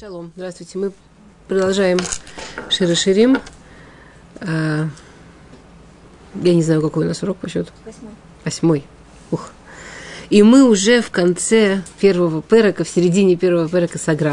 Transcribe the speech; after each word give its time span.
Шалом, 0.00 0.32
здравствуйте. 0.34 0.76
Мы 0.76 0.90
продолжаем 1.46 2.00
Широширим. 2.68 3.38
А, 4.40 4.88
я 6.42 6.52
не 6.52 6.64
знаю, 6.64 6.82
какой 6.82 7.04
у 7.04 7.06
нас 7.06 7.22
урок 7.22 7.36
по 7.36 7.48
счету. 7.48 7.70
Восьмой. 7.84 8.12
Восьмой. 8.44 8.84
Ух. 9.30 9.52
И 10.30 10.42
мы 10.42 10.68
уже 10.68 11.00
в 11.00 11.12
конце 11.12 11.82
первого 12.00 12.42
перека, 12.42 12.82
в 12.82 12.88
середине 12.88 13.36
первого 13.36 13.68
перека 13.68 13.98
Сагра. 13.98 14.32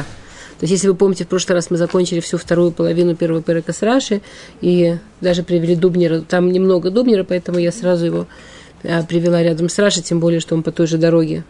То 0.60 0.64
есть, 0.64 0.72
если 0.72 0.88
вы 0.88 0.96
помните, 0.96 1.26
в 1.26 1.28
прошлый 1.28 1.58
раз 1.58 1.70
мы 1.70 1.78
закончили 1.78 2.22
всю 2.22 2.40
вторую 2.40 2.72
половину 2.72 3.16
первого 3.16 3.44
перека 3.44 3.72
с 3.72 3.84
Раши 3.84 4.24
и 4.62 4.98
даже 5.22 5.44
привели 5.44 5.76
Дубнера. 5.76 6.22
Там 6.22 6.52
немного 6.52 6.90
Дубнера, 6.90 7.24
поэтому 7.24 7.60
я 7.60 7.72
сразу 7.72 8.08
его 8.08 8.28
а, 8.84 9.04
привела 9.04 9.44
рядом 9.44 9.70
с 9.70 9.78
Раши, 9.78 10.02
тем 10.02 10.22
более, 10.22 10.40
что 10.40 10.56
он 10.56 10.64
по 10.64 10.72
той 10.72 10.88
же 10.88 10.98
дороге. 10.98 11.44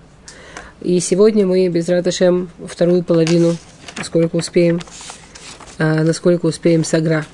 И 0.82 1.00
сегодня 1.00 1.48
мы 1.48 1.70
без 1.70 1.88
Раташем 1.88 2.50
вторую 2.68 3.04
половину 3.04 3.56
насколько 3.98 4.36
успеем, 4.36 4.80
а, 5.78 6.04
насколько 6.04 6.46
успеем 6.46 6.84
с 6.84 6.94
Агра. 6.94 7.26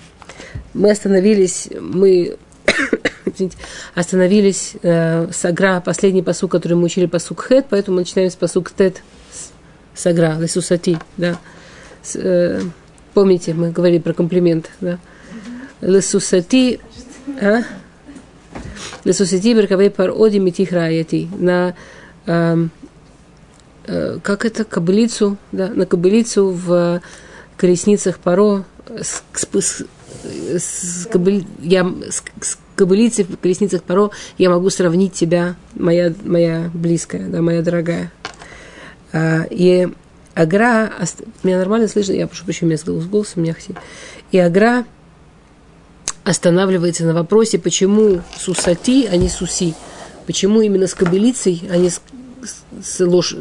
Мы 0.73 0.91
остановились, 0.91 1.69
мы 1.79 2.37
остановились 3.95 4.75
э, 4.81 5.31
с 5.31 5.45
Агра, 5.45 5.81
последний 5.81 6.21
посук, 6.21 6.51
который 6.51 6.73
мы 6.73 6.85
учили 6.85 7.05
посук 7.05 7.47
Хет, 7.47 7.65
поэтому 7.69 7.95
мы 7.95 8.01
начинаем 8.01 8.29
с 8.29 8.35
посук 8.35 8.71
Тет 8.71 9.01
с 9.95 10.05
Агра, 10.05 10.37
Лесусати, 10.39 10.99
да. 11.17 11.39
С, 12.03 12.15
э, 12.15 12.61
помните, 13.13 13.53
мы 13.53 13.71
говорили 13.71 13.99
про 13.99 14.13
комплимент, 14.13 14.69
да. 14.81 14.99
Лесусати, 15.81 16.79
а? 17.41 17.63
Лесусати 19.03 19.53
беркавей 19.53 19.89
пар 19.89 20.11
оди 20.11 20.37
митих 20.37 20.71
раяти. 20.71 21.27
На 21.37 21.75
Э, 22.27 22.67
как 24.21 24.45
это, 24.45 24.65
кобылицу, 24.65 25.37
да, 25.51 25.69
на 25.69 25.85
кобылицу 25.85 26.49
в 26.51 27.01
колесницах 27.55 28.19
Паро, 28.19 28.65
с, 28.89 29.23
с, 29.33 29.85
с, 30.57 31.07
кобыль, 31.11 31.45
я, 31.61 31.83
с, 32.09 32.23
с 32.41 32.57
кобылицей 32.75 33.25
в 33.25 33.37
колесницах 33.37 33.83
Паро 33.83 34.11
я 34.37 34.49
могу 34.49 34.69
сравнить 34.69 35.13
тебя, 35.13 35.55
моя, 35.73 36.13
моя 36.23 36.69
близкая, 36.73 37.27
да, 37.27 37.41
моя 37.41 37.61
дорогая. 37.61 38.11
А, 39.13 39.43
и 39.49 39.87
Агра, 40.35 40.93
меня 41.43 41.57
нормально 41.57 41.87
слышно, 41.87 42.13
я 42.13 42.27
прошу 42.27 42.45
прощения, 42.45 42.77
у 42.77 42.89
меня 42.89 43.01
с 43.01 43.07
голосом 43.07 43.43
мягче. 43.43 43.73
И 44.31 44.37
Агра 44.37 44.85
останавливается 46.23 47.05
на 47.05 47.13
вопросе, 47.13 47.57
почему 47.57 48.21
Сусати, 48.37 49.07
а 49.07 49.15
не 49.15 49.29
Суси. 49.29 49.73
Почему 50.25 50.61
именно 50.61 50.87
с 50.87 50.93
кобылицей, 50.93 51.63
а 51.71 51.77
не 51.77 51.89
с 51.89 52.01
с 52.83 53.05
лош... 53.05 53.35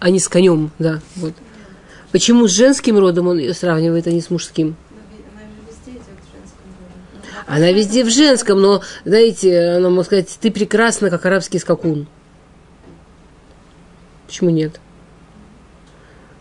а 0.00 0.10
не 0.10 0.18
с 0.18 0.28
конем, 0.28 0.70
да, 0.78 1.00
вот. 1.16 1.34
Почему 2.12 2.48
с 2.48 2.52
женским 2.52 2.98
родом 2.98 3.28
он 3.28 3.40
сравнивает, 3.54 4.06
а 4.06 4.10
не 4.10 4.20
с 4.20 4.30
мужским? 4.30 4.76
Она 7.46 7.70
везде 7.70 8.04
в 8.04 8.10
женском, 8.10 8.60
но, 8.60 8.82
знаете, 9.04 9.76
она 9.76 9.88
может 9.88 10.06
сказать, 10.06 10.38
ты 10.40 10.50
прекрасна, 10.50 11.10
как 11.10 11.24
арабский 11.26 11.58
скакун. 11.58 12.08
Почему 14.26 14.50
нет? 14.50 14.80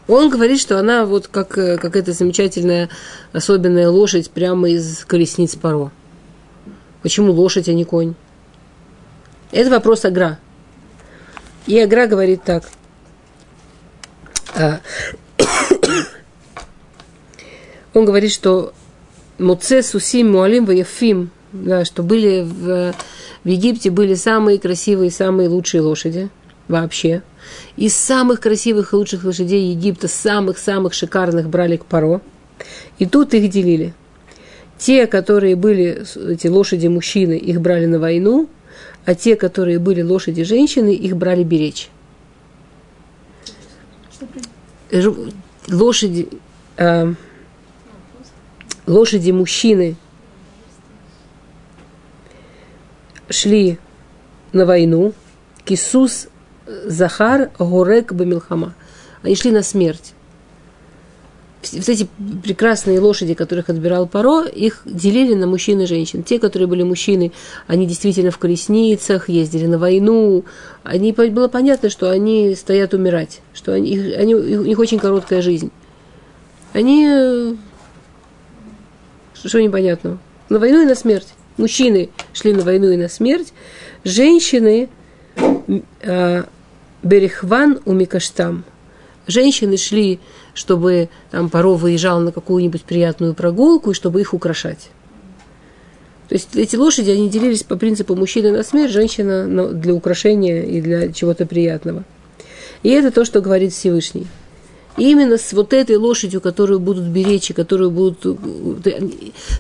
Он 0.08 0.30
говорит, 0.30 0.60
что 0.60 0.80
она 0.80 1.06
вот 1.06 1.28
как, 1.28 1.50
как 1.50 1.96
эта 1.96 2.12
замечательная 2.12 2.90
особенная 3.34 3.90
лошадь 3.90 4.30
прямо 4.32 4.70
из 4.70 5.04
колесниц 5.06 5.56
Паро. 5.56 5.92
Почему 7.02 7.32
лошадь, 7.32 7.70
а 7.70 7.74
не 7.74 7.86
конь? 7.86 8.16
Это 9.52 9.70
вопрос 9.70 10.06
Агра. 10.06 10.40
И 11.68 11.80
Агра 11.80 12.08
говорит 12.08 12.44
так. 12.44 12.64
А, 14.56 14.80
он 17.94 18.06
говорит, 18.06 18.32
что 18.32 18.74
Муце, 19.38 19.82
Сусим, 19.82 20.32
Муалим, 20.32 20.66
Ваефим, 20.66 21.32
да, 21.52 21.86
что 21.86 22.04
были 22.04 22.42
в, 22.42 22.94
в 23.44 23.48
Египте 23.48 23.90
были 23.90 24.14
самые 24.14 24.60
красивые, 24.60 25.12
самые 25.12 25.50
лучшие 25.50 25.82
лошади 25.82 26.30
вообще. 26.68 27.22
Из 27.78 27.96
самых 27.96 28.40
красивых 28.40 28.94
и 28.94 28.96
лучших 28.96 29.24
лошадей 29.24 29.72
Египта, 29.72 30.08
самых-самых 30.08 30.94
шикарных 30.94 31.50
брали 31.50 31.78
к 31.78 31.86
Паро. 31.86 32.22
И 32.98 33.06
тут 33.06 33.34
их 33.34 33.50
делили. 33.50 33.94
Те, 34.78 35.08
которые 35.08 35.56
были, 35.56 36.06
эти 36.32 36.48
лошади 36.48 36.88
мужчины, 36.88 37.34
их 37.34 37.62
брали 37.62 37.86
на 37.86 38.00
войну, 38.00 38.50
а 39.06 39.14
те, 39.14 39.36
которые 39.36 39.80
были 39.80 40.02
лошади 40.02 40.44
женщины, 40.44 40.94
их 40.94 41.16
брали 41.16 41.44
беречь. 41.44 41.90
Лошади, 45.68 46.30
э, 46.78 47.14
лошади 48.88 49.32
мужчины 49.32 49.96
шли 53.30 53.80
на 54.54 54.66
войну. 54.66 55.14
Кисус 55.64 56.28
Захар 56.68 57.52
Горек 57.58 58.14
Бамилхама. 58.14 58.76
Они 59.24 59.36
шли 59.36 59.52
на 59.52 59.64
смерть 59.64 60.14
вот 61.74 61.90
эти 61.90 62.08
прекрасные 62.44 63.00
лошади, 63.00 63.34
которых 63.34 63.70
отбирал 63.70 64.08
Паро, 64.08 64.44
их 64.44 64.82
делили 64.86 65.34
на 65.34 65.48
мужчин 65.48 65.82
и 65.82 65.86
женщин. 65.86 66.24
Те, 66.24 66.40
которые 66.40 66.68
были 66.68 66.84
мужчины, 66.84 67.32
они 67.68 67.86
действительно 67.86 68.32
в 68.32 68.38
колесницах, 68.38 69.30
ездили 69.30 69.68
на 69.68 69.78
войну. 69.78 70.46
Они, 70.84 71.12
было 71.12 71.48
понятно, 71.48 71.90
что 71.90 72.10
они 72.10 72.56
стоят 72.56 72.94
умирать, 72.94 73.42
что 73.54 73.74
они, 73.74 73.98
они, 73.98 74.36
у 74.36 74.64
них 74.64 74.80
очень 74.80 75.00
короткая 75.00 75.42
жизнь. 75.42 75.72
Они... 76.74 77.58
Что 79.34 79.62
непонятного? 79.62 80.18
На 80.50 80.60
войну 80.60 80.82
и 80.82 80.86
на 80.86 80.96
смерть. 80.96 81.28
Мужчины 81.58 82.10
шли 82.34 82.54
на 82.54 82.64
войну 82.64 82.90
и 82.90 82.98
на 82.98 83.10
смерть. 83.10 83.54
Женщины... 84.04 84.90
Э, 86.02 86.44
Берехван 87.06 87.82
у 87.86 87.94
Микаштам. 87.94 88.64
Женщины 89.28 89.78
шли 89.78 90.20
чтобы 90.56 91.10
там 91.30 91.50
паро 91.50 91.76
выезжал 91.76 92.20
на 92.20 92.32
какую-нибудь 92.32 92.84
приятную 92.84 93.36
прогулку 93.36 93.92
и 93.92 93.94
чтобы 93.94 94.22
их 94.22 94.34
украшать. 94.34 94.90
То 96.30 96.34
есть 96.34 96.56
эти 96.56 96.76
лошади, 96.76 97.12
они 97.12 97.30
делились 97.30 97.62
по 97.62 97.76
принципу 97.76 98.16
мужчина 98.16 98.52
на 98.52 98.64
смерть, 98.64 98.92
женщина 98.92 99.46
для 99.74 99.94
украшения 99.94 100.64
и 100.64 100.82
для 100.82 101.14
чего-то 101.14 101.46
приятного. 101.46 102.04
И 102.82 102.90
это 102.90 103.12
то, 103.12 103.26
что 103.26 103.42
говорит 103.42 103.74
Всевышний. 103.74 104.26
И 104.98 105.12
именно 105.12 105.38
с 105.38 105.52
вот 105.54 105.74
этой 105.74 105.98
лошадью, 105.98 106.42
которую 106.42 106.80
будут 106.80 107.04
беречь, 107.04 107.52
и 107.52 107.54
которую 107.54 107.92
будут 107.92 108.26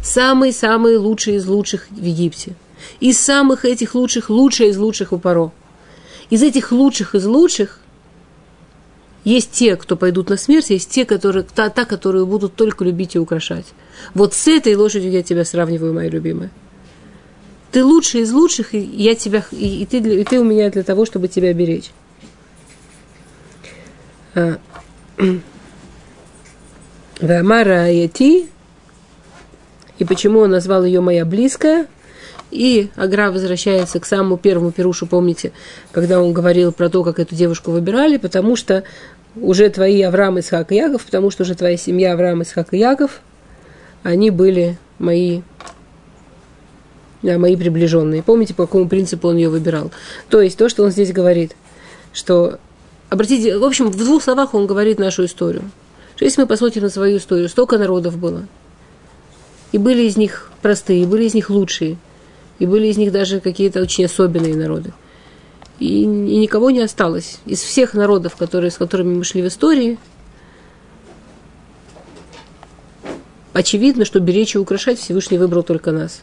самые-самые 0.01 0.97
лучшие 0.97 1.37
из 1.37 1.45
лучших 1.45 1.87
в 1.91 2.03
Египте. 2.03 2.55
Из 2.99 3.19
самых 3.19 3.65
этих 3.65 3.93
лучших, 3.95 4.29
лучшие 4.29 4.69
из 4.69 4.77
лучших 4.77 5.11
у 5.11 5.19
Паро. 5.19 5.51
Из 6.29 6.41
этих 6.41 6.71
лучших 6.71 7.13
из 7.13 7.25
лучших 7.25 7.79
есть 9.25 9.51
те, 9.51 9.75
кто 9.75 9.97
пойдут 9.97 10.29
на 10.29 10.37
смерть, 10.37 10.69
есть 10.69 10.89
те, 10.89 11.03
которые, 11.03 11.43
та, 11.43 11.69
та, 11.69 11.83
которую 11.83 12.27
будут 12.27 12.55
только 12.55 12.85
любить 12.85 13.15
и 13.15 13.19
украшать. 13.19 13.65
Вот 14.13 14.33
с 14.33 14.47
этой 14.47 14.75
лошадью 14.75 15.11
я 15.11 15.23
тебя 15.23 15.43
сравниваю, 15.43 15.93
моя 15.93 16.09
любимая. 16.09 16.51
Ты 17.71 17.83
лучший 17.83 18.21
из 18.21 18.31
лучших, 18.31 18.73
и 18.73 18.79
я 18.79 19.15
тебя, 19.15 19.43
и, 19.51 19.81
и, 19.81 19.85
ты, 19.85 19.97
и 19.97 20.23
ты 20.23 20.39
у 20.39 20.43
меня 20.43 20.69
для 20.69 20.83
того, 20.83 21.05
чтобы 21.05 21.27
тебя 21.27 21.53
беречь. 21.53 21.91
А, 24.35 24.59
Вамара 27.19 27.91
Яти, 27.91 28.47
и 29.97 30.05
почему 30.05 30.39
он 30.39 30.51
назвал 30.51 30.85
ее 30.85 31.01
моя 31.01 31.25
близкая, 31.25 31.87
и 32.51 32.89
Агра 32.95 33.31
возвращается 33.31 33.99
к 33.99 34.05
самому 34.05 34.37
первому 34.37 34.71
Перушу, 34.71 35.07
помните, 35.07 35.51
когда 35.91 36.21
он 36.21 36.31
говорил 36.31 36.71
про 36.71 36.89
то, 36.89 37.03
как 37.03 37.19
эту 37.19 37.35
девушку 37.35 37.71
выбирали, 37.71 38.17
потому 38.17 38.55
что 38.55 38.83
уже 39.35 39.69
твои 39.69 40.01
Авраам, 40.01 40.39
Исхак 40.39 40.71
и 40.71 40.75
Яков, 40.75 41.05
потому 41.05 41.29
что 41.29 41.43
уже 41.43 41.55
твоя 41.55 41.77
семья 41.77 42.13
Авраам, 42.13 42.43
Исхак 42.43 42.73
и 42.73 42.77
Яков, 42.77 43.21
они 44.03 44.29
были 44.31 44.77
мои, 44.99 45.41
да, 47.21 47.37
мои 47.37 47.55
приближенные. 47.55 48.23
Помните, 48.23 48.53
по 48.53 48.65
какому 48.65 48.87
принципу 48.87 49.27
он 49.27 49.37
ее 49.37 49.49
выбирал? 49.49 49.91
То 50.29 50.41
есть 50.41 50.57
то, 50.57 50.69
что 50.69 50.83
он 50.83 50.91
здесь 50.91 51.11
говорит, 51.11 51.55
что, 52.13 52.59
обратите, 53.09 53.57
в 53.57 53.63
общем, 53.63 53.89
в 53.89 53.97
двух 53.97 54.23
словах 54.23 54.53
он 54.53 54.67
говорит 54.67 54.99
нашу 54.99 55.25
историю. 55.25 55.63
Что 56.15 56.25
если 56.25 56.41
мы 56.41 56.47
посмотрим 56.47 56.83
на 56.83 56.89
свою 56.89 57.17
историю, 57.17 57.49
столько 57.49 57.77
народов 57.77 58.17
было, 58.17 58.47
и 59.71 59.77
были 59.77 60.03
из 60.03 60.15
них 60.15 60.49
простые, 60.61 61.03
и 61.03 61.05
были 61.05 61.25
из 61.25 61.33
них 61.33 61.49
лучшие, 61.49 61.97
и 62.59 62.65
были 62.65 62.87
из 62.87 62.97
них 62.97 63.11
даже 63.11 63.41
какие-то 63.41 63.81
очень 63.81 64.05
особенные 64.05 64.55
народы– 64.55 64.93
и, 65.79 66.03
и 66.03 66.05
никого 66.05 66.71
не 66.71 66.81
осталось. 66.81 67.39
Из 67.45 67.61
всех 67.61 67.93
народов, 67.93 68.35
которые, 68.35 68.71
с 68.71 68.77
которыми 68.77 69.15
мы 69.15 69.23
шли 69.23 69.41
в 69.41 69.47
истории, 69.47 69.97
очевидно, 73.53 74.05
что 74.05 74.19
беречь 74.19 74.55
и 74.55 74.59
украшать 74.59 74.99
Всевышний 74.99 75.37
выбрал 75.37 75.63
только 75.63 75.91
нас. 75.91 76.21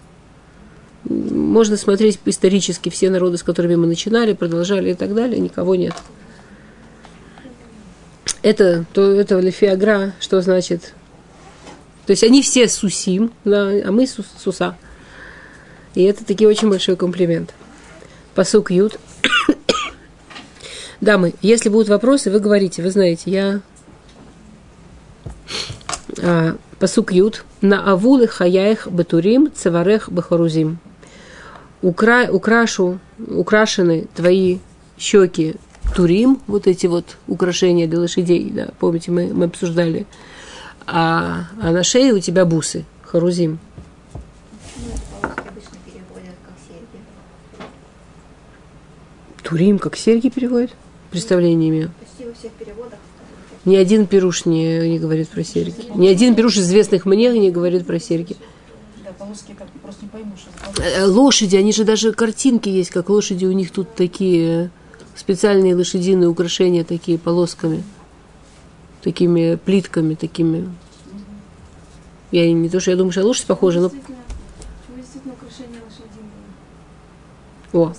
Можно 1.04 1.76
смотреть 1.76 2.18
исторически 2.24 2.88
все 2.88 3.10
народы, 3.10 3.36
с 3.36 3.42
которыми 3.42 3.74
мы 3.74 3.86
начинали, 3.86 4.34
продолжали 4.34 4.92
и 4.92 4.94
так 4.94 5.14
далее, 5.14 5.40
никого 5.40 5.74
нет. 5.74 5.94
Это, 8.42 8.84
то, 8.92 9.02
это 9.02 9.38
лифиагра, 9.38 10.14
что 10.20 10.40
значит? 10.40 10.94
То 12.06 12.12
есть 12.12 12.24
они 12.24 12.42
все 12.42 12.68
сусим, 12.68 13.32
да, 13.44 13.68
а 13.84 13.92
мы 13.92 14.06
сус, 14.06 14.26
суса. 14.38 14.76
И 15.94 16.02
это 16.02 16.24
таки 16.24 16.46
очень 16.46 16.68
большой 16.68 16.96
комплимент. 16.96 17.54
Посук 18.34 18.70
ют. 18.70 18.98
Дамы, 21.00 21.34
если 21.42 21.68
будут 21.68 21.88
вопросы, 21.88 22.30
вы 22.30 22.38
говорите, 22.38 22.82
вы 22.82 22.90
знаете, 22.90 23.30
я 23.30 23.60
а, 26.22 26.56
посук 26.78 27.12
ют 27.12 27.44
на 27.60 27.92
авулы 27.92 28.28
хаяях 28.28 28.88
батурим 28.88 29.50
цеварех 29.52 30.10
бахарузим. 30.10 30.78
Укра, 31.80 32.28
украшу, 32.30 33.00
украшены 33.18 34.06
твои 34.14 34.58
щеки 34.96 35.56
турим, 35.96 36.40
вот 36.46 36.66
эти 36.66 36.86
вот 36.86 37.16
украшения 37.26 37.88
для 37.88 38.00
лошадей, 38.00 38.50
да, 38.50 38.68
помните, 38.78 39.10
мы, 39.10 39.32
мы 39.34 39.46
обсуждали, 39.46 40.06
а, 40.86 41.46
а 41.60 41.70
на 41.72 41.82
шее 41.82 42.12
у 42.12 42.20
тебя 42.20 42.44
бусы, 42.44 42.84
харузим. 43.04 43.58
Турим, 49.52 49.78
как 49.78 49.98
серьги 49.98 50.30
переводят? 50.30 50.70
Представление 51.10 51.68
имею. 51.68 51.90
Почти 52.00 52.24
во 52.24 52.32
всех 52.32 52.52
переводах. 52.52 52.98
Ни 53.66 53.76
один 53.76 54.06
пируш 54.06 54.46
не, 54.46 54.88
не 54.88 54.98
говорит 54.98 55.28
про 55.28 55.44
серьги. 55.44 55.74
Ни 55.94 56.08
один 56.08 56.34
пируш 56.34 56.56
известных 56.56 57.04
мне 57.04 57.28
не 57.38 57.50
говорит 57.50 57.86
про 57.86 58.00
серьги. 58.00 58.34
Да, 59.04 59.12
полоски 59.12 59.52
как 59.52 59.68
просто 59.82 60.06
не 60.06 60.08
пойму, 60.08 60.32
что 60.38 60.82
э, 60.82 61.04
Лошади, 61.04 61.56
они 61.56 61.74
же 61.74 61.84
даже 61.84 62.14
картинки 62.14 62.70
есть, 62.70 62.88
как 62.88 63.10
лошади, 63.10 63.44
у 63.44 63.52
них 63.52 63.70
тут 63.72 63.94
такие 63.94 64.70
специальные 65.14 65.76
лошадиные 65.76 66.30
украшения 66.30 66.82
такие 66.82 67.18
полосками, 67.18 67.82
такими 69.02 69.56
плитками, 69.56 70.14
такими. 70.14 70.66
Я 72.30 72.50
не 72.50 72.70
то, 72.70 72.80
что 72.80 72.90
я 72.90 72.96
думаю, 72.96 73.12
что 73.12 73.22
лошадь 73.22 73.44
похожа, 73.44 73.80
но... 73.80 73.92
О. 77.74 77.92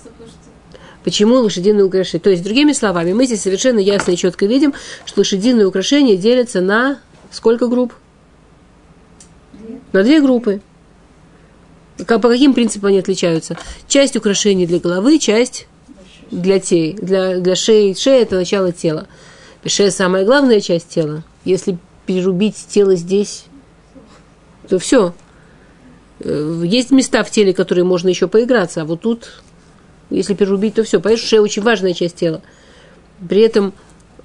Почему 1.04 1.36
лошадиные 1.36 1.84
украшения? 1.84 2.22
То 2.22 2.30
есть, 2.30 2.42
другими 2.42 2.72
словами, 2.72 3.12
мы 3.12 3.26
здесь 3.26 3.42
совершенно 3.42 3.78
ясно 3.78 4.12
и 4.12 4.16
четко 4.16 4.46
видим, 4.46 4.72
что 5.04 5.20
лошадиные 5.20 5.66
украшения 5.66 6.16
делятся 6.16 6.62
на 6.62 6.98
сколько 7.30 7.68
групп? 7.68 7.92
На 9.92 10.02
две 10.02 10.20
группы. 10.20 10.60
По 11.98 12.18
каким 12.18 12.54
принципам 12.54 12.88
они 12.88 12.98
отличаются? 12.98 13.56
Часть 13.86 14.16
украшений 14.16 14.66
для 14.66 14.80
головы, 14.80 15.18
часть 15.18 15.68
для, 16.30 16.58
тей, 16.58 16.94
для, 16.94 17.38
для 17.38 17.54
шеи. 17.54 17.92
Шея– 17.94 18.22
это 18.22 18.36
начало 18.36 18.72
тела. 18.72 19.06
Шея– 19.64 19.90
самая 19.92 20.24
главная 20.24 20.60
часть 20.60 20.88
тела. 20.88 21.22
Если 21.44 21.78
перерубить 22.06 22.56
тело 22.68 22.96
здесь, 22.96 23.44
то 24.68 24.78
все. 24.78 25.14
Э, 26.20 26.62
есть 26.64 26.90
места 26.90 27.22
в 27.22 27.30
теле, 27.30 27.52
которые 27.52 27.84
можно 27.84 28.08
еще 28.08 28.26
поиграться, 28.26 28.82
а 28.82 28.84
вот 28.84 29.02
тут, 29.02 29.42
если 30.10 30.34
перерубить, 30.34 30.74
то 30.74 30.84
все. 30.84 31.00
Понимаешь, 31.00 31.24
шея 31.24 31.40
очень 31.40 31.62
важная 31.62 31.94
часть 31.94 32.16
тела. 32.16 32.42
При 33.28 33.40
этом 33.40 33.72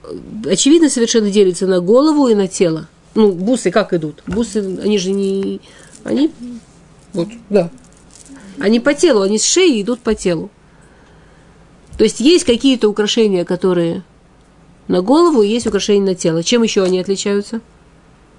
э, 0.03 0.51
очевидно 0.51 0.89
совершенно 0.89 1.31
делится 1.31 1.67
на 1.67 1.79
голову 1.79 2.27
и 2.27 2.35
на 2.35 2.47
тело. 2.47 2.87
Ну, 3.15 3.31
бусы 3.31 3.71
как 3.71 3.93
идут? 3.93 4.23
Бусы, 4.27 4.59
они 4.81 4.97
же 4.97 5.11
не... 5.11 5.61
Они... 6.03 6.31
Вот, 7.13 7.27
да. 7.49 7.69
Они 8.59 8.79
по 8.79 8.93
телу, 8.93 9.21
они 9.21 9.39
с 9.39 9.45
шеи 9.45 9.81
идут 9.81 9.99
по 10.01 10.13
телу. 10.13 10.49
То 11.97 12.03
есть 12.03 12.19
есть 12.19 12.45
какие-то 12.45 12.87
украшения, 12.87 13.45
которые 13.45 14.03
на 14.87 15.01
голову, 15.01 15.41
есть 15.41 15.67
украшения 15.67 16.05
на 16.05 16.15
тело. 16.15 16.43
Чем 16.43 16.63
еще 16.63 16.83
они 16.83 16.99
отличаются? 16.99 17.61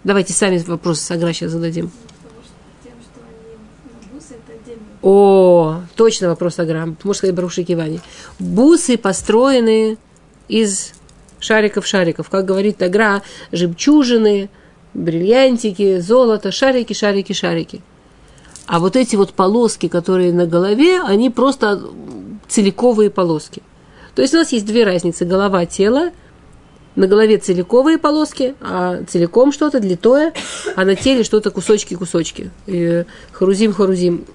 Давайте 0.03 0.33
сами 0.33 0.59
вопросы 0.59 1.03
с 1.03 1.11
Агра 1.11 1.33
сейчас 1.33 1.53
зададим. 1.53 1.91
О, 5.03 5.81
точно 5.97 6.29
вопрос 6.29 6.59
Агра. 6.59 6.87
Можно 6.87 7.15
сказать 7.15 7.35
Баруши 7.35 7.65
Кивани. 7.65 8.01
Бусы 8.39 8.99
построены 8.99 9.97
из 10.49 10.93
шариков-шариков. 11.39 12.29
Как 12.29 12.45
говорит 12.45 12.83
Агра, 12.83 13.23
жемчужины, 13.51 14.51
бриллиантики, 14.93 16.01
золото, 16.01 16.53
шарики, 16.53 16.93
шарики, 16.93 17.33
шарики. 17.33 17.81
А 18.67 18.79
вот 18.79 18.95
эти 18.95 19.17
вот 19.17 19.33
полоски, 19.33 19.89
которые 19.89 20.33
на 20.33 20.47
голове, 20.47 21.01
они 21.01 21.31
просто 21.31 21.81
целиковые 22.49 23.11
полоски. 23.11 23.63
То 24.15 24.23
есть 24.23 24.35
у 24.35 24.39
нас 24.39 24.53
есть 24.53 24.67
две 24.67 24.85
разницы. 24.85 25.25
Голова, 25.25 25.65
тело. 25.67 26.11
На 26.97 27.07
голове 27.07 27.39
целиковые 27.39 27.99
полоски, 27.99 28.57
а 28.61 29.05
целиком 29.05 29.53
что-то 29.53 29.79
длитое, 29.79 30.33
а 30.75 30.85
на 30.85 30.97
теле 30.97 31.23
что-то 31.23 31.51
кусочки-кусочки. 31.51 32.51
Харузим-харузим. 33.33 34.27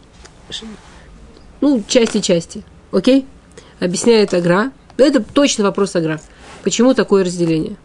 Ну, 1.61 1.83
части-части. 1.87 2.63
Окей? 2.91 3.25
Объясняет 3.79 4.33
Агра. 4.33 4.71
Это 4.97 5.21
точно 5.21 5.63
вопрос 5.63 5.95
Агра. 5.95 6.19
Почему 6.63 6.93
такое 6.93 7.23
разделение? 7.23 7.75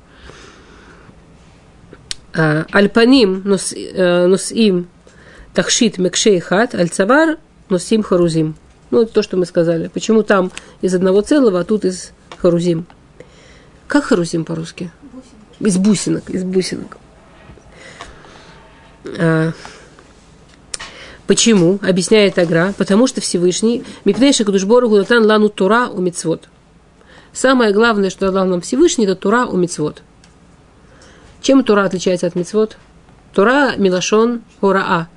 А, 2.33 2.67
альпаним 2.71 3.43
э, 3.45 4.27
носим 4.27 4.89
тахшит 5.53 5.99
мекшей 5.99 6.39
хат, 6.41 6.75
альцавар 6.75 7.39
носим 7.69 8.03
харузим. 8.03 8.55
Ну, 8.91 9.03
это 9.03 9.13
то, 9.13 9.23
что 9.23 9.37
мы 9.37 9.47
сказали. 9.47 9.89
Почему 9.89 10.23
там 10.23 10.51
из 10.81 10.95
одного 10.95 11.23
целого, 11.23 11.61
а 11.61 11.65
тут 11.65 11.85
из 11.85 12.13
харузим? 12.39 12.87
Как 13.87 14.05
харузим 14.05 14.45
по-русски? 14.45 14.91
Из 15.59 15.77
бусинок, 15.77 16.31
из 16.31 16.45
бусинок. 16.45 16.99
Почему? 21.31 21.79
Объясняет 21.81 22.41
Агра. 22.41 22.75
Потому 22.77 23.07
что 23.07 23.21
Всевышний 23.21 23.85
Мипнейши 24.05 24.45
Кадушбору 24.45 24.89
Гунатан 24.89 25.25
Лану 25.25 25.49
Тура 25.49 25.87
у 25.87 26.01
Мицвод. 26.01 26.49
Самое 27.33 27.73
главное, 27.73 28.11
что 28.11 28.33
дал 28.33 28.47
нам 28.47 28.61
Всевышний, 28.63 29.05
это 29.05 29.15
Тура 29.15 29.47
у 29.47 29.57
Мицвод. 29.57 30.03
Чем 31.41 31.63
Тура 31.63 31.85
отличается 31.85 32.27
от 32.27 32.35
Мицвод? 32.35 32.79
Тура 33.33 33.77
Милашон 33.77 34.43
Ураа. 34.61 35.09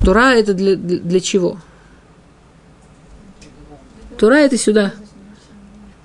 Тура 0.00 0.34
это 0.34 0.52
для, 0.52 0.74
для, 0.74 0.98
для 0.98 1.20
чего? 1.20 1.58
Тура 4.18 4.34
это 4.34 4.58
сюда. 4.58 4.94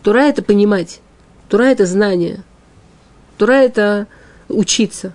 Тура 0.04 0.20
это 0.20 0.44
понимать. 0.44 1.02
Тура 1.50 1.64
это 1.64 1.88
знание. 1.88 2.44
Тура 3.40 3.54
это 3.54 4.06
учиться. 4.50 5.14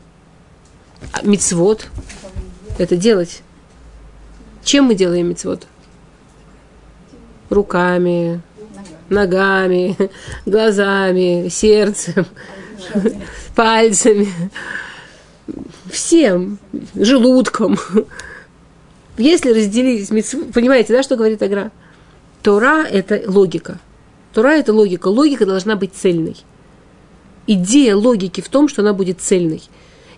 А 1.12 1.22
мицвод 1.22 1.86
это 2.76 2.96
делать. 2.96 3.42
Чем 4.68 4.84
мы 4.84 4.94
делаем 4.94 5.30
мицвод? 5.30 5.66
Руками, 7.48 8.42
ногами, 9.08 9.96
глазами, 10.44 11.48
сердцем, 11.48 12.26
пальцами, 13.56 14.28
всем, 15.90 16.58
желудком. 16.94 17.78
Если 19.16 19.54
разделить 19.54 20.10
понимаете, 20.52 20.92
да, 20.92 21.02
что 21.02 21.16
говорит 21.16 21.42
Агра? 21.42 21.70
Тора– 22.42 22.84
это 22.90 23.22
логика. 23.26 23.78
Тора– 24.34 24.52
это 24.58 24.74
логика. 24.74 25.08
Логика 25.08 25.46
должна 25.46 25.76
быть 25.76 25.94
цельной. 25.94 26.36
Идея 27.46 27.96
логики 27.96 28.42
в 28.42 28.50
том, 28.50 28.68
что 28.68 28.82
она 28.82 28.92
будет 28.92 29.22
цельной. 29.22 29.62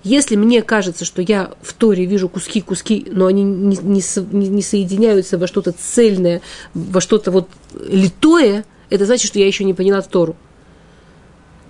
Если 0.03 0.35
мне 0.35 0.63
кажется, 0.63 1.05
что 1.05 1.21
я 1.21 1.51
в 1.61 1.75
Торе 1.75 2.07
вижу 2.07 2.29
куски-куски, 2.29 3.09
но 3.11 3.27
они 3.27 3.43
не, 3.45 3.77
не, 3.77 4.49
не 4.49 4.63
соединяются 4.63 5.37
во 5.37 5.47
что-то 5.47 5.73
цельное, 5.73 6.41
во 6.73 7.03
что-то 7.03 7.31
вот 7.31 7.49
литое, 7.75 8.65
это 8.89 9.05
значит, 9.05 9.27
что 9.27 9.39
я 9.39 9.47
еще 9.47 9.65
не 9.65 9.75
поняла 9.75 10.01
Тору. 10.01 10.37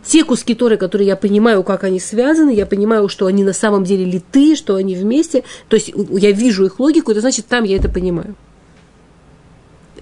Те 0.05 0.25
куски 0.25 0.55
Торы, 0.55 0.77
которые 0.77 1.09
я 1.09 1.17
понимаю, 1.17 1.65
как 1.65 1.83
они 1.83 1.99
связаны, 1.99 2.55
я 2.55 2.67
понимаю, 2.67 3.09
что 3.09 3.27
они 3.27 3.43
на 3.43 3.53
самом 3.53 3.85
деле 3.85 4.05
литы, 4.05 4.55
что 4.55 4.77
они 4.77 4.95
вместе, 4.95 5.43
то 5.69 5.75
есть 5.75 5.93
я 5.95 6.31
вижу 6.31 6.65
их 6.65 6.79
логику, 6.79 7.11
это 7.11 7.21
значит, 7.21 7.47
там 7.47 7.65
я 7.65 7.77
это 7.77 7.89
понимаю. 7.89 8.37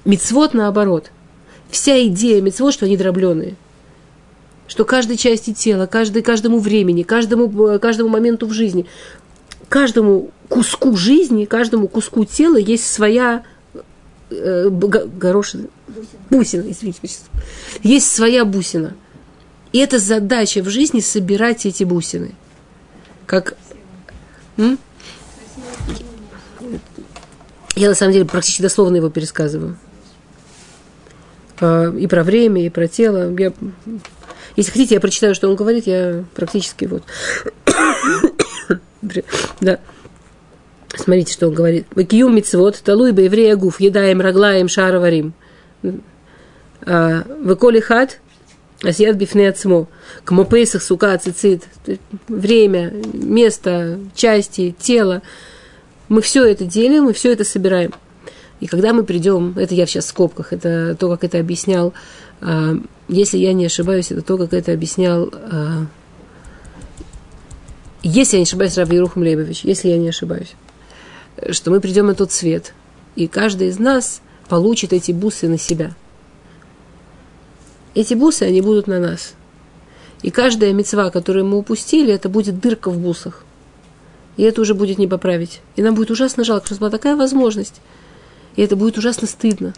Мецвод 0.04 0.54
наоборот. 0.54 1.10
Вся 1.70 2.00
идея 2.06 2.40
мецвод, 2.40 2.72
что 2.72 2.86
они 2.86 2.96
дробленые. 2.96 3.56
Что 4.68 4.84
каждой 4.84 5.16
части 5.16 5.54
тела, 5.54 5.86
каждой, 5.86 6.22
каждому 6.22 6.58
времени, 6.60 7.02
каждому, 7.02 7.78
каждому 7.78 8.10
моменту 8.10 8.46
в 8.46 8.52
жизни, 8.52 8.86
каждому 9.68 10.30
куску 10.48 10.94
жизни, 10.94 11.46
каждому 11.46 11.88
куску 11.88 12.26
тела 12.26 12.58
есть 12.58 12.86
своя 12.86 13.44
э, 14.30 14.68
горошина, 14.68 15.68
бусина, 16.30 16.70
извините, 16.70 17.00
есть 17.82 18.12
своя 18.12 18.44
бусина. 18.44 18.94
И 19.72 19.78
это 19.78 19.98
задача 19.98 20.62
в 20.62 20.68
жизни 20.68 21.00
собирать 21.00 21.66
эти 21.66 21.84
бусины. 21.84 22.34
Как... 23.26 23.54
М? 24.56 24.78
Я 27.74 27.88
на 27.88 27.94
самом 27.94 28.12
деле 28.12 28.24
практически 28.24 28.62
дословно 28.62 28.96
его 28.96 29.08
пересказываю. 29.08 29.78
А, 31.60 31.90
и 31.90 32.06
про 32.06 32.22
время, 32.22 32.64
и 32.64 32.70
про 32.70 32.88
тело. 32.88 33.34
Я, 33.38 33.52
Если 34.58 34.72
хотите, 34.72 34.96
я 34.96 35.00
прочитаю, 35.00 35.36
что 35.36 35.48
он 35.48 35.54
говорит, 35.54 35.86
я 35.86 36.24
практически 36.34 36.86
вот... 36.86 37.04
да. 39.60 39.78
Смотрите, 40.96 41.32
что 41.32 41.46
он 41.46 41.54
говорит. 41.54 41.86
Вакиюм 41.94 42.34
мицвод, 42.34 42.80
талуй 42.82 43.10
еврея 43.10 43.54
гуф, 43.54 43.78
едаем, 43.78 44.20
раглаем, 44.20 44.66
шароварим. 44.68 45.32
А, 46.84 47.22
Выколи 47.40 47.78
хат, 47.78 48.18
асьят 48.82 49.14
бифне 49.14 49.48
отсмо. 49.48 49.86
Кмо 50.24 50.44
пейсах, 50.44 50.82
сука, 50.82 51.16
цицит. 51.18 51.62
Время, 52.26 52.92
место, 53.12 54.00
части, 54.16 54.74
тело. 54.76 55.22
Мы 56.08 56.20
все 56.20 56.44
это 56.44 56.64
делим, 56.64 57.04
мы 57.04 57.12
все 57.12 57.30
это 57.30 57.44
собираем. 57.44 57.94
И 58.58 58.66
когда 58.66 58.92
мы 58.92 59.04
придем, 59.04 59.54
это 59.56 59.76
я 59.76 59.86
сейчас 59.86 60.06
в 60.06 60.08
скобках, 60.08 60.52
это 60.52 60.96
то, 60.98 61.08
как 61.10 61.22
это 61.22 61.38
объяснял, 61.38 61.94
а, 62.40 62.74
если 63.08 63.38
я 63.38 63.52
не 63.52 63.66
ошибаюсь, 63.66 64.10
это 64.10 64.22
то, 64.22 64.36
как 64.38 64.52
это 64.52 64.72
объяснял, 64.72 65.32
а, 65.32 65.86
если 68.02 68.36
я 68.36 68.40
не 68.40 68.44
ошибаюсь, 68.44 68.76
Рав 68.76 68.92
Ерухам 68.92 69.22
Лейбович, 69.22 69.64
если 69.64 69.88
я 69.88 69.98
не 69.98 70.08
ошибаюсь, 70.08 70.54
что 71.50 71.70
мы 71.70 71.80
придем 71.80 72.06
на 72.06 72.14
тот 72.14 72.32
свет, 72.32 72.74
и 73.16 73.26
каждый 73.26 73.68
из 73.68 73.78
нас 73.78 74.20
получит 74.48 74.92
эти 74.92 75.12
бусы 75.12 75.48
на 75.48 75.58
себя. 75.58 75.94
Эти 77.94 78.14
бусы, 78.14 78.44
они 78.44 78.60
будут 78.60 78.86
на 78.86 79.00
нас. 79.00 79.34
И 80.22 80.30
каждая 80.30 80.72
мецва, 80.72 81.10
которую 81.10 81.46
мы 81.46 81.58
упустили, 81.58 82.12
это 82.12 82.28
будет 82.28 82.60
дырка 82.60 82.90
в 82.90 82.98
бусах. 82.98 83.44
И 84.36 84.42
это 84.42 84.60
уже 84.60 84.74
будет 84.74 84.98
не 84.98 85.08
поправить. 85.08 85.60
И 85.74 85.82
нам 85.82 85.94
будет 85.94 86.10
ужасно 86.10 86.44
жалко, 86.44 86.66
что 86.66 86.76
была 86.76 86.90
такая 86.90 87.16
возможность– 87.16 87.80
и 88.58 88.62
это 88.62 88.74
будет 88.74 88.98
ужасно 88.98 89.28
стыдно. 89.28 89.72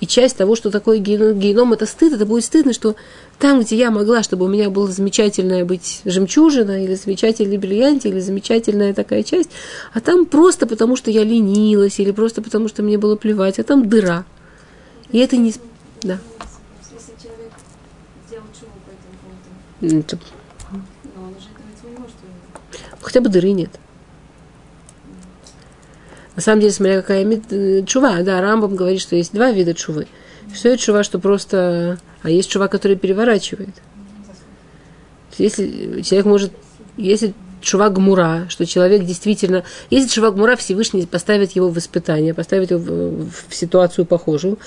И 0.00 0.06
часть 0.06 0.38
того, 0.38 0.56
что 0.56 0.70
такое 0.70 0.98
геном, 0.98 1.38
геном 1.38 1.74
это 1.74 1.84
стыд, 1.84 2.14
это 2.14 2.24
будет 2.24 2.44
стыдно, 2.44 2.72
что 2.72 2.96
там, 3.38 3.60
где 3.60 3.76
я 3.76 3.90
могла, 3.90 4.22
чтобы 4.22 4.46
у 4.46 4.48
меня 4.48 4.70
была 4.70 4.88
замечательная 4.88 5.64
быть 5.66 6.00
жемчужина, 6.06 6.82
или 6.82 6.94
замечательный 6.94 7.58
бриллиант, 7.58 8.06
или 8.06 8.18
замечательная 8.18 8.94
такая 8.94 9.22
часть, 9.22 9.50
а 9.92 10.00
там 10.00 10.24
просто 10.24 10.66
потому, 10.66 10.96
что 10.96 11.10
я 11.10 11.22
ленилась, 11.22 12.00
или 12.00 12.12
просто 12.12 12.40
потому, 12.40 12.68
что 12.68 12.82
мне 12.82 12.96
было 12.96 13.16
плевать, 13.16 13.58
а 13.58 13.62
там 13.62 13.88
дыра. 13.88 14.24
И 15.12 15.18
это 15.18 15.36
не... 15.36 15.54
Да. 16.02 16.18
Может. 19.80 20.20
Хотя 23.02 23.20
бы 23.20 23.28
дыры 23.28 23.50
нет. 23.52 23.70
На 26.36 26.42
самом 26.42 26.60
деле, 26.60 26.72
смотря 26.72 27.00
какая 27.00 27.24
э, 27.50 27.82
чува, 27.84 28.22
да, 28.22 28.40
Рамбам 28.40 28.76
говорит, 28.76 29.00
что 29.00 29.16
есть 29.16 29.32
два 29.32 29.50
вида 29.50 29.74
чувы. 29.74 30.06
Что 30.54 30.68
это 30.68 30.78
чува, 30.78 31.02
что 31.02 31.18
просто... 31.18 31.98
А 32.22 32.30
есть 32.30 32.50
чува, 32.50 32.68
который 32.68 32.96
переворачивает. 32.96 33.74
Если 35.38 36.02
человек 36.02 36.26
может... 36.26 36.52
Если 36.96 37.34
чува 37.60 37.88
гмура, 37.90 38.46
что 38.48 38.66
человек 38.66 39.04
действительно... 39.04 39.64
Если 39.90 40.08
чува 40.08 40.30
гмура, 40.30 40.56
Всевышний 40.56 41.06
поставит 41.06 41.52
его 41.52 41.68
в 41.68 41.78
испытание, 41.78 42.34
поставит 42.34 42.70
его 42.70 42.80
в, 42.80 43.30
в 43.48 43.54
ситуацию 43.54 44.04
похожую, 44.04 44.58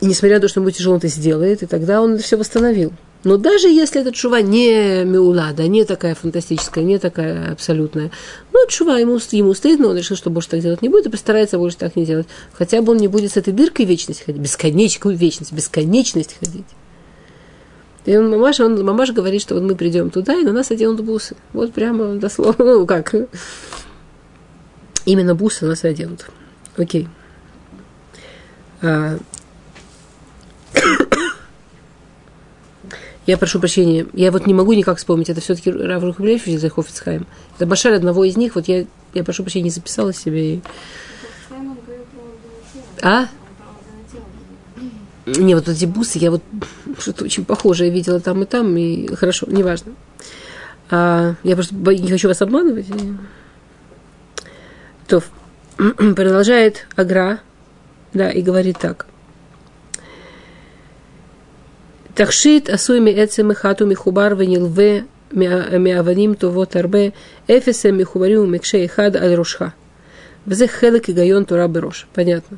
и 0.00 0.06
несмотря 0.06 0.36
на 0.36 0.42
то, 0.42 0.48
что 0.48 0.60
ему 0.60 0.70
тяжело, 0.70 0.96
это 0.96 1.08
сделает, 1.08 1.62
и 1.62 1.66
тогда 1.66 2.02
он 2.02 2.18
все 2.18 2.36
восстановил. 2.36 2.92
Но 3.26 3.38
даже 3.38 3.66
если 3.66 4.02
эта 4.02 4.12
чува 4.12 4.40
не 4.40 5.02
меула, 5.02 5.52
да, 5.52 5.66
не 5.66 5.84
такая 5.84 6.14
фантастическая, 6.14 6.84
не 6.84 7.00
такая 7.00 7.50
абсолютная, 7.50 8.12
ну, 8.52 8.68
чува 8.68 8.98
ему, 9.00 9.18
ему 9.32 9.52
стыдно, 9.52 9.88
он 9.88 9.96
решил, 9.96 10.16
что 10.16 10.30
больше 10.30 10.50
так 10.50 10.60
делать 10.60 10.80
не 10.80 10.88
будет, 10.88 11.06
и 11.06 11.10
постарается 11.10 11.58
больше 11.58 11.76
так 11.76 11.96
не 11.96 12.04
делать. 12.04 12.28
Хотя 12.52 12.82
бы 12.82 12.92
он 12.92 12.98
не 12.98 13.08
будет 13.08 13.32
с 13.32 13.36
этой 13.36 13.52
дыркой 13.52 13.84
вечность 13.84 14.24
ходить, 14.24 14.40
бесконечную 14.40 15.16
вечность, 15.16 15.52
бесконечность 15.52 16.36
ходить. 16.38 16.66
И 18.04 18.16
он, 18.16 18.30
мамаш, 18.30 18.60
он, 18.60 18.80
мамаш 18.84 19.10
говорит, 19.10 19.42
что 19.42 19.54
вот 19.54 19.64
мы 19.64 19.74
придем 19.74 20.10
туда, 20.10 20.36
и 20.36 20.44
на 20.44 20.52
нас 20.52 20.70
оденут 20.70 21.00
бусы. 21.00 21.34
Вот 21.52 21.72
прямо 21.72 22.14
дословно, 22.14 22.64
ну 22.64 22.86
как, 22.86 23.12
именно 25.04 25.34
бусы 25.34 25.66
нас 25.66 25.82
оденут. 25.82 26.26
Окей. 26.76 27.08
А, 28.82 29.18
Я 33.26 33.36
прошу 33.36 33.58
прощения, 33.58 34.06
я 34.12 34.30
вот 34.30 34.46
не 34.46 34.54
могу 34.54 34.72
никак 34.72 34.98
вспомнить, 34.98 35.28
это 35.28 35.40
все-таки 35.40 35.72
Рав 35.72 36.02
Рухамлевич 36.02 36.46
из 36.46 36.70
Хофицхайм. 36.70 37.26
Это 37.56 37.66
Башар 37.66 37.92
одного 37.92 38.24
из 38.24 38.36
них, 38.36 38.54
вот 38.54 38.68
я, 38.68 38.86
я 39.14 39.24
прошу 39.24 39.42
прощения, 39.42 39.64
не 39.64 39.70
записала 39.70 40.12
себе. 40.12 40.60
А? 43.02 43.26
Не, 45.26 45.56
вот 45.56 45.68
эти 45.68 45.86
бусы, 45.86 46.18
я 46.18 46.30
вот 46.30 46.42
что-то 47.00 47.24
очень 47.24 47.44
похожее 47.44 47.90
видела 47.90 48.20
там 48.20 48.42
и 48.42 48.46
там, 48.46 48.76
и 48.76 49.12
хорошо, 49.16 49.46
неважно. 49.50 49.92
А, 50.88 51.34
я 51.42 51.56
просто 51.56 51.74
не 51.74 52.08
хочу 52.08 52.28
вас 52.28 52.40
обманывать. 52.42 52.86
То 55.08 55.20
продолжает 55.76 56.86
Агра, 56.94 57.40
да, 58.12 58.30
и 58.30 58.40
говорит 58.40 58.78
так– 58.78 59.06
תכשיט 62.15 62.69
עשוי 62.69 62.99
מעצם 62.99 63.51
אחד 63.51 63.73
ומחובר 63.81 64.27
ונלווה 64.37 64.99
מאבנים 65.79 66.33
טובות 66.33 66.75
הרבה, 66.75 66.99
אפס 67.51 67.85
הם 67.85 67.97
מחוברים 67.97 68.39
ומקשה 68.39 68.85
אחד 68.85 69.15
על 69.15 69.33
ראשך. 69.33 69.63
וזה 70.47 70.67
חלק 70.67 71.05
היגיון 71.05 71.43
תורה 71.43 71.67
בראש. 71.67 72.05
Понятно. 72.15 72.57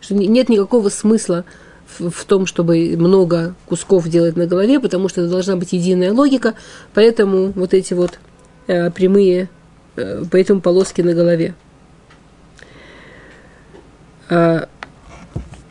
Что 0.00 0.14
нет 0.14 0.48
никакого 0.48 0.88
смысла 0.88 1.44
в, 1.86 2.10
в 2.10 2.24
том, 2.24 2.46
чтобы 2.46 2.94
много 2.96 3.54
кусков 3.66 4.08
делать 4.08 4.36
на 4.36 4.46
голове, 4.46 4.80
потому 4.80 5.08
что 5.08 5.20
это 5.20 5.30
должна 5.30 5.56
быть 5.56 5.72
единая 5.72 6.12
логика, 6.12 6.54
поэтому 6.94 7.52
вот 7.54 7.74
эти 7.74 7.94
вот 7.94 8.18
э, 8.66 8.90
прямые, 8.90 9.48
э, 9.96 10.24
поэтому 10.30 10.60
полоски 10.60 11.02
на 11.02 11.14
голове. 11.14 11.54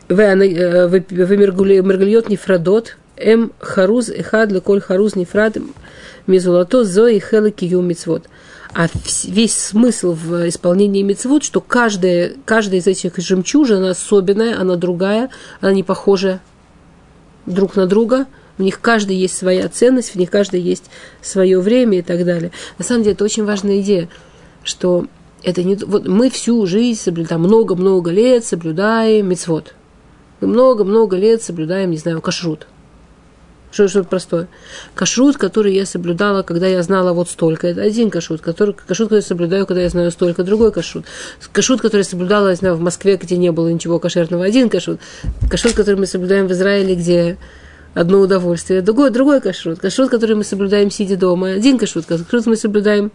Вемергульот 0.09 2.27
э, 2.27 2.31
нефрадот, 2.31 2.97
М. 3.17 3.51
Харуз, 3.59 4.09
Эхад, 4.09 4.51
Леколь 4.51 4.81
Харуз, 4.81 5.15
Нефрад, 5.15 5.57
Мезулато, 6.27 6.83
Зои, 6.83 7.19
Хелы, 7.19 7.51
Кию, 7.51 7.81
Мицвод. 7.81 8.27
А 8.73 8.87
весь 9.25 9.55
смысл 9.55 10.13
в 10.13 10.49
исполнении 10.49 11.03
мицвод, 11.03 11.43
что 11.43 11.61
каждая, 11.61 12.33
каждая 12.43 12.79
из 12.79 12.87
этих 12.87 13.15
жемчужин, 13.17 13.77
она 13.77 13.91
особенная, 13.91 14.59
она 14.59 14.77
другая, 14.77 15.29
она 15.61 15.73
не 15.73 15.83
похожа 15.83 16.41
друг 17.45 17.75
на 17.75 17.85
друга. 17.85 18.25
В 18.57 18.63
них 18.63 18.81
каждый 18.81 19.15
есть 19.15 19.37
своя 19.37 19.69
ценность, 19.69 20.11
в 20.11 20.15
них 20.15 20.31
каждый 20.31 20.59
есть 20.59 20.85
свое 21.21 21.59
время 21.59 21.99
и 21.99 22.01
так 22.01 22.25
далее. 22.25 22.51
На 22.79 22.83
самом 22.83 23.03
деле 23.03 23.13
это 23.13 23.23
очень 23.23 23.45
важная 23.45 23.79
идея, 23.81 24.09
что 24.63 25.05
это 25.43 25.63
не, 25.63 25.75
вот 25.75 26.07
мы 26.07 26.31
всю 26.31 26.65
жизнь 26.65 26.99
соблюдаем, 26.99 27.41
много-много 27.41 28.09
лет 28.09 28.43
соблюдаем 28.43 29.29
мицвод 29.29 29.75
мы 30.43 30.49
много-много 30.49 31.15
лет 31.15 31.41
соблюдаем, 31.41 31.91
не 31.91 31.97
знаю, 31.97 32.21
кашрут. 32.21 32.67
Что, 33.71 33.87
что 33.87 34.03
простое. 34.03 34.49
Кашрут, 34.93 35.37
который 35.37 35.73
я 35.73 35.85
соблюдала, 35.85 36.43
когда 36.43 36.67
я 36.67 36.83
знала 36.83 37.13
вот 37.13 37.29
столько. 37.29 37.67
Это 37.67 37.81
один 37.81 38.09
кашрут. 38.09 38.41
Который, 38.41 38.75
кашрут, 38.75 39.07
который 39.07 39.21
я 39.21 39.27
соблюдаю, 39.27 39.65
когда 39.65 39.81
я 39.81 39.89
знаю 39.89 40.11
столько. 40.11 40.43
Другой 40.43 40.73
кашрут. 40.73 41.05
Кашрут, 41.53 41.81
который 41.81 42.01
я 42.01 42.03
соблюдала, 42.03 42.49
я 42.49 42.55
знаю, 42.55 42.75
в 42.75 42.81
Москве, 42.81 43.15
где 43.15 43.37
не 43.37 43.51
было 43.53 43.69
ничего 43.69 43.99
кошерного. 43.99 44.43
Один 44.43 44.69
кашрут. 44.69 44.99
Кашрут, 45.49 45.73
который 45.73 45.95
мы 45.95 46.07
соблюдаем 46.07 46.47
в 46.47 46.51
Израиле, 46.51 46.93
где 46.95 47.37
одно 47.93 48.19
удовольствие. 48.19 48.81
Другой, 48.81 49.11
другой 49.11 49.39
кашрут. 49.39 49.79
Кашрут, 49.79 50.09
который 50.09 50.35
мы 50.35 50.43
соблюдаем, 50.43 50.91
сидя 50.91 51.15
дома. 51.15 51.51
Один 51.51 51.79
кашрут. 51.79 52.05
Кашрут 52.05 52.45
мы 52.45 52.57
соблюдаем 52.57 53.13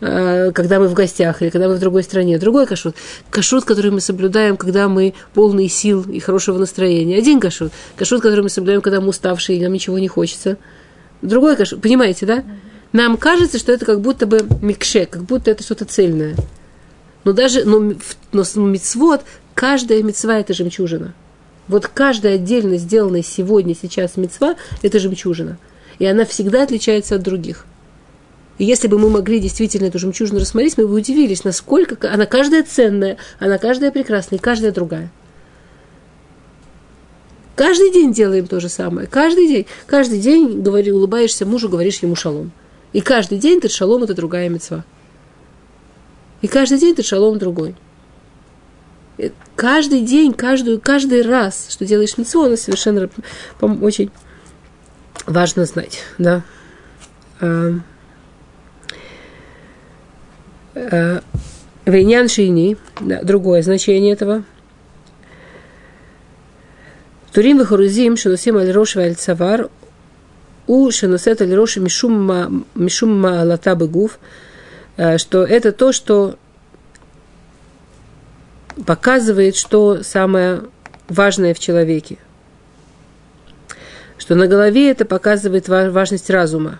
когда 0.00 0.80
мы 0.80 0.88
в 0.88 0.94
гостях 0.94 1.42
или 1.42 1.50
когда 1.50 1.68
мы 1.68 1.74
в 1.74 1.78
другой 1.78 2.02
стране. 2.02 2.38
Другой 2.38 2.66
кашрут. 2.66 2.96
Кашрут, 3.28 3.64
который 3.64 3.90
мы 3.90 4.00
соблюдаем, 4.00 4.56
когда 4.56 4.88
мы 4.88 5.14
полные 5.34 5.68
сил 5.68 6.02
и 6.02 6.18
хорошего 6.20 6.58
настроения. 6.58 7.18
Один 7.18 7.38
кашрут. 7.38 7.72
Кашрут, 7.96 8.22
который 8.22 8.40
мы 8.40 8.48
соблюдаем, 8.48 8.80
когда 8.80 9.00
мы 9.00 9.08
уставшие 9.08 9.58
и 9.58 9.62
нам 9.62 9.72
ничего 9.72 9.98
не 9.98 10.08
хочется. 10.08 10.56
Другой 11.20 11.56
кашрут. 11.56 11.82
Понимаете, 11.82 12.24
да? 12.24 12.44
Нам 12.92 13.18
кажется, 13.18 13.58
что 13.58 13.72
это 13.72 13.84
как 13.84 14.00
будто 14.00 14.26
бы 14.26 14.46
микше, 14.62 15.06
как 15.06 15.22
будто 15.22 15.50
это 15.50 15.62
что-то 15.62 15.84
цельное. 15.84 16.34
Но 17.24 17.32
даже, 17.32 17.64
но, 17.64 17.92
но 18.32 18.44
мицвод, 18.56 19.22
каждая 19.54 20.02
мицва– 20.02 20.38
это 20.40 20.54
жемчужина. 20.54 21.14
Вот 21.68 21.86
каждая 21.86 22.36
отдельно 22.36 22.78
сделанная 22.78 23.22
сегодня, 23.22 23.76
сейчас 23.80 24.16
мицва– 24.16 24.56
это 24.82 24.98
жемчужина. 24.98 25.58
И 25.98 26.06
она 26.06 26.24
всегда 26.24 26.62
отличается 26.62 27.16
от 27.16 27.22
других. 27.22 27.66
И 28.60 28.64
если 28.66 28.88
бы 28.88 28.98
мы 28.98 29.08
могли 29.08 29.40
действительно 29.40 29.86
эту 29.86 29.98
жемчужину 29.98 30.38
рассмотреть, 30.38 30.76
мы 30.76 30.86
бы 30.86 30.92
удивились, 30.92 31.44
насколько 31.44 32.12
она 32.12 32.26
каждая 32.26 32.62
ценная, 32.62 33.16
она 33.38 33.56
каждая 33.56 33.90
прекрасная, 33.90 34.38
и 34.38 34.42
каждая 34.42 34.70
другая. 34.70 35.10
Каждый 37.56 37.90
день 37.90 38.12
делаем 38.12 38.46
то 38.46 38.60
же 38.60 38.68
самое. 38.68 39.06
Каждый 39.06 39.48
день. 39.48 39.66
Каждый 39.86 40.20
день 40.20 40.60
говори, 40.60 40.92
улыбаешься 40.92 41.46
мужу, 41.46 41.70
говоришь 41.70 42.00
ему 42.00 42.14
шалом. 42.16 42.52
И 42.92 43.00
каждый 43.00 43.38
день 43.38 43.56
этот 43.56 43.72
шалом– 43.72 44.02
это 44.04 44.12
другая 44.12 44.50
мецва. 44.50 44.84
И 46.42 46.46
каждый 46.46 46.78
день 46.78 46.92
этот 46.92 47.06
шалом 47.06 47.38
другой. 47.38 47.74
И 49.16 49.32
каждый 49.56 50.02
день, 50.02 50.34
каждую, 50.34 50.82
каждый 50.82 51.22
раз, 51.22 51.68
что 51.70 51.86
делаешь 51.86 52.18
мецву, 52.18 52.42
она 52.42 52.58
совершенно 52.58 53.08
очень 53.62 54.10
важно 55.24 55.64
знать, 55.64 56.02
да. 56.18 56.42
А, 60.80 61.22
Вейнян 61.84 62.28
шини, 62.28 62.76
другое 63.00 63.62
значение 63.62 64.12
этого. 64.12 64.44
Турим 67.32 67.58
вихорузим, 67.58 68.16
шенусим 68.16 68.56
аль 68.56 68.72
рош 68.72 68.96
у 70.66 70.90
шенусет 70.90 71.42
аль 71.42 71.54
рош 71.54 71.76
мишум 71.76 73.20
ма 73.20 73.44
лата 73.44 73.74
бегуф, 73.74 74.18
что 75.16 75.44
это 75.44 75.72
то, 75.72 75.92
что 75.92 76.36
показывает, 78.86 79.56
что 79.56 80.02
самое 80.02 80.62
важное 81.08 81.54
в 81.54 81.58
человеке. 81.58 82.18
Что 84.18 84.34
на 84.34 84.46
голове 84.46 84.90
это 84.90 85.04
показывает 85.04 85.68
важность 85.68 86.30
разума. 86.30 86.78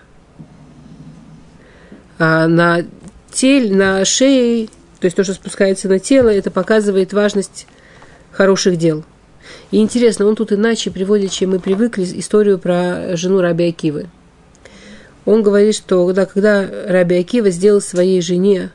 А 2.19 2.47
на 2.47 2.85
теле, 3.31 3.75
на 3.75 4.05
шее, 4.05 4.67
то 4.99 5.05
есть 5.05 5.17
то, 5.17 5.23
что 5.23 5.33
спускается 5.33 5.87
на 5.89 5.99
тело, 5.99 6.29
это 6.29 6.51
показывает 6.51 7.13
важность 7.13 7.65
хороших 8.31 8.77
дел. 8.77 9.03
И 9.71 9.77
интересно, 9.77 10.25
он 10.25 10.35
тут 10.35 10.51
иначе 10.51 10.91
приводит, 10.91 11.31
чем 11.31 11.51
мы 11.51 11.59
привыкли, 11.59 12.03
историю 12.19 12.59
про 12.59 13.15
жену 13.15 13.41
Раби 13.41 13.69
Акивы. 13.69 14.09
Он 15.25 15.43
говорит, 15.43 15.75
что 15.75 16.05
когда, 16.07 16.25
когда 16.25 16.69
Раби 16.87 17.17
Акива 17.17 17.49
сделал 17.49 17.81
своей 17.81 18.21
жене 18.21 18.71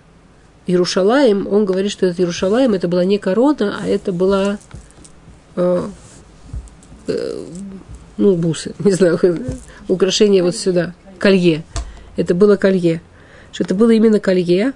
Иерушалаем, 0.66 1.46
он 1.50 1.64
говорит, 1.64 1.92
что 1.92 2.06
этот 2.06 2.20
Иерушалаем 2.20 2.75
это 2.75 2.88
была 2.88 3.04
не 3.04 3.18
корона, 3.18 3.78
а 3.80 3.86
это 3.86 4.12
была 4.12 4.58
э, 5.56 5.88
э, 7.08 7.44
ну, 8.16 8.36
бусы, 8.36 8.75
не 8.78 8.92
знаю, 8.92 9.18
украшение 9.88 10.42
вот 10.42 10.56
сюда, 10.56 10.94
колье. 11.18 11.62
Это 12.16 12.34
было 12.34 12.56
колье. 12.56 13.02
Что 13.56 13.64
это 13.64 13.75
было 13.75 13.88
именно 13.92 14.20
колье. 14.20 14.75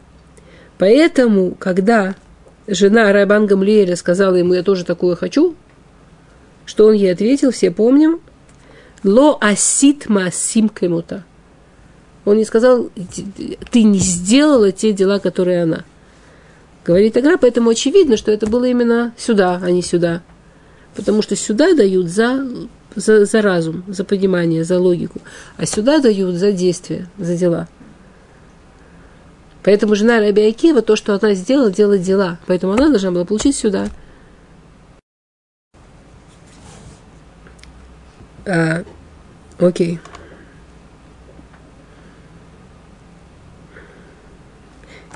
Поэтому, 0.79 1.55
когда 1.55 2.15
жена 2.67 3.13
Райбан 3.13 3.45
Гамлиэля 3.45 3.95
сказала 3.95 4.37
ему, 4.37 4.55
я 4.55 4.63
тоже 4.63 4.87
такое 4.87 5.17
хочу, 5.17 5.55
что 6.65 6.87
он 6.87 6.95
ей 6.95 7.13
ответил, 7.13 7.51
все 7.51 7.71
помним, 7.71 8.21
ло 9.05 9.37
асит 9.39 10.09
маасим 10.09 10.71
кемута. 10.71 11.25
Он 12.25 12.39
не 12.39 12.47
сказал, 12.47 12.89
ты 13.71 13.83
не 13.83 13.99
сделала 13.99 14.73
те 14.73 14.95
дела, 14.95 15.19
которые 15.19 15.65
она. 15.65 15.85
Говорит 16.83 17.15
Агра, 17.19 17.37
поэтому 17.37 17.69
очевидно, 17.69 18.17
что 18.17 18.33
это 18.33 18.47
было 18.47 18.65
именно 18.65 19.13
сюда, 19.19 19.61
а 19.63 19.71
не 19.71 19.83
сюда. 19.83 20.23
Потому 20.97 21.21
что 21.21 21.37
сюда 21.37 21.75
дают 21.75 22.07
за, 22.07 22.49
за, 22.97 23.27
за 23.27 23.43
разум, 23.43 23.85
за 23.89 24.05
понимание, 24.05 24.65
за 24.65 24.79
логику. 24.81 25.21
А 25.59 25.67
сюда 25.67 25.99
дают 25.99 26.37
за 26.37 26.53
действие, 26.53 27.11
за 27.19 27.37
дела. 27.37 27.69
Поэтому 29.63 29.95
жена 29.95 30.21
Раби 30.21 30.49
Акива, 30.49 30.83
то, 30.83 30.97
что 30.97 31.19
она 31.21 31.35
сделала, 31.35 31.71
делает 31.71 32.03
дела. 32.03 32.39
Поэтому 32.47 32.73
она 32.73 32.89
должна 32.89 33.11
была 33.11 33.25
получить 33.25 33.57
сюда. 33.57 33.89
А, 38.47 38.83
окей. 39.59 40.01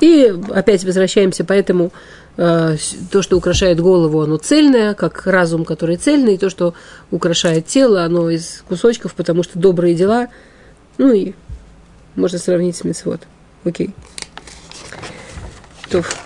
И 0.01 0.35
опять 0.51 0.85
возвращаемся, 0.85 1.45
поэтому 1.45 1.93
э, 2.37 2.77
то, 3.11 3.23
что 3.23 3.37
украшает 3.39 3.81
голову, 3.81 4.21
оно 4.21 4.37
цельное, 4.37 4.93
как 4.95 5.27
разум, 5.27 5.65
который 5.65 5.97
цельный, 5.97 6.35
и 6.35 6.39
то, 6.39 6.51
что 6.51 6.75
украшает 7.11 7.67
тело, 7.67 8.05
оно 8.05 8.29
из 8.29 8.63
кусочков, 8.69 9.15
потому 9.15 9.43
что 9.43 9.59
добрые 9.59 9.95
дела, 9.95 10.29
ну 10.99 11.13
и 11.13 11.33
можно 12.17 12.39
сравнить 12.39 12.77
с 12.77 12.85
мецвод. 12.85 13.23
Окей. 13.65 13.95
Тоф, 15.91 16.17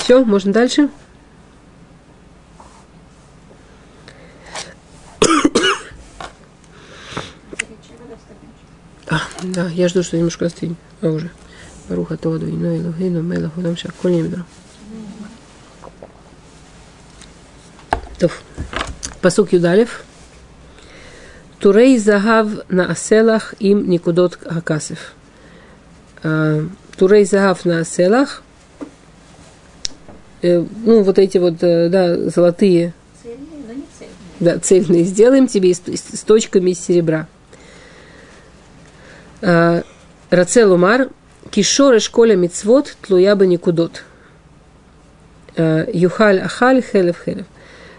Все, 0.00 0.24
можно 0.24 0.52
дальше. 0.52 0.88
а, 9.08 9.20
да, 9.42 9.68
я 9.68 9.88
жду, 9.88 10.02
что 10.02 10.16
немножко 10.16 10.46
остынь. 10.46 10.76
А 11.00 11.08
уже. 11.08 11.30
Баруха 11.88 12.16
Тоду, 12.16 12.48
Ино, 12.48 12.76
Илухину, 12.76 13.22
Мелаху, 13.22 13.62
там 13.62 13.76
сейчас 13.76 13.92
колемедро. 14.00 14.44
Тоф, 18.18 18.42
Пасук 19.22 19.52
Юдалев. 19.52 20.02
Турей 21.60 21.98
загав 21.98 22.48
на 22.68 22.86
аселах 22.86 23.54
им 23.58 23.88
никудот 23.88 24.38
Хакасев. 24.40 25.12
Турей 26.22 27.24
Загав 27.24 27.64
на 27.64 27.84
селах, 27.84 28.42
ну, 30.42 31.02
вот 31.02 31.18
эти 31.18 31.38
вот, 31.38 31.56
да, 31.58 32.16
золотые, 32.30 32.92
цельные, 33.22 33.64
но 33.66 33.72
не 33.72 33.84
цельные. 33.98 34.14
Да, 34.40 34.58
цельные 34.58 35.04
сделаем 35.04 35.46
тебе 35.46 35.74
с, 35.74 35.78
с, 35.78 36.18
с 36.18 36.22
точками 36.22 36.70
из 36.70 36.80
серебра. 36.80 37.26
Рацел 39.40 40.72
Умар, 40.72 41.10
кишор 41.50 42.00
школя 42.00 42.36
мицвод 42.36 42.96
тлуя 43.02 43.34
бы 43.36 43.46
никудот. 43.46 44.04
Юхаль 45.56 46.40
ахаль 46.40 46.82
хелев 46.82 47.16
хелев. 47.24 47.46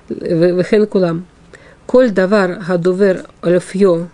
Вехен 0.09 0.87
кулам. 0.87 1.25
Коль 1.85 2.11
давар 2.11 2.63
гадувер 2.67 3.25
олефьо 3.41 4.07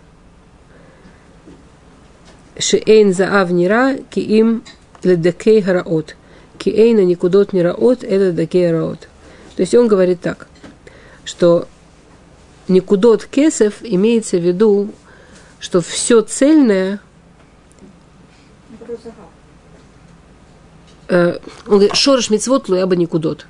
Шиэйн 2.58 3.14
заав 3.14 3.52
нира 3.52 3.98
киим 4.10 4.64
ледакей 5.04 5.62
хараот. 5.62 6.16
Киэйна 6.58 7.04
никудот 7.06 7.54
нираот, 7.54 8.04
это 8.04 8.32
дакей 8.32 8.68
хараот. 8.68 9.08
То 9.56 9.62
есть 9.62 9.76
он 9.76 9.88
говорит 9.88 10.22
так, 10.22 10.48
что 11.24 11.68
никудот 12.68 13.26
кесов 13.26 13.76
имеется 13.82 14.38
в 14.38 14.44
виду, 14.44 14.90
что 15.60 15.82
все 15.82 16.22
цельное 16.22 17.00
он 21.08 21.40
говорит, 21.66 21.96
шорыш 21.96 22.30
мецвот 22.30 22.68
луяба 22.70 22.96
никудот. 22.96 23.46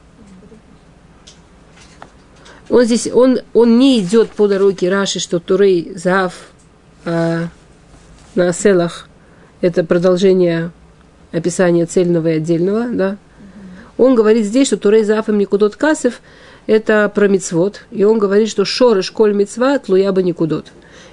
Он 2.70 2.84
здесь, 2.84 3.08
он, 3.08 3.39
он 3.54 3.78
не 3.78 4.00
идет 4.00 4.32
по 4.32 4.48
дороге 4.48 4.89
Раши, 4.89 5.20
что 5.20 5.39
Турей, 5.39 5.94
Зав, 5.96 6.34
э, 7.06 7.48
на 8.36 8.52
селах 8.54 9.08
это 9.62 9.84
продолжение 9.84 10.71
описания 11.32 11.86
цельного 11.86 12.30
и 12.30 12.38
отдельного, 12.38 12.88
да. 12.89 13.17
Он 13.98 14.15
говорит 14.15 14.45
здесь, 14.45 14.67
что 14.67 14.78
Турей 14.78 15.04
Зав 15.04 15.30
им 15.30 15.38
никудот 15.38 15.76
касев 15.76 16.21
это 16.67 17.12
про 17.13 17.28
мецвод, 17.28 17.86
и 17.91 18.04
он 18.04 18.19
говорит, 18.19 18.50
что 18.50 18.65
шоры 18.65 19.02
школь 19.02 19.34
мецва 19.34 19.78
тлуяба 19.80 20.21
никудот. 20.24 20.67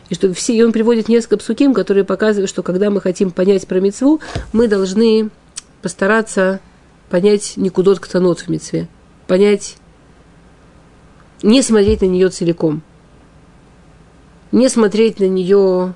И, 0.08 0.14
что 0.14 0.32
все, 0.35 0.54
и 0.54 0.62
он 0.62 0.72
приводит 0.72 1.08
несколько 1.08 1.38
псуким, 1.38 1.74
которые 1.74 2.04
показывают, 2.04 2.50
что 2.50 2.62
когда 2.62 2.90
мы 2.90 3.00
хотим 3.00 3.30
понять 3.30 3.66
про 3.66 3.80
мецву, 3.80 4.20
мы 4.52 4.68
должны 4.68 5.30
постараться 5.80 6.61
понять 7.08 7.54
никудот 7.56 8.00
ктанот 8.00 8.40
в 8.40 8.48
мецве. 8.48 8.88
Понять, 9.26 9.76
не 11.42 11.62
смотреть 11.62 12.02
на 12.02 12.06
нее 12.06 12.28
целиком. 12.28 12.82
Не 14.50 14.68
смотреть 14.68 15.18
на 15.20 15.28
нее 15.28 15.94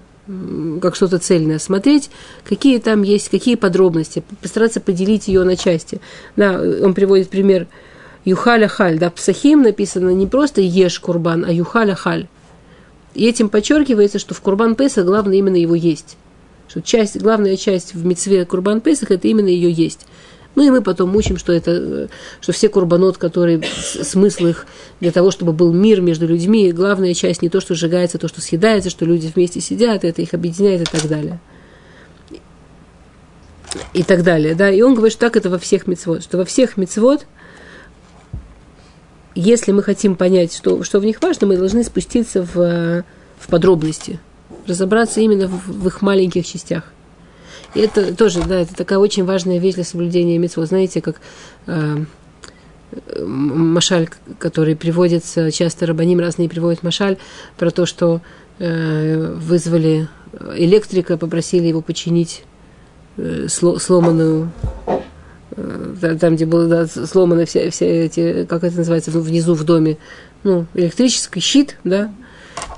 как 0.81 0.97
что-то 0.97 1.19
цельное, 1.19 1.59
смотреть, 1.59 2.11
какие 2.45 2.79
там 2.79 3.03
есть, 3.03 3.29
какие 3.29 3.55
подробности, 3.55 4.25
постараться 4.43 4.81
поделить 4.81 5.29
ее 5.29 5.45
на 5.45 5.57
части. 5.57 6.01
Да, 6.35 6.61
он 6.61 6.95
приводит 6.95 7.29
пример 7.29 7.69
Юхаля 8.25 8.67
Халь, 8.67 8.99
да, 8.99 9.11
Псахим 9.11 9.63
написано 9.63 10.11
не 10.11 10.27
просто 10.27 10.61
Еш 10.61 10.99
Курбан, 10.99 11.45
а 11.45 11.53
Юхаля 11.53 11.95
Халь. 11.95 12.27
И 13.15 13.25
этим 13.25 13.49
подчеркивается, 13.49 14.19
что 14.19 14.35
в 14.35 14.41
Курбан 14.41 14.75
Песах 14.75 15.07
главное 15.07 15.37
именно 15.37 15.57
его 15.57 15.75
есть. 15.75 16.17
Что 16.69 16.83
часть, 16.83 17.21
главная 17.21 17.57
часть 17.57 17.95
в 17.95 18.05
мецве 18.05 18.45
Курбан 18.45 18.81
Песах 18.81 19.13
это 19.13 19.29
именно 19.29 19.49
ее 19.49 19.71
есть. 19.71 20.07
Ну 20.57 20.63
и 20.63 20.71
мы 20.71 20.83
потом 20.83 21.15
учим, 21.15 21.37
что 21.37 21.53
это, 21.53 22.09
что 22.41 22.53
все 22.53 22.69
курбанот, 22.69 23.19
которые, 23.19 23.63
смысл 23.63 24.47
их 24.47 24.67
для 25.01 25.13
того, 25.13 25.31
чтобы 25.31 25.53
был 25.53 25.73
мир 25.73 26.01
между 26.01 26.27
людьми, 26.27 26.73
главная 26.73 27.15
часть 27.15 27.43
не 27.43 27.51
то, 27.51 27.61
что 27.61 27.75
сжигается, 27.75 28.17
а 28.17 28.21
то, 28.21 28.27
что 28.27 28.41
съедается, 28.41 28.91
что 28.91 29.05
люди 29.05 29.31
вместе 29.33 29.61
сидят, 29.61 30.03
это 30.03 30.23
их 30.23 30.33
объединяет 30.33 30.81
и 30.81 30.85
так 30.85 31.09
далее. 31.09 31.39
И 33.93 34.03
так 34.03 34.23
далее, 34.23 34.55
да. 34.55 34.71
И 34.71 34.81
он 34.81 34.95
говорит, 34.95 35.13
что 35.13 35.27
так 35.27 35.37
это 35.37 35.51
во 35.51 35.59
всех 35.59 35.87
мецвод, 35.87 36.23
что 36.23 36.39
во 36.39 36.47
всех 36.47 36.79
мецвод 36.79 37.27
если 39.37 39.71
мы 39.71 39.83
хотим 39.83 40.17
понять, 40.17 40.57
что, 40.57 40.83
что 40.83 40.99
в 40.99 41.05
них 41.05 41.21
важно, 41.21 41.47
мы 41.47 41.59
должны 41.59 41.85
спуститься 41.85 42.43
в, 42.43 43.05
в 43.39 43.49
подробности, 43.49 44.19
разобраться 44.67 45.21
именно 45.21 45.47
в, 45.47 45.67
в 45.67 45.87
их 45.87 46.01
маленьких 46.01 46.47
частях. 46.47 46.85
Это 47.77 48.15
тоже, 48.15 48.43
да, 48.43 48.61
это 48.61 48.75
такая 48.75 48.99
очень 48.99 49.25
важная 49.25 49.59
вещь 49.59 49.75
для 49.75 49.85
соблюдения 49.85 50.39
митцвот. 50.39 50.69
Знаете, 50.69 51.01
как 51.01 51.21
э, 51.67 52.05
машаль, 53.21 54.09
который 54.39 54.77
приводится, 54.77 55.51
часто 55.51 55.87
рабаним 55.87 56.21
разные 56.21 56.49
приводят 56.49 56.83
машаль, 56.83 57.19
про 57.57 57.71
то, 57.71 57.87
что 57.87 58.21
э, 58.59 59.35
вызвали 59.35 60.09
электрика, 60.57 61.17
попросили 61.17 61.67
его 61.67 61.81
починить 61.81 62.45
э, 63.17 63.47
сломанную 63.49 64.51
э, 65.53 66.17
там, 66.21 66.37
где 66.37 66.47
было 66.47 66.67
да, 66.67 66.87
сломаны 66.87 67.47
все, 67.47 67.71
все 67.71 68.05
эти, 68.05 68.45
как 68.45 68.65
это 68.65 68.77
называется, 68.79 69.11
внизу 69.11 69.55
в 69.55 69.65
доме, 69.65 69.99
ну, 70.45 70.67
электрический 70.75 71.41
щит, 71.41 71.79
да, 71.85 72.13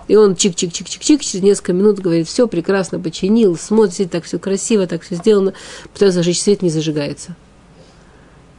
и 0.09 0.17
он 0.17 0.33
чик-чик-чик-чик-чик, 0.33 1.21
через 1.21 1.43
несколько 1.43 1.75
минут 1.75 1.99
говорит, 1.99 2.27
все 2.27 2.49
прекрасно 2.49 2.99
починил, 2.99 3.57
смотрит, 3.57 4.11
так 4.11 4.25
все 4.25 4.39
красиво, 4.39 4.87
так 4.87 5.03
все 5.03 5.17
сделано, 5.17 5.53
пытается 5.93 6.21
зажечь 6.21 6.41
свет, 6.41 6.63
не 6.63 6.71
зажигается. 6.71 7.37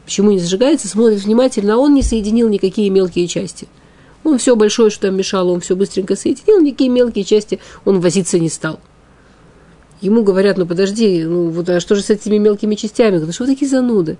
Почему 0.04 0.30
не 0.30 0.38
зажигается? 0.38 0.88
Смотрит 0.88 1.22
внимательно, 1.22 1.74
а 1.74 1.78
он 1.78 1.94
не 1.94 2.02
соединил 2.02 2.48
никакие 2.48 2.88
мелкие 2.90 3.26
части. 3.26 3.68
Он 4.22 4.38
все 4.38 4.54
большое, 4.54 4.90
что 4.90 5.08
там 5.08 5.16
мешало, 5.16 5.50
он 5.50 5.60
все 5.60 5.74
быстренько 5.74 6.14
соединил, 6.14 6.60
никакие 6.60 6.90
мелкие 6.90 7.24
части 7.24 7.60
он 7.84 8.00
возиться 8.00 8.38
не 8.38 8.48
стал. 8.48 8.80
Ему 10.00 10.22
говорят, 10.22 10.56
ну 10.56 10.66
подожди, 10.66 11.24
ну 11.24 11.50
вот 11.50 11.68
а 11.68 11.80
что 11.80 11.94
же 11.94 12.02
с 12.02 12.10
этими 12.10 12.38
мелкими 12.38 12.74
частями? 12.74 13.16
Говорят, 13.16 13.34
что 13.34 13.44
вы 13.44 13.52
такие 13.52 13.68
зануды? 13.70 14.18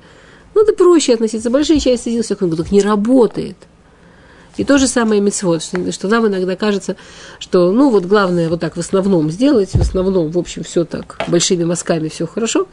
Надо 0.54 0.72
проще 0.72 1.14
относиться. 1.14 1.48
Большие 1.48 1.80
части 1.80 2.04
соединил, 2.04 2.24
все, 2.24 2.36
он 2.40 2.48
говорит, 2.48 2.66
так 2.66 2.72
не 2.72 2.82
работает. 2.82 3.56
И 4.56 4.64
то 4.64 4.78
же 4.78 4.88
самое 4.88 5.20
мецвод, 5.20 5.62
что, 5.62 5.92
что 5.92 6.08
нам 6.08 6.26
иногда 6.26 6.56
кажется, 6.56 6.96
что, 7.38 7.70
ну, 7.72 7.90
вот 7.90 8.04
главное 8.04 8.48
вот 8.48 8.60
так 8.60 8.76
в 8.76 8.80
основном 8.80 9.30
сделать, 9.30 9.70
в 9.70 9.80
основном, 9.80 10.30
в 10.30 10.38
общем, 10.38 10.64
все 10.64 10.84
так, 10.84 11.18
большими 11.28 11.64
мазками 11.64 12.08
все 12.08 12.26
хорошо. 12.26 12.66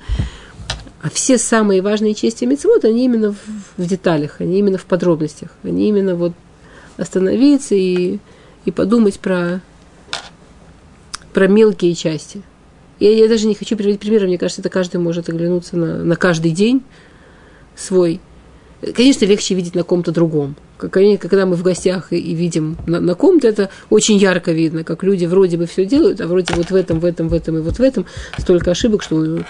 А 1.02 1.10
все 1.10 1.38
самые 1.38 1.82
важные 1.82 2.16
части 2.16 2.44
мецвод, 2.46 2.84
они 2.84 3.06
именно 3.06 3.32
в, 3.34 3.38
в 3.78 3.86
деталях, 3.86 4.42
они 4.42 4.60
именно 4.60 4.78
в 4.78 4.86
подробностях, 4.86 5.50
они 5.64 5.88
именно 5.88 6.16
вот 6.16 6.34
остановиться 6.98 7.76
и, 7.76 8.18
и 8.66 8.72
подумать 8.72 9.20
про, 9.20 9.62
про 11.34 11.48
мелкие 11.48 11.94
части. 11.94 12.42
Я, 13.00 13.12
я 13.14 13.28
даже 13.28 13.48
не 13.48 13.54
хочу 13.54 13.78
приводить 13.78 14.00
примеры, 14.00 14.28
мне 14.28 14.40
кажется, 14.40 14.62
это 14.62 14.70
каждый 14.70 14.98
может 14.98 15.30
оглянуться 15.30 15.78
на, 15.78 16.04
на 16.04 16.16
каждый 16.16 16.52
день 16.52 16.84
свой. 17.76 18.20
Конечно, 18.96 19.26
легче 19.26 19.56
видеть 19.56 19.76
на 19.76 19.84
ком-то 19.84 20.12
другом– 20.12 20.56
когда 20.78 21.46
мы 21.46 21.56
в 21.56 21.64
гостях 21.64 22.14
и, 22.14 22.36
видим 22.36 22.78
на, 22.86 23.16
ком-то, 23.16 23.48
это 23.48 23.70
очень 23.90 24.18
ярко 24.18 24.52
видно, 24.52 24.84
как 24.84 25.04
люди 25.04 25.26
вроде 25.26 25.58
бы 25.58 25.66
все 25.66 25.86
делают, 25.86 26.22
а 26.22 26.28
вроде 26.28 26.54
вот 26.54 26.70
в 26.70 26.76
этом, 26.76 27.00
в 27.00 27.06
этом, 27.06 27.30
в 27.30 27.34
этом 27.34 27.58
и 27.58 27.62
вот 27.62 27.80
в 27.80 27.82
этом. 27.82 28.06
Столько 28.38 28.72
ошибок, 28.72 29.04
что 29.04 29.44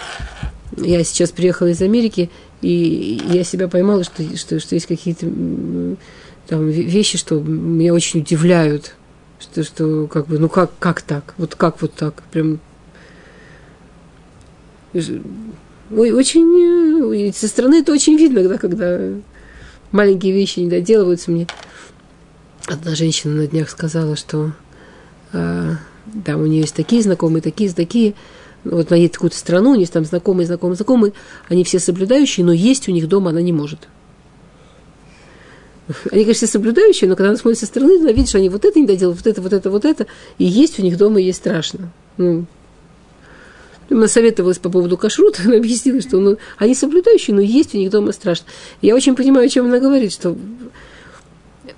я 0.77 1.03
сейчас 1.03 1.31
приехала 1.31 1.67
из 1.67 1.81
Америки, 1.81 2.29
и 2.61 3.21
я 3.29 3.43
себя 3.43 3.67
поймала, 3.67 4.03
что, 4.03 4.23
что, 4.37 4.59
что 4.59 4.75
есть 4.75 4.87
какие-то 4.87 5.27
там 6.47 6.69
вещи, 6.69 7.17
что 7.17 7.39
меня 7.39 7.93
очень 7.93 8.21
удивляют, 8.21 8.95
что, 9.39 9.63
что 9.63 10.07
как 10.07 10.27
бы, 10.27 10.39
ну 10.39 10.47
как, 10.47 10.71
как 10.79 11.01
так, 11.01 11.33
вот 11.37 11.55
как 11.55 11.81
вот 11.81 11.93
так, 11.93 12.23
прям 12.31 12.59
Ой, 14.93 15.21
очень, 15.91 17.33
со 17.33 17.47
стороны 17.47 17.81
это 17.81 17.91
очень 17.91 18.17
видно, 18.17 18.41
когда, 18.41 18.57
когда 18.57 18.99
маленькие 19.91 20.33
вещи 20.33 20.59
не 20.59 20.69
доделываются 20.69 21.31
мне. 21.31 21.47
Одна 22.65 22.95
женщина 22.95 23.33
на 23.33 23.47
днях 23.47 23.69
сказала, 23.69 24.15
что 24.15 24.51
э, 25.31 25.73
там 26.25 26.41
у 26.41 26.45
нее 26.45 26.61
есть 26.61 26.75
такие 26.75 27.01
знакомые, 27.01 27.41
такие, 27.41 27.71
такие. 27.71 28.13
Вот 28.63 28.91
она 28.91 28.97
едет 28.97 29.13
в 29.13 29.17
какую-то 29.17 29.37
страну, 29.37 29.71
у 29.71 29.75
нее 29.75 29.87
там 29.87 30.03
знакомые, 30.03 30.45
знакомые, 30.47 30.75
знакомые. 30.75 31.13
Они 31.47 31.63
все 31.63 31.79
соблюдающие, 31.79 32.45
но 32.45 32.51
есть 32.51 32.89
у 32.89 32.91
них 32.91 33.07
дома 33.07 33.29
она 33.29 33.41
не 33.41 33.53
может. 33.53 33.87
Они, 36.11 36.23
конечно, 36.23 36.47
соблюдающие, 36.47 37.09
но 37.09 37.15
когда 37.15 37.29
она 37.29 37.37
смотрит 37.37 37.59
со 37.59 37.65
стороны, 37.65 37.99
она 38.01 38.11
видит, 38.11 38.27
что 38.27 38.39
они 38.39 38.49
вот 38.49 38.65
это 38.65 38.77
не 38.77 38.85
доделают, 38.85 39.19
вот 39.19 39.27
это, 39.27 39.41
вот 39.41 39.53
это, 39.53 39.69
вот 39.69 39.85
это. 39.85 40.07
И 40.37 40.43
есть 40.43 40.79
у 40.79 40.81
них 40.81 40.97
дома, 40.97 41.21
и 41.21 41.23
есть 41.23 41.37
страшно. 41.37 41.93
Ну, 42.17 42.45
она 43.89 44.07
советовалась 44.07 44.57
по 44.57 44.69
поводу 44.69 44.97
кашрута, 44.97 45.41
она 45.45 45.57
объяснила, 45.57 46.01
что 46.01 46.19
ну, 46.19 46.37
они 46.57 46.75
соблюдающие, 46.75 47.35
но 47.35 47.41
есть 47.41 47.73
у 47.75 47.77
них 47.77 47.89
дома 47.89 48.11
страшно. 48.11 48.45
Я 48.81 48.95
очень 48.95 49.15
понимаю, 49.15 49.45
о 49.45 49.49
чем 49.49 49.65
она 49.65 49.79
говорит, 49.79 50.13
что 50.13 50.35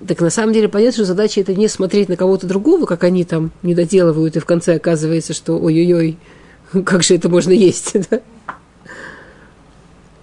так 0.06 0.20
на 0.20 0.30
самом 0.30 0.52
деле 0.52 0.68
понятно, 0.68 0.92
что 0.92 1.04
задача 1.04 1.40
это 1.40 1.54
не 1.54 1.68
смотреть 1.68 2.08
на 2.08 2.16
кого-то 2.16 2.46
другого, 2.46 2.86
как 2.86 3.04
они 3.04 3.24
там 3.24 3.50
не 3.62 3.74
доделывают, 3.74 4.36
и 4.36 4.40
в 4.40 4.46
конце 4.46 4.76
оказывается, 4.76 5.34
что 5.34 5.58
ой-ой-ой, 5.58 6.18
как 6.84 7.02
же 7.02 7.14
это 7.14 7.28
можно 7.28 7.52
есть, 7.52 7.96
да? 8.10 8.20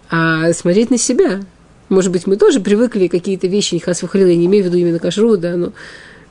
А 0.09 0.53
смотреть 0.53 0.89
на 0.89 0.97
себя. 0.97 1.41
Может 1.89 2.11
быть, 2.11 2.27
мы 2.27 2.37
тоже 2.37 2.59
привыкли 2.59 3.07
какие-то 3.07 3.47
вещи, 3.47 3.75
не 3.75 3.79
хасвахалил, 3.79 4.27
я 4.27 4.35
не 4.35 4.45
имею 4.45 4.63
в 4.63 4.67
виду 4.67 4.77
именно 4.77 4.99
кашрут, 4.99 5.39
да, 5.39 5.55
но 5.55 5.73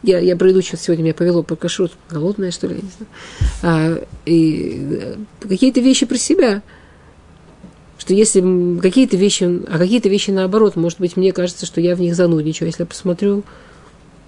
я, 0.07 0.21
я 0.21 0.37
пройду 0.37 0.62
что 0.62 0.77
сегодня, 0.77 1.03
меня 1.05 1.14
повело 1.14 1.42
по 1.42 1.57
кашрут, 1.57 1.92
голодная, 2.09 2.53
что 2.53 2.69
ли, 2.69 2.77
я 2.77 2.83
не 2.83 2.90
знаю. 2.97 3.09
А, 3.62 4.05
и 4.25 4.99
э, 5.01 5.16
какие-то 5.40 5.81
вещи 5.81 6.07
про 6.07 6.16
себя. 6.16 6.62
Что 7.99 8.14
если 8.14 8.79
какие-то 8.81 9.16
вещи, 9.16 9.45
а 9.69 9.79
какие-то 9.79 10.09
вещи 10.09 10.31
наоборот, 10.31 10.77
может 10.77 11.01
быть, 11.01 11.16
мне 11.16 11.33
кажется, 11.33 11.66
что 11.66 11.81
я 11.81 11.97
в 11.97 12.01
них 12.01 12.14
занудничаю. 12.14 12.69
Если 12.69 12.83
я 12.83 12.87
посмотрю, 12.87 13.42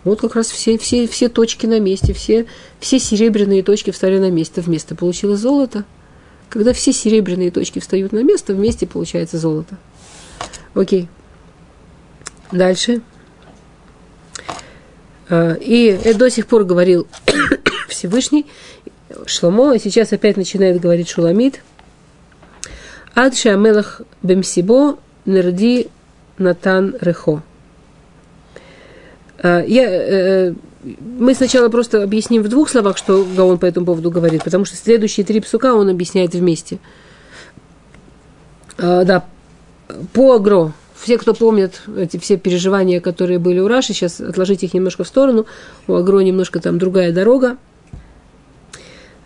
вот 0.02 0.20
как 0.20 0.34
раз 0.34 0.48
все, 0.48 0.78
все, 0.78 1.06
все 1.06 1.28
точки 1.28 1.66
на 1.66 1.78
месте, 1.78 2.12
все, 2.12 2.46
все 2.80 2.98
серебряные 2.98 3.62
точки 3.62 3.90
встали 3.90 4.18
на 4.18 4.30
место, 4.30 4.62
вместо 4.62 4.96
получилось 4.96 5.40
золото. 5.40 5.84
Когда 6.48 6.72
все 6.72 6.92
серебряные 6.92 7.50
точки 7.50 7.78
встают 7.78 8.12
на 8.12 8.24
место, 8.24 8.54
вместе 8.54 8.86
получается 8.86 9.38
золото. 9.38 9.76
Окей. 10.74 11.08
Дальше. 12.50 13.02
А, 15.28 15.54
и 15.54 16.14
до 16.14 16.30
сих 16.30 16.46
пор 16.46 16.64
говорил 16.64 17.06
Всевышний 17.88 18.46
Шломо, 19.26 19.74
и 19.74 19.78
сейчас 19.78 20.12
опять 20.12 20.36
начинает 20.36 20.80
говорить 20.80 21.08
Шуламид. 21.08 21.62
Ад 23.14 23.36
Шамелах 23.36 24.02
Бемсибо 24.22 24.98
Нерди 25.24 25.88
Натан 26.38 26.96
Рехо. 27.00 27.42
А, 29.42 29.62
я, 29.62 29.84
э, 29.84 30.54
мы 31.00 31.34
сначала 31.34 31.68
просто 31.68 32.02
объясним 32.02 32.42
в 32.42 32.48
двух 32.48 32.70
словах, 32.70 32.96
что 32.96 33.26
Гаон 33.36 33.58
по 33.58 33.66
этому 33.66 33.86
поводу 33.86 34.10
говорит, 34.10 34.44
потому 34.44 34.64
что 34.64 34.76
следующие 34.76 35.26
три 35.26 35.40
псука 35.40 35.74
он 35.74 35.88
объясняет 35.90 36.34
вместе. 36.34 36.78
Да, 38.78 39.24
по 40.12 40.36
агро, 40.36 40.72
все, 41.00 41.18
кто 41.18 41.34
помнят 41.34 41.82
эти 41.96 42.18
все 42.18 42.36
переживания, 42.36 43.00
которые 43.00 43.38
были 43.38 43.60
у 43.60 43.68
Раши, 43.68 43.92
сейчас 43.92 44.20
отложите 44.20 44.66
их 44.66 44.74
немножко 44.74 45.04
в 45.04 45.08
сторону. 45.08 45.46
У 45.86 45.94
Агро 45.94 46.20
немножко 46.20 46.60
там 46.60 46.78
другая 46.78 47.12
дорога. 47.12 47.56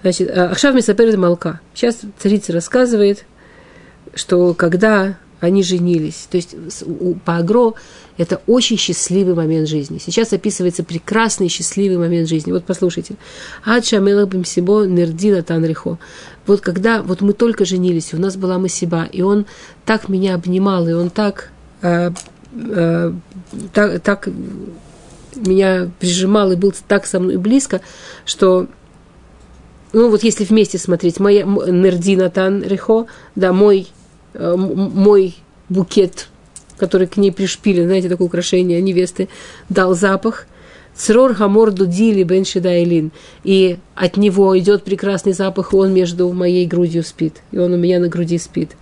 Значит, 0.02 0.30
а, 0.30 0.50
Ахшав 0.50 0.74
Месаперед 0.74 1.16
Малка. 1.16 1.60
Сейчас 1.74 2.00
царица 2.18 2.52
рассказывает, 2.52 3.24
что 4.14 4.52
когда 4.54 5.16
они 5.40 5.62
женились, 5.62 6.28
то 6.30 6.36
есть 6.36 6.54
по 7.24 7.36
Агро 7.38 7.74
это 8.18 8.42
очень 8.46 8.76
счастливый 8.76 9.34
момент 9.34 9.68
жизни. 9.68 9.98
Сейчас 9.98 10.32
описывается 10.32 10.84
прекрасный 10.84 11.48
счастливый 11.48 11.96
момент 11.96 12.28
жизни. 12.28 12.52
Вот 12.52 12.64
послушайте. 12.64 13.14
Адша 13.64 13.98
Мелабимсибо 13.98 14.84
Нердила 14.84 15.42
Танрихо. 15.42 15.98
Вот 16.46 16.60
когда 16.60 17.02
вот 17.02 17.22
мы 17.22 17.32
только 17.32 17.64
женились, 17.64 18.12
у 18.12 18.18
нас 18.18 18.36
была 18.36 18.58
Масиба, 18.58 19.04
и 19.04 19.22
он 19.22 19.46
так 19.86 20.08
меня 20.08 20.34
обнимал, 20.34 20.86
и 20.86 20.92
он 20.92 21.08
так 21.08 21.51
э, 21.82 22.10
э, 22.54 23.12
так, 23.72 24.00
так 24.00 24.28
меня 25.36 25.90
прижимал 25.98 26.52
и 26.52 26.56
был 26.56 26.72
так 26.88 27.06
со 27.06 27.20
мной 27.20 27.36
близко, 27.36 27.80
что 28.24 28.68
ну 29.92 30.10
вот 30.10 30.22
если 30.22 30.44
вместе 30.44 30.78
смотреть, 30.78 31.20
моя 31.20 31.42
Нердина 31.42 32.30
Тан 32.30 32.62
Рехо, 32.62 33.06
да, 33.34 33.52
мой, 33.52 33.88
э, 34.34 34.54
мой 34.56 35.36
букет, 35.68 36.28
который 36.78 37.06
к 37.06 37.16
ней 37.16 37.30
пришпилен, 37.30 37.84
знаете, 37.84 38.08
такое 38.08 38.26
украшение 38.26 38.80
невесты, 38.80 39.28
дал 39.68 39.94
запах. 39.94 40.46
Црор 40.94 41.34
Хамор 41.34 41.70
Дудили 41.70 42.22
Бен 42.22 42.44
Шидайлин. 42.44 43.12
И 43.44 43.78
от 43.94 44.16
него 44.18 44.58
идет 44.58 44.84
прекрасный 44.84 45.32
запах, 45.32 45.72
и 45.72 45.76
он 45.76 45.94
между 45.94 46.30
моей 46.32 46.66
грудью 46.66 47.02
спит. 47.02 47.36
И 47.50 47.58
он 47.58 47.72
у 47.72 47.76
меня 47.76 47.98
на 47.98 48.08
груди 48.08 48.38
спит. 48.38 48.72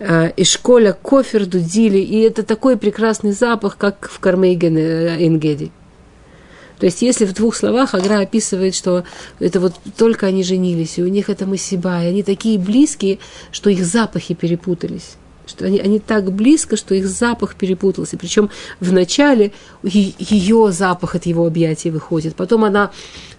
А, 0.00 0.28
и 0.28 0.44
школя 0.44 0.92
кофер 0.92 1.46
дудили, 1.46 1.98
и 1.98 2.20
это 2.20 2.42
такой 2.42 2.76
прекрасный 2.76 3.32
запах, 3.32 3.76
как 3.76 4.08
в 4.10 4.18
Кармейген 4.20 4.76
Энгеди. 4.76 5.70
То 6.78 6.86
есть, 6.86 7.02
если 7.02 7.26
в 7.26 7.32
двух 7.32 7.54
словах 7.54 7.94
Агра 7.94 8.20
описывает, 8.20 8.74
что 8.74 9.04
это 9.38 9.60
вот 9.60 9.74
только 9.96 10.26
они 10.26 10.42
женились, 10.42 10.98
и 10.98 11.02
у 11.02 11.08
них 11.08 11.30
это 11.30 11.46
Масиба, 11.46 12.02
и 12.02 12.08
они 12.08 12.22
такие 12.24 12.58
близкие, 12.58 13.20
что 13.52 13.70
их 13.70 13.84
запахи 13.84 14.34
перепутались 14.34 15.16
что 15.52 15.64
они, 15.66 15.78
они 15.78 15.98
так 15.98 16.32
близко, 16.32 16.76
что 16.76 16.94
их 16.94 17.06
запах 17.06 17.54
перепутался. 17.54 18.16
Причем 18.16 18.50
вначале 18.80 19.52
ее 19.82 20.72
запах 20.72 21.14
от 21.14 21.26
его 21.26 21.46
объятия 21.46 21.90
выходит, 21.90 22.34
потом 22.34 22.64
она 22.64 22.90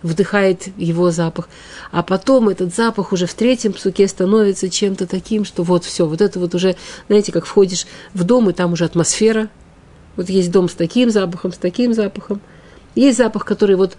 вдыхает 0.02 0.67
его 0.78 1.12
запах, 1.12 1.49
а 1.91 2.04
потом 2.04 2.49
этот 2.49 2.76
запах 2.76 3.12
уже 3.12 3.26
в 3.26 3.34
третьем 3.34 3.73
псуке 3.73 4.08
становится 4.08 4.69
чем-то 4.69 5.08
таким, 5.08 5.45
что 5.45 5.63
вот 5.63 5.84
все, 5.86 6.06
вот 6.06 6.21
это 6.21 6.39
вот 6.39 6.56
уже, 6.56 6.76
знаете, 7.08 7.32
как 7.32 7.45
входишь 7.45 7.88
в 8.13 8.23
дом, 8.23 8.49
и 8.49 8.54
там 8.54 8.73
уже 8.73 8.86
атмосфера, 8.86 9.49
Вот 10.15 10.30
есть 10.30 10.52
дом 10.52 10.69
с 10.69 10.73
таким 10.73 11.10
запахом, 11.10 11.52
с 11.52 11.58
таким 11.58 11.93
запахом. 11.93 12.39
Есть 12.95 13.17
запах, 13.17 13.43
который 13.43 13.75
вот, 13.75 13.97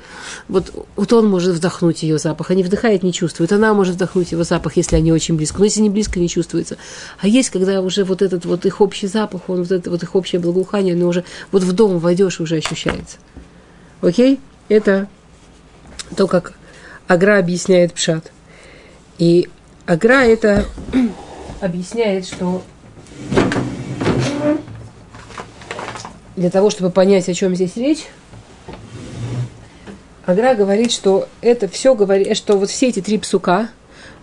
вот, 0.48 0.72
вот 0.94 1.12
он 1.12 1.28
может 1.28 1.54
вдохнуть 1.54 2.02
ее 2.02 2.18
запах, 2.18 2.50
а 2.50 2.54
не 2.54 2.62
вдыхает, 2.62 3.02
не 3.02 3.12
чувствует. 3.12 3.50
Она 3.52 3.74
может 3.74 3.96
вдохнуть 3.96 4.30
его 4.32 4.44
запах, 4.44 4.76
если 4.76 4.96
они 4.96 5.12
очень 5.12 5.36
близко. 5.36 5.58
Но 5.58 5.64
если 5.64 5.80
не 5.80 5.90
близко, 5.90 6.20
не 6.20 6.28
чувствуется. 6.28 6.76
А 7.20 7.26
есть, 7.26 7.50
когда 7.50 7.80
уже 7.80 8.04
вот 8.04 8.22
этот 8.22 8.44
вот 8.44 8.66
их 8.66 8.80
общий 8.80 9.08
запах, 9.08 9.42
он 9.48 9.62
вот 9.62 9.72
это 9.72 9.90
вот 9.90 10.02
их 10.02 10.14
общее 10.14 10.40
благоухание, 10.40 10.94
оно 10.94 11.08
уже 11.08 11.24
вот 11.50 11.64
в 11.64 11.72
дом 11.72 11.98
войдешь, 11.98 12.38
уже 12.40 12.56
ощущается. 12.56 13.16
Окей? 14.00 14.38
Это 14.68 15.08
то, 16.16 16.26
как 16.28 16.54
Агра 17.08 17.38
объясняет 17.38 17.94
Пшат. 17.94 18.30
И 19.18 19.48
Агра 19.86 20.24
это 20.24 20.66
объясняет, 21.60 22.26
что 22.26 22.62
для 26.36 26.50
того, 26.50 26.70
чтобы 26.70 26.90
понять, 26.90 27.28
о 27.28 27.34
чем 27.34 27.54
здесь 27.54 27.76
речь, 27.76 28.06
Агра 30.26 30.54
говорит, 30.54 30.90
что 30.90 31.28
это 31.40 31.68
все 31.68 31.94
говорит, 31.94 32.36
что 32.36 32.56
вот 32.56 32.70
все 32.70 32.88
эти 32.88 33.00
три 33.00 33.18
псука, 33.18 33.68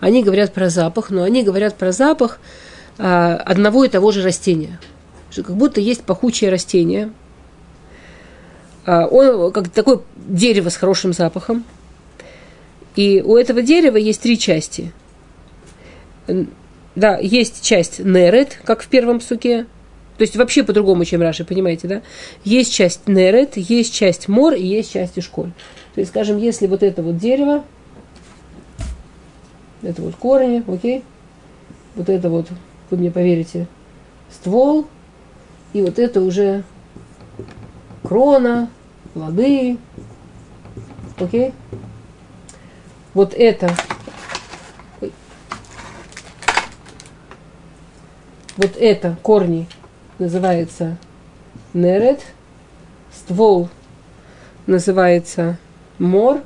они 0.00 0.22
говорят 0.24 0.52
про 0.52 0.68
запах, 0.68 1.10
но 1.10 1.22
они 1.22 1.44
говорят 1.44 1.76
про 1.76 1.92
запах 1.92 2.40
а, 2.98 3.36
одного 3.36 3.84
и 3.84 3.88
того 3.88 4.10
же 4.10 4.22
растения. 4.22 4.80
Что 5.30 5.44
как 5.44 5.56
будто 5.56 5.80
есть 5.80 6.02
пахучее 6.02 6.50
растение. 6.50 7.12
А, 8.84 9.06
он 9.06 9.52
как 9.52 9.68
такое 9.68 10.00
дерево 10.16 10.70
с 10.70 10.76
хорошим 10.76 11.12
запахом. 11.12 11.64
И 12.96 13.22
у 13.24 13.36
этого 13.36 13.62
дерева 13.62 13.96
есть 13.96 14.22
три 14.22 14.38
части. 14.38 14.92
Да, 16.94 17.16
есть 17.18 17.62
часть 17.62 18.00
нерет, 18.00 18.58
как 18.64 18.82
в 18.82 18.88
первом 18.88 19.20
псуке, 19.20 19.66
то 20.18 20.22
есть 20.22 20.36
вообще 20.36 20.62
по-другому, 20.62 21.04
чем 21.04 21.22
Раши, 21.22 21.44
понимаете, 21.44 21.88
да? 21.88 22.02
Есть 22.44 22.72
часть 22.72 23.08
нерет, 23.08 23.56
есть 23.56 23.94
часть 23.94 24.28
мор 24.28 24.52
и 24.52 24.64
есть 24.64 24.92
часть 24.92 25.18
ишколь. 25.18 25.52
То 25.94 26.00
есть, 26.00 26.10
скажем, 26.10 26.38
если 26.38 26.66
вот 26.66 26.82
это 26.82 27.02
вот 27.02 27.18
дерево, 27.18 27.64
это 29.82 30.00
вот 30.00 30.14
корни, 30.16 30.64
окей, 30.66 31.04
вот 31.94 32.08
это 32.08 32.30
вот, 32.30 32.48
вы 32.90 32.96
мне 32.96 33.10
поверите, 33.10 33.66
ствол, 34.30 34.86
и 35.72 35.82
вот 35.82 35.98
это 35.98 36.22
уже 36.22 36.64
крона, 38.02 38.70
плоды, 39.12 39.78
окей. 41.18 41.52
Вот 43.14 43.34
это, 43.34 43.74
вот 48.56 48.76
это 48.78 49.16
корни 49.22 49.68
называется 50.18 50.96
нерет, 51.74 52.22
ствол 53.12 53.68
называется 54.66 55.58
мор, 56.02 56.42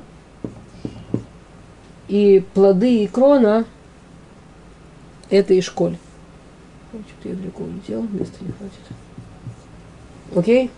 и 2.07 2.45
плоды 2.53 3.03
и 3.03 3.07
крона– 3.07 3.65
это 5.29 5.53
и 5.53 5.61
школь. 5.61 5.97
Что-то 6.91 7.29
я 7.29 7.35
далеко 7.35 7.63
улетел, 7.63 8.03
места 8.03 8.37
не 8.41 8.51
хватит. 8.51 8.79
Окей? 10.35 10.71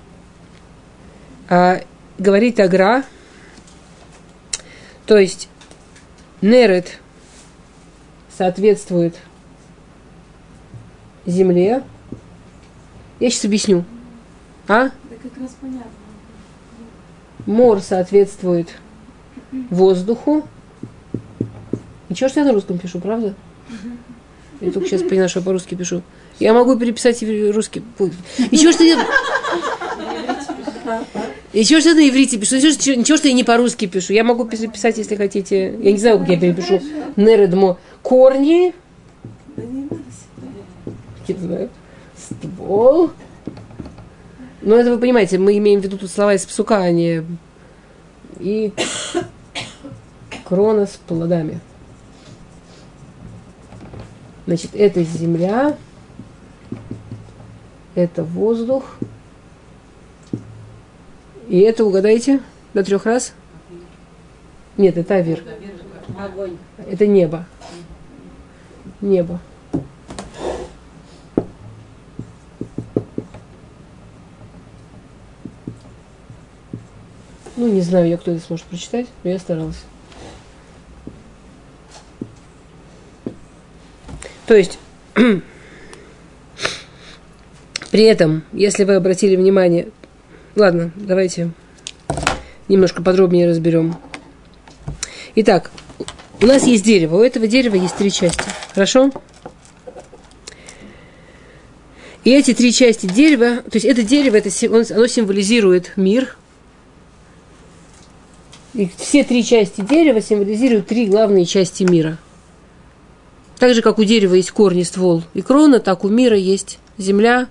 А, 1.50 1.82
говорит 2.18 2.60
Агра, 2.60 3.04
то 5.06 5.18
есть 5.18 5.50
нерет 6.42 7.00
соответствует 8.36 9.18
земле, 11.26 11.84
я 13.20 13.30
сейчас 13.30 13.46
объясню. 13.46 13.84
А? 14.68 14.86
Да 14.86 14.92
как 15.22 15.38
раз 15.38 15.56
понятно. 15.60 15.99
Мор 17.50 17.82
соответствует 17.82 18.68
воздуху. 19.72 20.44
Ничего, 22.08 22.30
что 22.30 22.42
я 22.42 22.46
на 22.46 22.54
русском 22.54 22.78
пишу, 22.78 23.00
правда? 23.00 23.34
Я 24.62 24.72
только 24.72 24.88
сейчас 24.88 25.02
поняла, 25.02 25.28
что 25.28 25.40
я 25.40 25.46
по-русски 25.46 25.74
пишу. 25.74 26.04
Я 26.40 26.54
могу 26.54 26.76
переписать 26.76 27.24
русский. 27.24 27.82
Ничего, 28.52 28.72
что 28.72 28.84
я... 28.84 29.04
Ничего, 31.52 31.80
что 31.80 31.90
я 31.90 31.96
на 31.96 32.08
иврите 32.08 32.38
пишу. 32.38 32.58
Ничего, 32.58 32.94
ничего, 32.96 33.18
что 33.18 33.28
я 33.28 33.34
не 33.34 33.44
по-русски 33.44 33.88
пишу. 33.88 34.14
Я 34.14 34.24
могу 34.24 34.46
переписать, 34.46 35.00
если 35.00 35.16
хотите. 35.16 35.76
Я 35.82 35.92
не 35.92 35.98
знаю, 35.98 36.20
как 36.20 36.30
я 36.30 36.40
перепишу. 36.40 36.80
Нередмо. 37.16 37.80
Корни. 38.04 38.76
Ствол. 42.16 43.10
Но 44.62 44.76
это 44.76 44.92
вы 44.92 45.00
понимаете, 45.00 45.38
мы 45.38 45.58
имеем 45.58 45.80
в 45.80 45.84
виду 45.84 45.98
тут 45.98 46.12
слова 46.12 46.34
из 46.34 46.46
псука, 46.46 46.80
а 46.80 46.92
не 46.92 47.24
и 48.40 48.74
крона 50.46 50.86
с 50.86 50.98
плодами. 50.98 51.60
Значит, 54.46 54.72
это 54.74 55.04
земля, 55.04 55.78
это 57.96 58.24
воздух. 58.24 58.98
И 61.48 61.60
это, 61.60 61.86
угадайте, 61.86 62.42
до 62.74 62.84
трех 62.84 63.06
раз? 63.06 63.34
Нет, 64.78 64.98
это 64.98 65.16
авир. 65.16 65.44
Огонь. 66.18 66.58
Это 66.90 67.06
небо. 67.06 67.46
Небо. 69.02 69.40
Ну, 77.60 77.68
не 77.68 77.82
знаю 77.82 78.08
я, 78.08 78.16
кто 78.16 78.32
это 78.32 78.40
сможет 78.40 78.66
прочитать, 78.68 79.08
но 79.26 79.32
я 79.32 79.38
старалась. 79.38 79.84
То 84.48 84.56
есть, 84.56 84.80
при 87.92 88.04
этом, 88.04 88.46
если 88.54 88.86
вы 88.86 88.96
обратили 88.96 89.36
внимание, 89.36 89.90
ладно, 90.56 90.94
давайте 90.96 91.52
немножко 92.70 93.04
подробнее 93.04 93.50
разберем. 93.50 93.98
Итак, 95.36 95.70
у 96.42 96.46
нас 96.46 96.66
есть 96.66 96.86
дерево, 96.86 97.18
у 97.18 97.24
этого 97.24 97.46
дерева 97.46 97.76
есть 97.76 97.98
три 97.98 98.10
части, 98.10 98.46
хорошо? 98.74 99.12
И 102.24 102.32
эти 102.32 102.54
три 102.54 102.72
части 102.72 103.06
дерева, 103.06 103.58
то 103.64 103.74
есть 103.74 103.86
это 103.86 104.02
дерево, 104.02 104.38
это, 104.38 104.50
оно 104.96 105.08
символизирует 105.08 105.98
мир– 105.98 106.38
и 108.80 108.90
все 108.96 109.26
три 109.26 109.44
части 109.44 109.82
дерева 109.82 110.22
символизируют 110.22 110.88
три 110.88 111.06
главные 111.08 111.44
части 111.44 111.84
мира. 111.84 112.18
Так 113.58 113.74
же, 113.74 113.82
как 113.82 114.00
у 114.00 114.06
дерева 114.06 114.36
есть 114.36 114.52
корни, 114.52 114.84
ствол 114.84 115.22
и 115.34 115.42
крона, 115.42 115.82
так 115.82 116.06
у 116.06 116.08
мира 116.08 116.38
есть 116.38 116.80
земля, 116.98 117.50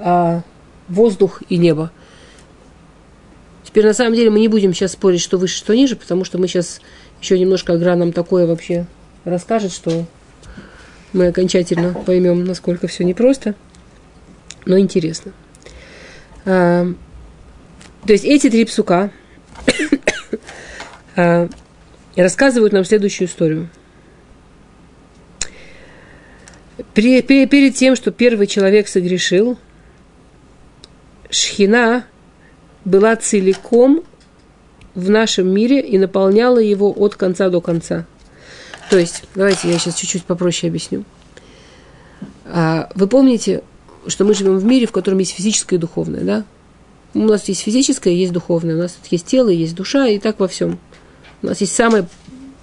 а 0.00 0.40
воздух 0.88 1.42
и 1.50 1.58
небо. 1.58 1.92
Теперь, 3.64 3.84
на 3.84 3.92
самом 3.92 4.14
деле, 4.14 4.30
мы 4.30 4.40
не 4.40 4.48
будем 4.48 4.72
сейчас 4.72 4.92
спорить, 4.92 5.20
что 5.20 5.36
выше, 5.36 5.58
что 5.58 5.74
ниже, 5.74 5.94
потому 5.94 6.24
что 6.24 6.38
мы 6.38 6.48
сейчас 6.48 6.80
еще 7.20 7.38
немножко 7.38 7.74
Агра 7.74 7.96
нам 7.96 8.12
такое 8.12 8.46
вообще 8.46 8.86
расскажет, 9.24 9.72
что 9.72 10.06
мы 11.12 11.26
окончательно 11.26 11.92
поймем, 11.92 12.46
насколько 12.46 12.86
все 12.86 13.04
непросто, 13.04 13.56
но 14.64 14.78
интересно. 14.78 15.32
То 18.06 18.12
есть 18.12 18.24
эти 18.24 18.50
три 18.50 18.64
псука 18.64 19.10
а, 21.16 21.48
рассказывают 22.16 22.72
нам 22.72 22.84
следующую 22.84 23.28
историю. 23.28 23.70
При, 26.92 27.22
при, 27.22 27.46
перед 27.46 27.74
тем, 27.74 27.96
что 27.96 28.10
первый 28.10 28.46
человек 28.46 28.88
согрешил, 28.88 29.58
Шхина 31.30 32.04
была 32.84 33.16
целиком 33.16 34.04
в 34.94 35.10
нашем 35.10 35.48
мире 35.48 35.80
и 35.80 35.98
наполняла 35.98 36.58
его 36.58 36.92
от 36.92 37.16
конца 37.16 37.48
до 37.48 37.60
конца. 37.60 38.06
То 38.90 38.98
есть, 38.98 39.24
давайте 39.34 39.70
я 39.70 39.78
сейчас 39.78 39.96
чуть-чуть 39.96 40.24
попроще 40.24 40.70
объясню. 40.70 41.04
А, 42.44 42.90
вы 42.94 43.08
помните, 43.08 43.62
что 44.06 44.24
мы 44.24 44.34
живем 44.34 44.58
в 44.58 44.64
мире, 44.64 44.86
в 44.86 44.92
котором 44.92 45.18
есть 45.18 45.32
физическое 45.32 45.76
и 45.76 45.78
духовное, 45.78 46.20
да? 46.20 46.44
У 47.14 47.20
нас 47.20 47.48
есть 47.48 47.60
физическое, 47.60 48.12
есть 48.12 48.32
духовное, 48.32 48.74
у 48.74 48.78
нас 48.78 48.98
есть 49.10 49.26
тело, 49.26 49.48
есть 49.48 49.74
душа, 49.76 50.08
и 50.08 50.18
так 50.18 50.40
во 50.40 50.48
всем. 50.48 50.78
У 51.42 51.46
нас 51.46 51.60
есть 51.60 51.74
самая 51.74 52.08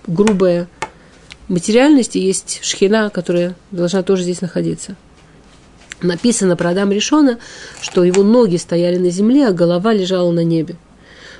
грубая 0.07 0.67
материальность, 1.47 2.15
и 2.15 2.19
есть 2.19 2.59
шхина, 2.61 3.09
которая 3.09 3.55
должна 3.71 4.03
тоже 4.03 4.23
здесь 4.23 4.41
находиться. 4.41 4.95
Написано 6.01 6.55
про 6.57 6.71
Адам 6.71 6.91
Решона, 6.91 7.39
что 7.81 8.03
его 8.03 8.23
ноги 8.23 8.57
стояли 8.57 8.97
на 8.97 9.09
земле, 9.09 9.47
а 9.47 9.53
голова 9.53 9.93
лежала 9.93 10.31
на 10.31 10.43
небе. 10.43 10.75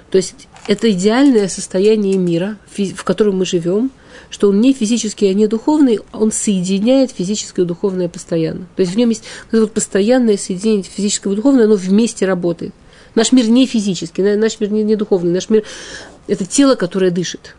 То 0.10 0.18
есть 0.18 0.48
это 0.68 0.92
идеальное 0.92 1.48
состояние 1.48 2.18
мира, 2.18 2.58
в 2.76 3.04
котором 3.04 3.38
мы 3.38 3.46
живем, 3.46 3.92
что 4.30 4.50
он 4.50 4.62
не 4.62 4.74
физический, 4.74 5.28
а 5.28 5.34
не 5.34 5.48
духовный, 5.48 6.00
он 6.14 6.32
соединяет 6.32 7.12
физическое 7.12 7.64
и 7.64 7.66
духовное 7.66 8.08
постоянно. 8.08 8.68
То 8.76 8.82
есть 8.82 8.94
в 8.94 8.98
нем 8.98 9.10
есть 9.10 9.24
вот 9.52 9.74
постоянное 9.74 10.38
соединение 10.38 10.84
физического 10.84 11.34
и 11.34 11.36
духовного, 11.36 11.66
оно 11.66 11.76
вместе 11.76 12.26
работает. 12.26 12.74
Наш 13.16 13.32
мир 13.32 13.48
не 13.50 13.66
физический, 13.66 14.22
наш 14.22 14.60
мир 14.60 14.72
не, 14.72 14.96
духовный, 14.96 15.32
наш 15.32 15.50
мир– 15.50 15.64
это 16.28 16.46
тело, 16.46 16.76
которое 16.76 17.12
дышит. 17.12 17.56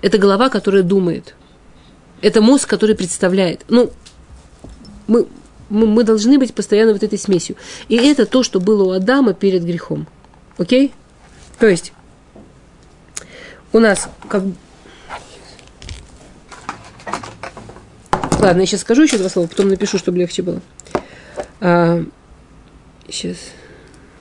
Это 0.00 0.18
голова, 0.18 0.48
которая 0.48 0.82
думает. 0.82 1.34
Это 2.22 2.40
мозг, 2.40 2.68
который 2.68 2.94
представляет. 2.94 3.64
Ну, 3.68 3.90
мы, 5.06 5.26
мы, 5.68 5.86
мы 5.86 6.04
должны 6.04 6.38
быть 6.38 6.54
постоянно 6.54 6.92
вот 6.92 7.02
этой 7.02 7.18
смесью. 7.18 7.56
И 7.88 7.96
это 7.96 8.24
то, 8.24 8.42
что 8.42 8.60
было 8.60 8.84
у 8.84 8.90
Адама 8.92 9.34
перед 9.34 9.64
грехом. 9.64 10.06
Окей? 10.56 10.92
То 11.58 11.66
есть, 11.66 11.92
у 13.72 13.78
нас 13.78 14.08
как 14.28 14.44
Ладно, 18.38 18.60
я 18.60 18.66
сейчас 18.66 18.82
скажу 18.82 19.04
еще 19.04 19.16
два 19.16 19.30
слова, 19.30 19.46
потом 19.46 19.68
напишу, 19.68 19.96
чтобы 19.96 20.18
легче 20.18 20.42
было. 20.42 20.60
А, 21.60 22.04
сейчас. 23.08 23.38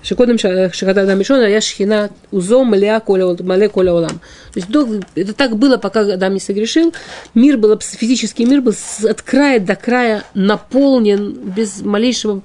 Шикодом 0.04 0.38
Шахадам 0.38 1.18
Мишона, 1.18 1.46
я 1.46 1.62
шхина 1.62 2.10
узом 2.32 2.68
мале 2.68 3.00
коля 3.00 3.94
олам. 3.94 4.20
То 4.54 4.60
есть 4.60 4.68
это 5.16 5.34
так 5.34 5.56
было, 5.58 5.78
пока 5.78 6.02
Адам 6.02 6.34
не 6.34 6.42
согрешил. 6.42 6.94
Мир 7.34 7.58
был, 7.58 7.80
физический 7.80 8.46
мир 8.46 8.62
был 8.62 8.74
от 9.10 9.22
края 9.22 9.60
до 9.62 9.76
края 9.78 10.26
наполнен 10.34 11.32
без 11.56 11.82
малейшего 11.82 12.42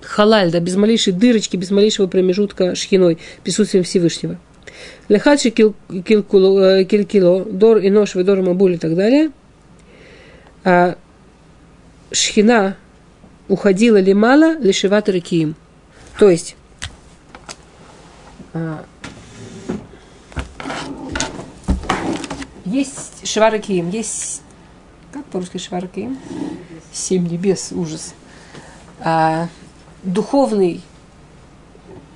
халаль, 0.00 0.52
да, 0.52 0.60
без 0.60 0.76
малейшей 0.76 1.12
дырочки, 1.12 1.56
без 1.56 1.72
малейшего 1.72 2.06
промежутка 2.06 2.76
шхиной, 2.76 3.18
присутствием 3.42 3.82
Всевышнего. 3.82 4.38
Лехадши 5.08 5.50
килкило, 5.50 7.44
дор 7.44 7.78
и 7.78 7.90
нож, 7.90 8.12
дор 8.12 8.42
мабуль 8.42 8.74
и 8.74 8.78
так 8.78 8.94
далее. 8.94 9.32
А 10.62 10.96
шхина 12.12 12.76
уходила 13.48 13.96
ли 13.96 14.14
мало, 14.14 14.56
лишеват 14.58 15.08
ракиим. 15.08 15.56
То 16.18 16.30
есть, 16.30 16.54
а, 18.52 18.84
есть 22.64 23.26
шваракиим, 23.26 23.90
есть, 23.90 24.42
как 25.12 25.24
по-русски 25.26 25.58
шваракиим? 25.58 26.18
Семь 26.92 27.26
небес, 27.26 27.72
ужас. 27.72 28.14
А, 29.00 29.48
духовный 30.04 30.82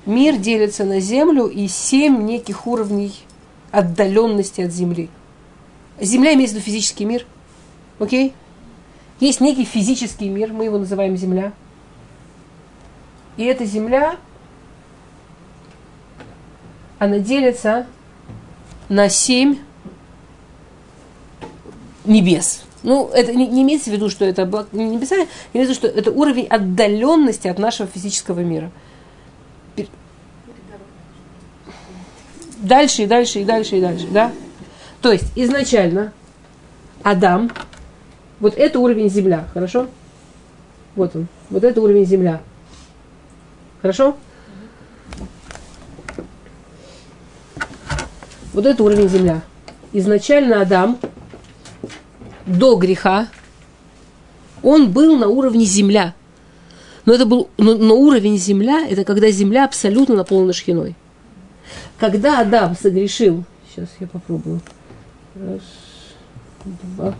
мир 0.05 0.37
делится 0.37 0.85
на 0.85 1.01
землю 1.01 1.47
и 1.47 1.67
семь 1.67 2.23
неких 2.23 2.67
уровней 2.67 3.13
отдаленности 3.71 4.61
от 4.61 4.71
земли. 4.71 5.09
Земля 5.99 6.33
имеется 6.35 6.55
в 6.55 6.59
виду 6.59 6.65
физический 6.65 7.03
мир. 7.03 7.25
Окей? 7.99 8.33
Есть 9.19 9.41
некий 9.41 9.65
физический 9.65 10.29
мир, 10.29 10.53
мы 10.53 10.63
его 10.63 10.77
называем 10.77 11.17
Земля– 11.17 11.51
и 13.39 13.45
эта 13.45 13.63
земля, 13.63 14.17
она 16.99 17.19
делится 17.19 17.87
на 18.89 19.07
семь 19.07 19.59
небес. 22.03 22.63
Ну, 22.83 23.07
это 23.07 23.33
не, 23.33 23.47
не 23.47 23.61
имеется 23.61 23.91
в 23.91 23.93
виду, 23.93 24.09
что 24.09 24.25
это 24.25 24.43
небеса, 24.73 25.15
имеется 25.53 25.53
в 25.53 25.55
виду, 25.55 25.73
что 25.73 25.87
это 25.87 26.11
уровень 26.11 26.47
отдаленности 26.47 27.47
от 27.47 27.59
нашего 27.59 27.87
физического 27.87 28.41
мира. 28.41 28.71
Дальше 32.57 33.03
и 33.03 33.05
дальше 33.05 33.39
и 33.39 33.45
дальше 33.45 33.77
и 33.77 33.81
дальше, 33.81 34.07
да? 34.11 34.33
То 35.01 35.13
есть 35.13 35.31
изначально 35.37 36.11
Адам, 37.03 37.49
вот 38.41 38.55
это 38.57 38.81
уровень 38.81 39.09
земля, 39.09 39.47
хорошо? 39.53 39.87
Вот 40.97 41.15
он, 41.15 41.29
вот 41.49 41.63
это 41.63 41.81
уровень 41.81 42.05
земля. 42.05 42.41
Хорошо? 43.81 44.17
Вот 48.53 48.65
это 48.65 48.83
уровень 48.83 49.07
земля. 49.07 49.41
Изначально 49.93 50.61
Адам 50.61 50.99
до 52.45 52.75
греха, 52.75 53.27
он 54.63 54.91
был 54.91 55.17
на 55.17 55.27
уровне 55.27 55.65
земля. 55.65 56.13
Но 57.05 57.13
это 57.13 57.25
был, 57.25 57.49
но, 57.57 57.75
но 57.75 57.95
уровень 57.95 58.37
земля, 58.37 58.85
это 58.87 59.03
когда 59.03 59.31
земля 59.31 59.65
абсолютно 59.65 60.15
наполнена 60.15 60.53
шхиной. 60.53 60.95
Когда 61.97 62.39
Адам 62.41 62.75
согрешил, 62.75 63.45
сейчас 63.69 63.89
я 63.99 64.07
попробую. 64.07 64.61
Раз, 65.35 65.61
два, 66.65 67.15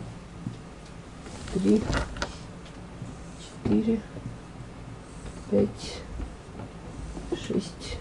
три, 1.54 1.82
четыре, 3.63 4.02
пять, 5.50 6.02
шесть, 7.49 7.97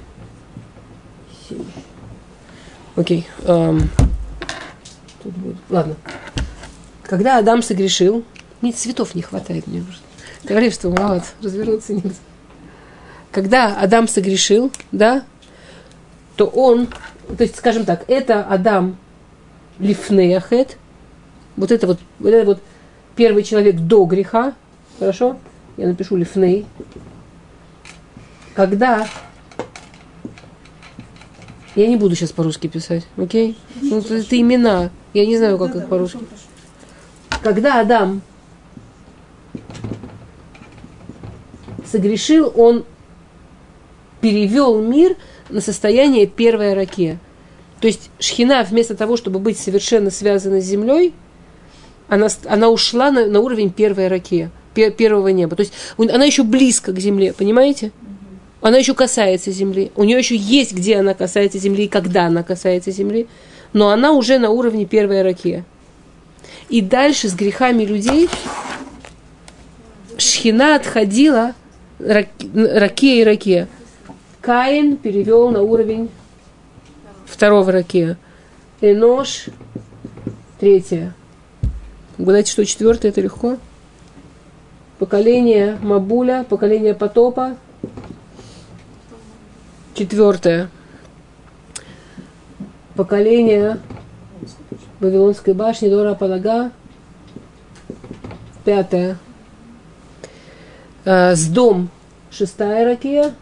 семь. 1.49 1.65
Окей. 2.97 3.27
Эм, 3.45 3.89
тут 5.23 5.33
будет. 5.35 5.57
Ладно. 5.71 5.97
Когда 7.03 7.39
Адам 7.39 7.63
согрешил, 7.63 8.25
мне 8.61 8.73
цветов 8.73 9.15
не 9.15 9.23
хватает 9.23 9.67
мне. 9.67 9.85
Королевство 10.45 10.91
маловато, 10.91 11.27
развернуться 11.43 11.95
нельзя. 11.95 12.15
Когда 13.31 13.79
Адам 13.81 14.09
согрешил, 14.09 14.71
да, 14.93 15.25
то 16.37 16.47
он, 16.47 16.87
то 17.37 17.43
есть, 17.45 17.57
скажем 17.57 17.85
так, 17.85 18.05
это 18.09 18.45
Адам 18.45 18.97
Лифнеяхет, 19.79 20.77
вот 21.57 21.73
это 21.73 21.87
вот, 21.87 21.99
вот 22.19 22.29
это 22.29 22.47
вот 22.47 22.63
первый 23.17 23.43
человек 23.43 23.77
до 23.77 24.05
греха, 24.05 24.55
хорошо? 24.99 25.39
Я 25.77 25.87
напишу 25.87 26.17
Лифней. 26.17 26.67
Когда 28.55 29.07
я 31.79 31.87
не 31.87 31.97
буду 31.97 32.15
сейчас 32.15 32.33
по-русски 32.33 32.67
писать, 32.67 33.07
окей? 33.17 33.57
Ну, 33.81 33.99
это, 33.99 34.17
это 34.17 34.41
имена. 34.41 34.91
Я 35.15 35.27
не 35.27 35.37
знаю, 35.37 35.59
как 35.59 35.77
их 35.77 35.89
по-русски. 35.89 36.19
Когда 37.43 37.81
Адам 37.81 38.21
согрешил, 41.87 42.53
он 42.57 42.85
перевел 44.21 44.81
мир 44.81 45.17
на 45.49 45.61
состояние 45.61 46.27
первой 46.27 46.75
раке. 46.75 47.19
То 47.81 47.87
есть 47.87 48.11
Шхина 48.19 48.65
вместо 48.65 48.97
того, 48.97 49.17
чтобы 49.17 49.39
быть 49.39 49.59
совершенно 49.59 50.11
связанной 50.11 50.61
с 50.61 50.65
землей, 50.65 51.15
она, 52.09 52.29
она 52.47 52.71
ушла 52.71 53.11
на, 53.11 53.27
на 53.27 53.41
уровень 53.41 53.71
первой 53.71 54.09
раке, 54.09 54.51
первого 54.75 55.29
неба. 55.29 55.55
То 55.55 55.61
есть 55.61 55.73
она 55.97 56.25
еще 56.25 56.43
близко 56.43 56.93
к 56.93 56.99
земле, 56.99 57.33
понимаете? 57.33 57.93
Она 58.61 58.79
еще 58.79 58.95
касается 58.95 59.53
земли. 59.53 59.93
У 59.95 60.05
нее 60.05 60.19
еще 60.19 60.37
есть, 60.37 60.73
где 60.73 60.97
она 60.97 61.15
касается 61.15 61.59
земли 61.59 61.85
и 61.85 61.89
когда 61.89 62.27
она 62.27 62.43
касается 62.43 62.91
земли. 62.91 63.29
Но 63.73 63.91
она 63.91 64.13
уже 64.13 64.39
на 64.39 64.51
уровне 64.51 64.85
первой 64.85 65.23
раке. 65.23 65.65
И 66.69 66.81
дальше 66.81 67.29
с 67.29 67.35
грехами 67.35 67.85
людей 67.85 68.29
Шхина 70.17 70.75
отходила 70.75 71.55
раке 72.01 73.21
и 73.21 73.25
раке. 73.25 73.69
Каин 74.41 74.97
перевел 74.97 75.51
на 75.51 75.63
уровень 75.63 76.11
второго 77.27 77.71
раке. 77.71 78.17
Энош 78.81 79.47
третье. 80.59 81.15
Угадайте, 82.19 82.51
что 82.51 82.65
четвертое, 82.65 83.09
это 83.09 83.21
легко. 83.21 83.59
Поколение 84.99 85.79
Мабуля, 85.81 86.45
поколение 86.49 86.95
потопа, 86.95 87.57
Четвертое. 89.99 90.71
Поколение 92.95 93.81
Вавилонской 95.01 95.55
башни 95.55 95.89
Дора 95.89 96.15
Палага. 96.15 96.71
Пятое. 98.65 99.19
Э, 101.05 101.35
с 101.35 101.49
дом 101.49 101.89
шестая 102.31 102.85
ракия. 102.85 103.35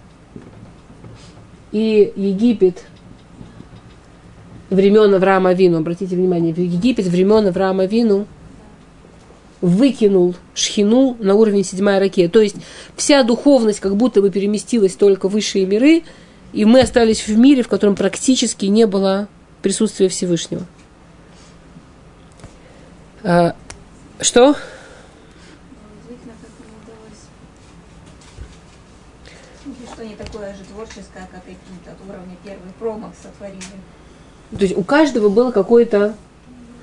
И 1.72 2.10
Египет 2.16 2.84
времен 4.70 5.12
Авраама 5.12 5.52
Вину, 5.52 5.76
обратите 5.76 6.16
внимание, 6.16 6.54
в 6.54 6.58
Египет 6.58 7.04
времен 7.04 7.46
Авраама 7.48 7.84
Вину 7.84 8.24
выкинул 9.60 10.34
шхину 10.54 11.18
на 11.20 11.34
уровень 11.34 11.64
седьмая 11.64 12.00
ракия. 12.00 12.30
То 12.30 12.40
есть 12.40 12.56
вся 12.96 13.24
духовность 13.24 13.80
как 13.80 13.94
будто 13.94 14.22
бы 14.22 14.30
переместилась 14.30 14.96
только 14.96 15.28
в 15.28 15.32
высшие 15.32 15.66
миры– 15.66 16.02
и 16.52 16.64
мы 16.64 16.80
остались 16.80 17.26
в 17.26 17.36
мире, 17.36 17.62
в 17.62 17.68
котором 17.68 17.94
практически 17.96 18.66
не 18.66 18.86
было 18.86 19.28
присутствия 19.62 20.08
Всевышнего. 20.08 20.64
А, 23.22 23.54
что? 24.20 24.56
такое 30.16 30.54
же 30.54 30.64
творческое, 30.64 31.28
как 31.30 31.42
и 31.46 31.56
от 31.88 32.00
уровня 32.08 32.36
первый 32.44 32.72
промах 32.78 33.12
сотворили. 33.20 33.62
То 34.50 34.62
есть 34.62 34.76
у 34.76 34.84
каждого 34.84 35.28
было 35.28 35.50
какое-то... 35.50 36.14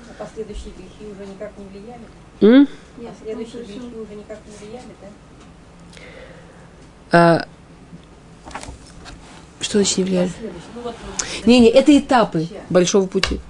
А 0.08 0.22
последующие 0.22 0.72
грехи 0.76 1.10
уже 1.10 1.26
никак 1.26 1.52
не 1.58 1.64
влияли? 1.66 2.02
М? 2.40 2.68
Нет, 2.98 3.12
следующие 3.22 3.64
грехи 3.64 3.96
уже 3.96 4.14
никак 4.14 4.38
не 4.46 4.66
влияли, 4.66 4.92
да? 5.00 5.08
А, 7.12 7.48
что 9.64 9.78
значит 9.78 9.98
не 9.98 10.04
влияли? 10.04 10.30
Не-не, 11.46 11.68
это 11.68 11.96
этапы 11.98 12.46
большого 12.70 13.06
пути. 13.06 13.40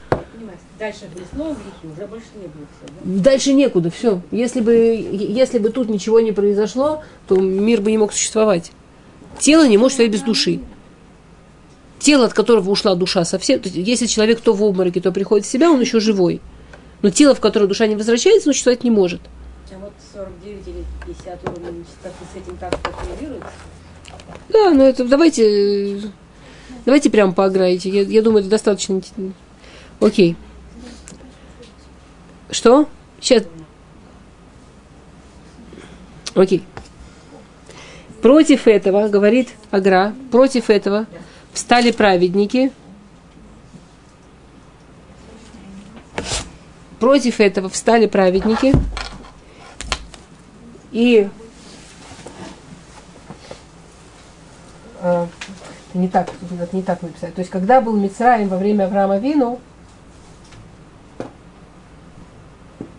дальше 0.79 1.01
были 1.13 1.25
снова 1.33 1.55
грехи, 1.55 1.95
уже 1.95 2.07
больше 2.07 2.27
не 2.35 2.47
было 2.47 2.67
все, 2.77 2.95
да? 3.05 3.23
Дальше 3.23 3.53
некуда, 3.53 3.91
все. 3.91 4.23
Если 4.31 4.61
бы, 4.61 4.73
если 4.75 5.59
бы 5.59 5.71
тут 5.71 5.89
ничего 5.89 6.21
не 6.21 6.33
произошло, 6.33 7.03
то 7.29 7.37
мир 7.37 7.81
бы 7.81 7.91
не 7.91 7.99
мог 7.99 8.13
существовать. 8.13 8.73
Тело 9.39 9.67
не 9.67 9.79
может 9.79 9.95
стоять 9.95 10.13
без 10.13 10.23
души. 10.23 10.61
Тело, 11.99 12.27
от 12.27 12.35
которого 12.35 12.71
ушла 12.71 12.95
душа 12.95 13.25
совсем. 13.25 13.61
То 13.61 13.69
есть, 13.69 13.77
если 13.89 14.07
человек 14.07 14.41
то 14.41 14.53
в 14.53 14.63
обмороке, 14.63 15.01
то 15.01 15.11
приходит 15.11 15.47
в 15.47 15.51
себя, 15.51 15.71
он 15.71 15.81
еще 15.81 16.01
живой. 16.01 16.41
Но 17.03 17.11
тело, 17.11 17.35
в 17.35 17.41
которое 17.41 17.67
душа 17.67 17.87
не 17.87 17.97
возвращается, 17.97 18.49
оно 18.49 18.53
существовать 18.53 18.85
не 18.85 18.91
может. 18.91 19.21
А 19.75 19.79
вот 19.79 19.93
49 20.13 20.69
или 20.69 20.85
50 21.07 21.49
уровней 21.49 21.85
с 21.85 22.37
этим 22.37 22.57
как-то 22.59 22.91
коррелируется? 22.91 23.49
Да, 24.55 24.71
ну 24.71 24.85
это 24.85 25.05
давайте, 25.05 26.01
давайте 26.87 27.11
прямо 27.11 27.33
поиграете. 27.33 27.91
Я, 27.91 28.03
я 28.03 28.23
думаю, 28.23 28.41
это 28.41 28.51
достаточно. 28.51 29.03
Окей. 29.99 30.37
Что? 32.53 32.89
Сейчас. 33.21 33.43
Окей. 36.37 36.63
Против 38.23 38.69
этого, 38.69 39.09
говорит 39.09 39.49
Агра, 39.73 40.15
против 40.31 40.71
этого 40.71 41.07
встали 41.53 41.91
праведники. 41.91 42.71
Против 47.01 47.41
этого 47.41 47.69
встали 47.69 48.07
праведники. 48.07 48.73
И 50.93 51.29
э, 55.05 55.27
не 55.95 56.09
так, 56.09 56.29
не 56.73 56.83
так 56.83 57.03
написать. 57.03 57.35
То 57.35 57.41
есть, 57.41 57.51
когда 57.51 57.81
был 57.81 57.97
Мицраим 57.97 58.49
во 58.49 58.57
время 58.57 58.85
Авраама 58.85 59.19
Вину, 59.19 59.61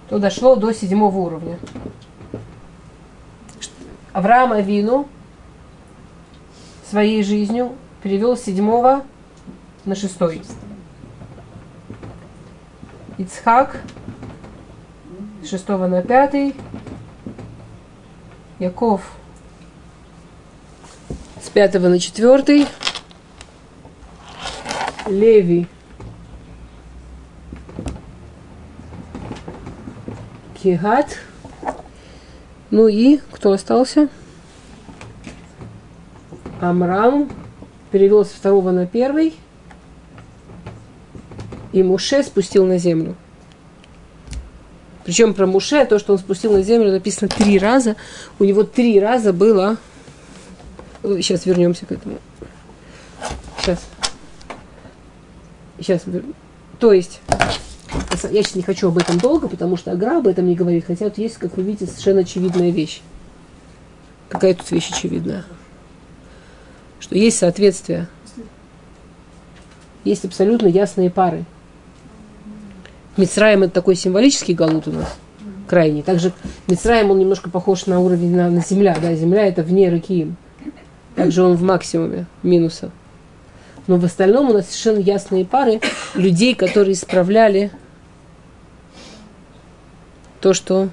то 0.10 0.20
дошло 0.20 0.56
до 0.56 0.72
седьмого 0.72 1.18
уровня. 1.18 1.60
Авраам 4.14 4.53
Авину 4.53 5.10
своей 6.89 7.22
жизнью 7.24 7.76
перевел 8.01 8.38
седьмого 8.38 9.03
на 9.84 9.95
шестой. 9.95 10.41
Ицхак 13.18 13.82
шестого 15.43 15.88
на 15.88 16.01
пятый. 16.01 16.56
Яков 18.60 19.01
с 21.46 21.50
пятого 21.50 21.89
на 21.89 22.00
четвертый. 22.00 22.66
Леви 25.08 25.68
Кигат. 30.56 31.20
Ну 32.72 32.88
и 32.88 33.20
кто 33.32 33.52
остался? 33.52 34.10
Амрам 36.60 37.30
перевел 37.91 38.26
со 38.26 38.36
второго 38.36 38.72
на 38.72 38.88
первый. 38.88 39.36
И 41.74 41.84
Муше 41.84 42.24
спустил 42.24 42.66
на 42.66 42.80
землю. 42.80 43.16
Причем 45.04 45.36
про 45.36 45.46
Муше, 45.46 45.86
то, 45.86 46.00
что 46.00 46.14
он 46.14 46.18
спустил 46.18 46.54
на 46.54 46.64
землю, 46.64 46.91
написано 46.91 47.30
три 47.30 47.60
раза. 47.60 47.96
У 48.39 48.43
него 48.46 48.64
три 48.64 49.00
раза 49.00 49.32
было... 49.32 49.78
Сейчас 51.22 51.45
вернемся 51.45 51.86
к 51.86 51.91
этому. 51.91 52.18
Сейчас. 53.60 53.86
Сейчас. 55.78 56.03
То 56.80 56.91
есть, 56.91 57.22
я 58.32 58.41
сейчас 58.43 58.56
не 58.56 58.64
хочу 58.64 58.88
об 58.88 58.97
этом 58.97 59.20
долго, 59.20 59.47
потому 59.47 59.78
что 59.78 59.91
Агра 59.91 60.18
об 60.18 60.28
этом 60.28 60.47
не 60.47 60.56
говорит. 60.56 60.86
Хотя 60.86 61.10
тут 61.10 61.18
есть, 61.18 61.38
как 61.38 61.58
вы 61.58 61.64
видите, 61.64 61.86
совершенно 61.86 62.22
очевидная 62.22 62.72
вещь. 62.72 63.01
Какая 64.30 64.56
тут 64.56 64.70
вещь 64.72 64.89
очевидная? 64.91 65.45
Что 66.99 67.16
есть 67.16 67.38
соответствие. 67.38 68.08
Есть 70.03 70.26
абсолютно 70.26 70.68
ясные 70.68 71.10
пары. 71.10 71.45
Мицраем 73.18 73.64
это 73.64 73.74
такой 73.74 73.95
символический 73.95 74.53
галут 74.53 74.88
у 74.88 74.91
нас, 74.91 75.16
крайний. 75.68 76.01
Также 76.01 76.34
Мицраем 76.68 77.12
он 77.12 77.20
немножко 77.20 77.49
похож 77.49 77.86
на 77.86 77.99
уровень 77.99 78.36
на, 78.36 78.49
на 78.49 78.62
земля. 78.62 78.97
Да, 79.01 79.14
земля 79.16 79.45
это 79.45 79.64
вне 79.64 79.89
Ракиим. 79.89 80.36
Также 81.16 81.43
он 81.43 81.55
в 81.55 81.63
максимуме 81.63 82.26
минуса. 82.43 82.91
Но 83.88 83.97
в 83.97 84.05
остальном 84.05 84.49
у 84.49 84.53
нас 84.53 84.66
совершенно 84.66 84.99
ясные 84.99 85.45
пары 85.45 85.80
людей, 86.13 86.55
которые 86.55 86.93
исправляли 86.93 87.72
то, 90.41 90.53
что... 90.53 90.89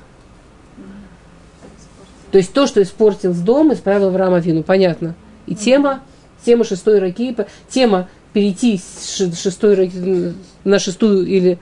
То 2.30 2.38
есть 2.38 2.52
то, 2.52 2.66
что 2.66 2.82
испортил 2.82 3.34
дом, 3.34 3.72
исправил 3.72 4.08
Авраам 4.08 4.34
Авину. 4.34 4.62
Понятно. 4.62 5.14
И 5.46 5.54
тема, 5.54 6.00
тема 6.44 6.64
шестой 6.64 6.98
раки, 6.98 7.36
тема 7.68 8.08
перейти 8.32 8.78
с 8.78 9.16
ше- 9.16 9.34
шестой 9.34 9.74
раки 9.74 10.34
на 10.64 10.78
шестую 10.78 11.26
или 11.26 11.58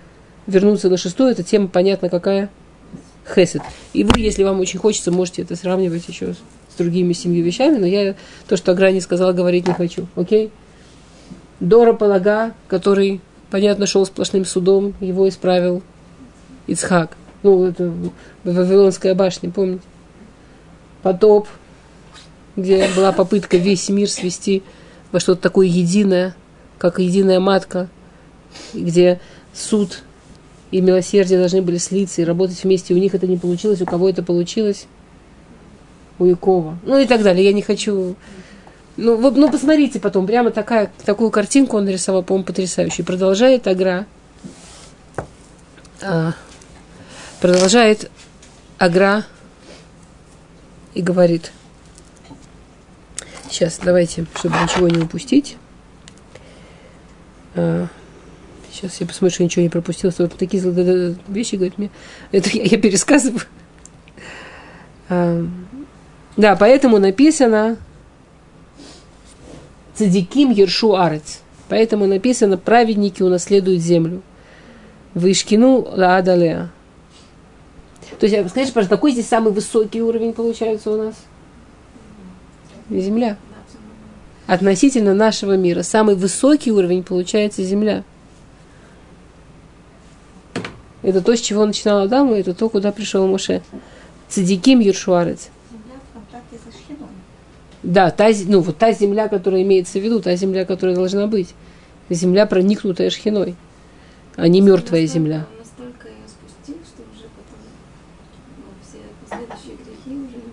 вернуться 0.46 0.88
на 0.88 0.96
шестую, 0.96 1.30
это 1.30 1.42
тема 1.42 1.68
понятна 1.68 2.08
какая? 2.08 2.50
Хесед. 3.34 3.62
И 3.92 4.04
вы, 4.04 4.20
если 4.20 4.44
вам 4.44 4.60
очень 4.60 4.78
хочется, 4.78 5.10
можете 5.10 5.42
это 5.42 5.56
сравнивать 5.56 6.08
еще 6.08 6.34
с, 6.34 6.36
с 6.36 6.59
другими 6.82 7.12
семью 7.12 7.44
вещами, 7.44 7.78
но 7.78 7.86
я 7.86 8.14
то, 8.48 8.56
что 8.56 8.72
Аграни 8.72 9.00
сказала, 9.00 9.32
говорить 9.32 9.66
не 9.66 9.74
хочу. 9.74 10.06
Окей? 10.16 10.50
Дора 11.60 11.92
Палага, 11.92 12.54
который, 12.68 13.20
понятно, 13.50 13.86
шел 13.86 14.06
сплошным 14.06 14.44
судом, 14.44 14.94
его 15.00 15.28
исправил 15.28 15.82
Ицхак. 16.66 17.16
Ну, 17.42 17.66
это 17.66 17.92
Вавилонская 18.44 19.14
башня, 19.14 19.50
помните? 19.50 19.82
Потоп, 21.02 21.48
где 22.56 22.88
была 22.96 23.12
попытка 23.12 23.56
весь 23.56 23.88
мир 23.88 24.08
свести 24.08 24.62
во 25.12 25.20
что-то 25.20 25.42
такое 25.42 25.66
единое, 25.66 26.34
как 26.78 26.98
единая 26.98 27.40
матка, 27.40 27.88
где 28.74 29.20
суд 29.52 30.02
и 30.70 30.80
милосердие 30.80 31.38
должны 31.38 31.62
были 31.62 31.78
слиться 31.78 32.22
и 32.22 32.24
работать 32.24 32.62
вместе. 32.62 32.94
У 32.94 32.98
них 32.98 33.14
это 33.14 33.26
не 33.26 33.36
получилось, 33.36 33.80
у 33.82 33.86
кого 33.86 34.08
это 34.08 34.22
получилось? 34.22 34.86
У 36.20 36.26
Якова. 36.26 36.78
Ну 36.84 36.98
и 36.98 37.06
так 37.06 37.22
далее. 37.22 37.44
Я 37.44 37.52
не 37.52 37.62
хочу... 37.62 38.14
Ну, 38.96 39.16
вы, 39.16 39.30
ну 39.30 39.50
посмотрите 39.50 39.98
потом, 39.98 40.26
прямо 40.26 40.50
такая, 40.50 40.92
такую 41.06 41.30
картинку 41.30 41.78
он 41.78 41.86
нарисовал, 41.86 42.22
по-моему, 42.22 42.44
потрясающую. 42.44 43.06
Продолжает 43.06 43.66
Агра. 43.66 44.06
А, 46.02 46.34
продолжает 47.40 48.10
Агра 48.78 49.24
и 50.92 51.00
говорит. 51.00 51.52
Сейчас, 53.48 53.80
давайте, 53.82 54.26
чтобы 54.36 54.56
ничего 54.62 54.88
не 54.88 54.98
упустить. 55.02 55.56
А, 57.54 57.86
Сейчас 58.70 59.00
я 59.00 59.06
посмотрю, 59.06 59.34
что 59.34 59.44
ничего 59.44 59.62
не 59.62 59.68
пропустила. 59.68 60.12
Вот 60.18 60.36
такие 60.36 60.62
зло- 60.62 61.18
вещи, 61.28 61.56
говорит 61.56 61.78
мне. 61.78 61.90
Это 62.30 62.50
я, 62.50 62.64
я 62.64 62.78
пересказываю. 62.78 63.40
А, 65.08 65.46
да, 66.36 66.56
поэтому 66.56 66.98
написано 66.98 67.76
Цадиким 69.94 70.50
Ершу 70.50 70.96
Арец. 70.96 71.40
Поэтому 71.68 72.06
написано, 72.06 72.56
праведники 72.56 73.22
унаследуют 73.22 73.80
землю. 73.80 74.22
Вышкину 75.14 75.86
Ладалеа. 75.90 76.70
То 78.18 78.26
есть, 78.26 78.50
скажите, 78.50 78.72
пожалуйста, 78.72 78.96
какой 78.96 79.12
здесь 79.12 79.28
самый 79.28 79.52
высокий 79.52 80.02
уровень 80.02 80.32
получается 80.32 80.90
у 80.90 80.96
нас? 80.96 81.14
Земля. 82.90 83.36
Относительно 84.46 85.14
нашего 85.14 85.56
мира. 85.56 85.82
Самый 85.82 86.16
высокий 86.16 86.72
уровень 86.72 87.04
получается 87.04 87.62
Земля. 87.62 88.02
Это 91.02 91.22
то, 91.22 91.34
с 91.36 91.40
чего 91.40 91.64
начинал 91.64 92.00
Адам, 92.00 92.34
и 92.34 92.40
это 92.40 92.52
то, 92.52 92.68
куда 92.68 92.92
пришел 92.92 93.26
Моше. 93.26 93.62
Цадиким 94.28 94.80
Юршуарец. 94.80 95.48
Земля 95.70 95.94
в 96.10 96.12
контакте 96.12 96.58
со 96.58 96.76
шхином. 96.76 97.08
Да, 97.82 98.10
та, 98.10 98.30
ну, 98.46 98.60
вот 98.60 98.76
та 98.76 98.92
земля, 98.92 99.28
которая 99.28 99.62
имеется 99.62 99.98
в 99.98 100.02
виду, 100.02 100.20
та 100.20 100.36
земля, 100.36 100.64
которая 100.64 100.94
должна 100.94 101.26
быть. 101.26 101.54
Земля, 102.10 102.44
проникнутая 102.46 103.08
шхиной, 103.10 103.54
а 104.36 104.48
не 104.48 104.60
мертвая 104.60 105.06
земля. 105.06 105.46
Что 105.64 105.82
ну. 105.82 105.92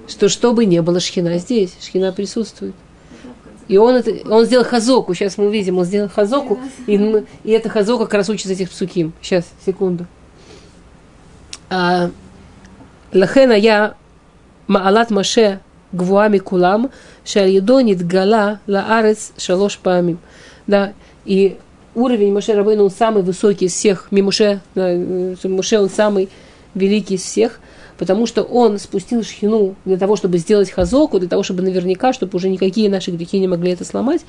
Что, 0.07 0.29
чтобы 0.29 0.65
не 0.65 0.81
было 0.81 0.99
шхина 0.99 1.37
здесь, 1.37 1.75
шхина 1.81 2.13
присутствует. 2.13 2.75
И 3.67 3.77
он, 3.77 3.95
это, 3.95 4.11
он 4.29 4.45
сделал 4.45 4.63
хазоку. 4.63 5.13
Сейчас 5.13 5.37
мы 5.37 5.47
увидим, 5.47 5.77
он 5.77 5.83
сделал 5.83 6.09
хазоку. 6.09 6.57
И, 6.85 6.97
мы, 6.97 7.25
и 7.43 7.51
это 7.51 7.69
хазока 7.69 8.05
как 8.05 8.13
раз 8.13 8.29
учится 8.29 8.53
этих 8.53 8.69
псуким. 8.69 9.11
Сейчас, 9.21 9.45
секунду. 9.65 10.05
А, 11.69 12.09
Лахена 13.11 13.53
я 13.53 13.95
маалат 14.67 15.11
Маше 15.11 15.59
гвуами 15.91 16.37
кулам, 16.37 16.91
шальедо 17.27 17.81
нитгала 17.81 18.59
лаарец 18.65 19.33
шалош 19.37 19.77
памим. 19.77 20.17
Да, 20.65 20.93
и 21.25 21.57
уровень 21.93 22.33
Моше 22.33 22.53
Рабейну, 22.53 22.85
он 22.85 22.91
самый 22.91 23.21
высокий 23.21 23.65
из 23.65 23.73
всех. 23.73 24.07
Мимуше, 24.09 24.61
Моше, 24.73 25.79
он 25.79 25.89
самый 25.91 26.29
великий 26.73 27.15
из 27.15 27.21
всех– 27.21 27.59
потому 27.97 28.25
что 28.25 28.43
он 28.43 28.79
спустил 28.79 29.23
шхину 29.23 29.75
для 29.85 29.97
того, 29.97 30.15
чтобы 30.15 30.37
сделать 30.37 30.69
хазоку, 30.69 31.19
для 31.19 31.27
того, 31.27 31.43
чтобы 31.43 31.63
наверняка, 31.63 32.13
чтобы 32.13 32.35
уже 32.35 32.49
никакие 32.49 32.89
наши 32.89 33.11
грехи 33.11 33.39
не 33.39 33.47
могли 33.47 33.71
это 33.71 33.85
сломать, 33.85 34.21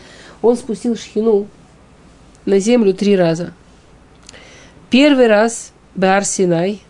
он 0.43 0.57
спустил 0.57 0.97
шхину 0.97 1.47
на 2.47 2.59
землю 2.59 2.95
три 2.95 3.17
раза. 3.17 3.53
Первый 4.91 5.27
раз 5.27 5.73
Бар 5.95 6.25
Синай, 6.25 6.81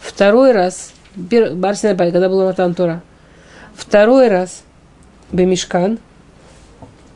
второй 0.00 0.52
раз 0.52 0.92
Бар 1.14 1.76
Синай, 1.76 1.96
когда 1.96 2.28
был 2.28 2.44
Матан 2.44 2.74
Тора, 2.74 3.02
второй 3.74 4.28
раз 4.28 4.62
Бемишкан, 5.32 5.98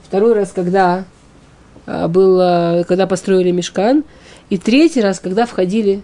второй 0.04 0.34
раз, 0.34 0.52
когда 0.52 1.04
а, 1.86 2.08
был, 2.08 2.38
а, 2.40 2.84
когда 2.84 3.06
построили 3.06 3.50
Мешкан, 3.50 4.04
и 4.50 4.58
третий 4.58 5.00
раз, 5.00 5.20
когда 5.20 5.46
входили 5.46 6.02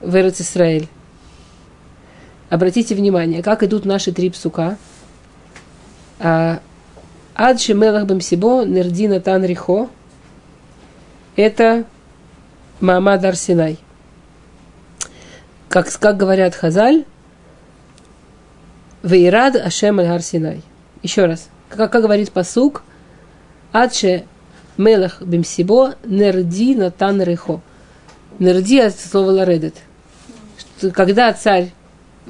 в 0.00 0.14
Эрец 0.16 0.40
Исраэль. 0.40 0.88
Обратите 2.50 2.94
внимание, 2.94 3.42
как 3.42 3.62
идут 3.62 3.84
наши 3.84 4.12
три 4.12 4.30
псука. 4.30 4.76
А, 6.18 6.60
Адши 7.34 7.74
Мелах 7.74 8.06
Бамсибо 8.06 8.64
Нердина 8.64 9.20
Тан 9.20 9.44
Рихо. 9.44 9.88
Это 11.34 11.84
Маамад 12.80 13.24
Арсинай. 13.24 13.78
Как, 15.68 15.90
как 15.98 16.18
говорят 16.18 16.54
Хазаль, 16.54 17.06
Вейрад 19.02 19.56
Ашем 19.56 19.98
Аль 19.98 20.08
Арсинай. 20.08 20.62
Еще 21.02 21.26
раз. 21.26 21.48
Как, 21.68 21.90
как 21.90 22.02
говорит 22.02 22.32
посук, 22.32 22.82
Адше 23.72 24.24
Мелах 24.76 25.22
Бимсибо 25.22 25.94
Нерди 26.04 26.74
Натан 26.74 27.22
Рихо. 27.22 27.60
Нерди 28.38 28.78
от 28.80 28.98
слова 28.98 29.30
ларедет. 29.30 29.74
Когда 30.92 31.32
царь 31.32 31.72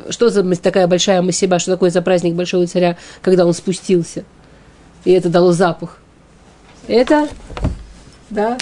что 0.09 0.31
за 0.31 0.43
такая 0.57 0.87
большая 0.87 1.23
масиба, 1.23 1.59
что 1.59 1.73
такое 1.73 1.91
за 1.91 2.03
праздник 2.03 2.35
большого 2.35 2.66
царя, 2.66 2.97
когда 3.20 3.47
он 3.47 3.53
спустился? 3.53 4.25
И 5.05 5.12
это 5.12 5.29
дало 5.29 5.53
запах. 5.53 5.99
Это, 6.89 7.29
да, 8.31 8.57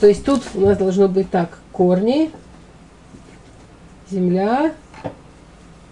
то 0.00 0.06
есть 0.06 0.24
тут 0.24 0.42
у 0.54 0.60
нас 0.60 0.78
должно 0.78 1.08
быть 1.08 1.30
так, 1.30 1.58
корни, 1.72 2.30
земля, 4.10 4.72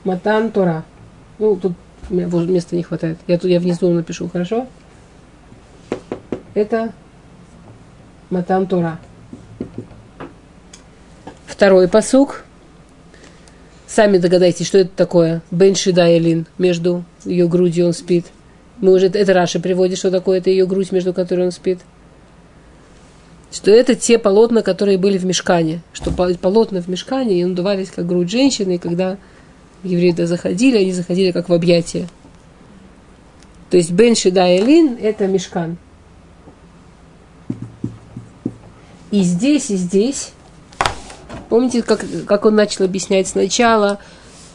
матан, 0.05 0.51
тора. 0.51 0.85
Ну, 1.39 1.57
тут 1.57 1.73
места 2.11 2.77
не 2.77 2.83
хватает. 2.83 3.19
Я 3.27 3.39
тут 3.39 3.51
я 3.51 3.61
внизу 3.61 3.91
напишу, 3.91 4.29
хорошо? 4.29 4.67
Это 6.55 6.93
матан, 8.31 8.67
тора. 8.67 8.99
Второй 11.47 11.89
посук– 11.89 12.45
Сами 13.95 14.17
догадайтесь, 14.17 14.67
что 14.67 14.79
это 14.79 14.91
такое. 14.97 15.43
Бен 15.51 15.75
Шида 15.75 16.07
Между 16.57 17.05
ее 17.27 17.47
грудью 17.47 17.89
он 17.89 17.93
спит. 17.93 18.25
Мы 18.79 18.91
уже, 18.95 19.09
это 19.09 19.35
Раша 19.35 19.61
приводит, 19.61 19.99
что 19.99 20.11
такое 20.11 20.39
это 20.39 20.49
ее 20.49 20.65
грудь, 20.65 20.93
между 20.93 21.13
которой 21.13 21.45
он 21.45 21.53
спит. 21.53 21.81
Что 23.51 23.71
это 23.71 23.95
те 23.95 24.19
полотна, 24.19 24.63
которые 24.63 24.97
были 24.97 25.19
в 25.19 25.27
мешкане. 25.27 25.83
Что 25.93 26.11
полотна 26.11 26.81
в 26.81 26.89
мешкане, 26.89 27.39
и 27.39 27.45
надувались 27.45 27.91
как 27.91 28.07
грудь 28.07 28.31
женщины, 28.31 28.77
и 28.77 28.79
когда 28.79 29.19
евреи 29.83 30.11
туда 30.12 30.26
заходили, 30.26 30.78
они 30.78 30.93
заходили 30.93 31.30
как 31.30 31.49
в 31.49 31.53
объятия. 31.53 32.09
То 33.70 33.76
есть 33.76 33.91
Бен 33.91 34.14
Шида 34.14 34.43
это 34.43 35.26
мешкан. 35.26 35.76
И 39.11 39.22
здесь, 39.22 39.70
и 39.70 39.76
здесь 39.76 40.33
Помните, 41.53 41.83
как, 41.83 42.03
как 42.26 42.47
он 42.47 42.55
начал 42.55 42.87
объяснять 42.87 43.28
сначала? 43.28 43.99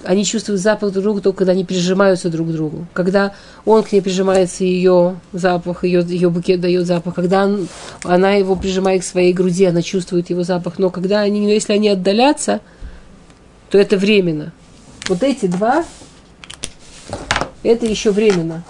Они 0.03 0.25
чувствуют 0.25 0.59
запах 0.61 0.91
друг 0.91 1.03
друга 1.03 1.21
только 1.21 1.37
когда 1.37 1.51
они 1.51 1.63
прижимаются 1.63 2.31
друг 2.31 2.47
к 2.47 2.51
другу. 2.51 2.87
Когда 2.91 3.33
он 3.65 3.83
к 3.83 3.91
ней 3.91 4.01
прижимается, 4.01 4.63
ее 4.63 5.19
запах, 5.31 5.83
ее, 5.83 6.03
ее 6.07 6.31
букет 6.31 6.59
дает 6.59 6.87
запах. 6.87 7.13
Когда 7.13 7.45
он, 7.45 7.67
она 8.03 8.31
его 8.31 8.55
прижимает 8.55 9.03
к 9.03 9.05
своей 9.05 9.31
груди, 9.31 9.65
она 9.65 9.83
чувствует 9.83 10.31
его 10.31 10.41
запах. 10.41 10.79
Но 10.79 10.89
когда 10.89 11.19
они, 11.19 11.47
если 11.47 11.73
они 11.73 11.89
отдалятся, 11.89 12.61
то 13.69 13.77
это 13.77 13.95
временно. 13.95 14.51
Вот 15.07 15.23
эти 15.23 15.45
два, 15.45 15.85
это 17.63 17.85
еще 17.85 18.11
временно. 18.11 18.63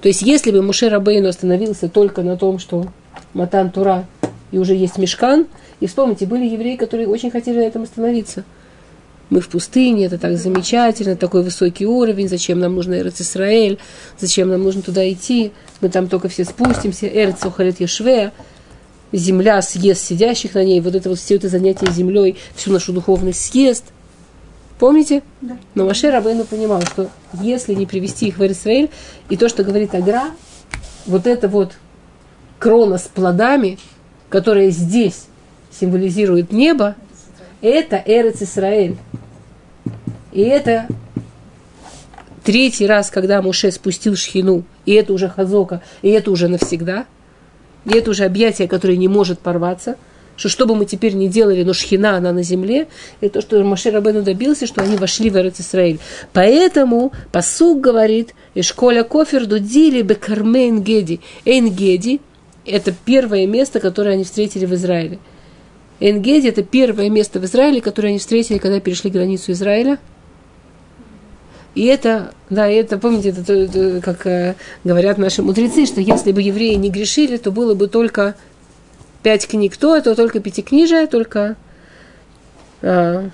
То 0.00 0.08
есть, 0.08 0.22
если 0.22 0.50
бы 0.50 0.62
Муше 0.62 0.88
Рабейну 0.88 1.28
остановился 1.28 1.88
только 1.88 2.22
на 2.22 2.36
том, 2.36 2.58
что 2.58 2.86
Матан 3.34 3.70
Тура– 3.70 4.06
и 4.50 4.58
уже 4.58 4.74
есть 4.74 4.98
мешкан. 4.98 5.46
И 5.80 5.86
вспомните, 5.86 6.26
были 6.26 6.46
евреи, 6.46 6.76
которые 6.76 7.08
очень 7.08 7.30
хотели 7.30 7.58
на 7.58 7.62
этом 7.62 7.82
остановиться. 7.82 8.44
Мы 9.30 9.40
в 9.40 9.48
пустыне, 9.48 10.06
это 10.06 10.16
так 10.16 10.38
замечательно, 10.38 11.14
такой 11.14 11.42
высокий 11.42 11.86
уровень, 11.86 12.28
зачем 12.28 12.60
нам 12.60 12.74
нужно 12.74 12.94
Эрец 12.94 13.20
Исраэль, 13.20 13.78
зачем 14.18 14.48
нам 14.48 14.62
нужно 14.62 14.80
туда 14.80 15.08
идти, 15.12 15.52
мы 15.82 15.90
там 15.90 16.08
только 16.08 16.28
все 16.28 16.46
спустимся, 16.46 17.06
Эрец 17.06 17.44
Охалет 17.44 17.78
Ешве, 17.78 18.32
земля 19.12 19.60
съест 19.62 20.04
сидящих 20.04 20.54
на 20.54 20.64
ней, 20.64 20.80
вот 20.80 20.94
это 20.94 21.08
вот 21.08 21.18
все 21.18 21.36
это 21.36 21.48
занятие 21.48 21.90
землей, 21.90 22.36
всю 22.54 22.72
нашу 22.72 22.92
духовность 22.92 23.40
съест. 23.40 23.84
Помните? 24.78 25.22
Да. 25.40 25.56
Но 25.74 25.86
Маше 25.86 26.10
Рабейну 26.10 26.44
понимал, 26.44 26.82
что 26.82 27.10
если 27.40 27.74
не 27.74 27.86
привести 27.86 28.28
их 28.28 28.38
в 28.38 28.44
Эрисраэль, 28.44 28.90
и 29.28 29.36
то, 29.36 29.48
что 29.48 29.64
говорит 29.64 29.94
Агра, 29.94 30.30
вот 31.06 31.26
это 31.26 31.48
вот 31.48 31.72
крона 32.58 32.98
с 32.98 33.08
плодами– 33.08 33.78
которая 34.28 34.70
здесь 34.70 35.26
символизирует 35.70 36.52
небо, 36.52 36.96
это 37.60 38.02
Эрец 38.04 38.42
Исраэль. 38.42 38.96
И 40.32 40.42
это 40.42 40.86
третий 42.44 42.86
раз, 42.86 43.10
когда 43.10 43.42
Муше 43.42 43.72
спустил 43.72 44.16
шхину, 44.16 44.64
и 44.86 44.92
это 44.92 45.12
уже 45.12 45.28
хазока, 45.28 45.82
и 46.02 46.08
это 46.08 46.30
уже 46.30 46.48
навсегда, 46.48 47.06
и 47.84 47.94
это 47.94 48.10
уже 48.10 48.24
объятие, 48.24 48.68
которое 48.68 48.96
не 48.96 49.08
может 49.08 49.38
порваться, 49.38 49.96
что 50.36 50.48
что 50.48 50.66
бы 50.66 50.76
мы 50.76 50.86
теперь 50.86 51.14
не 51.14 51.28
делали, 51.28 51.64
но 51.64 51.72
шхина, 51.72 52.16
она 52.16 52.32
на 52.32 52.42
земле, 52.42 52.86
и 53.20 53.28
то, 53.28 53.40
что 53.40 53.62
Маше 53.64 53.90
Рабену 53.90 54.22
добился, 54.22 54.66
что 54.66 54.82
они 54.82 54.96
вошли 54.96 55.30
в 55.30 55.36
Эрец 55.36 55.60
Исраэль. 55.60 55.98
Поэтому 56.32 57.12
посуг 57.32 57.80
говорит, 57.80 58.34
«Ишколя 58.54 59.02
кофер 59.02 59.46
дудили 59.46 60.02
бекарме 60.02 60.68
энгеди». 60.68 61.20
Энгеди 61.44 62.20
это 62.64 62.94
первое 63.04 63.46
место, 63.46 63.80
которое 63.80 64.12
они 64.12 64.24
встретили 64.24 64.66
в 64.66 64.74
Израиле. 64.74 65.18
Энгеди– 66.00 66.46
это 66.48 66.62
первое 66.62 67.08
место 67.08 67.40
в 67.40 67.44
Израиле, 67.44 67.80
которое 67.80 68.08
они 68.08 68.18
встретили, 68.18 68.58
когда 68.58 68.78
перешли 68.78 69.10
границу 69.10 69.52
Израиля. 69.52 69.98
И 71.74 71.84
это, 71.84 72.32
да, 72.50 72.66
это, 72.66 72.98
помните, 72.98 73.30
это, 73.30 73.52
это 73.52 74.00
как 74.00 74.26
э, 74.26 74.54
говорят 74.84 75.18
наши 75.18 75.42
мудрецы, 75.42 75.86
что 75.86 76.00
если 76.00 76.32
бы 76.32 76.42
евреи 76.42 76.74
не 76.74 76.90
грешили, 76.90 77.36
то 77.36 77.50
было 77.50 77.74
бы 77.74 77.88
только 77.88 78.34
пять 79.22 79.46
книг. 79.46 79.76
То 79.76 79.96
это 79.96 80.14
только 80.14 80.40
пятикнижие, 80.40 81.06
только 81.06 81.56
э, 82.82 83.28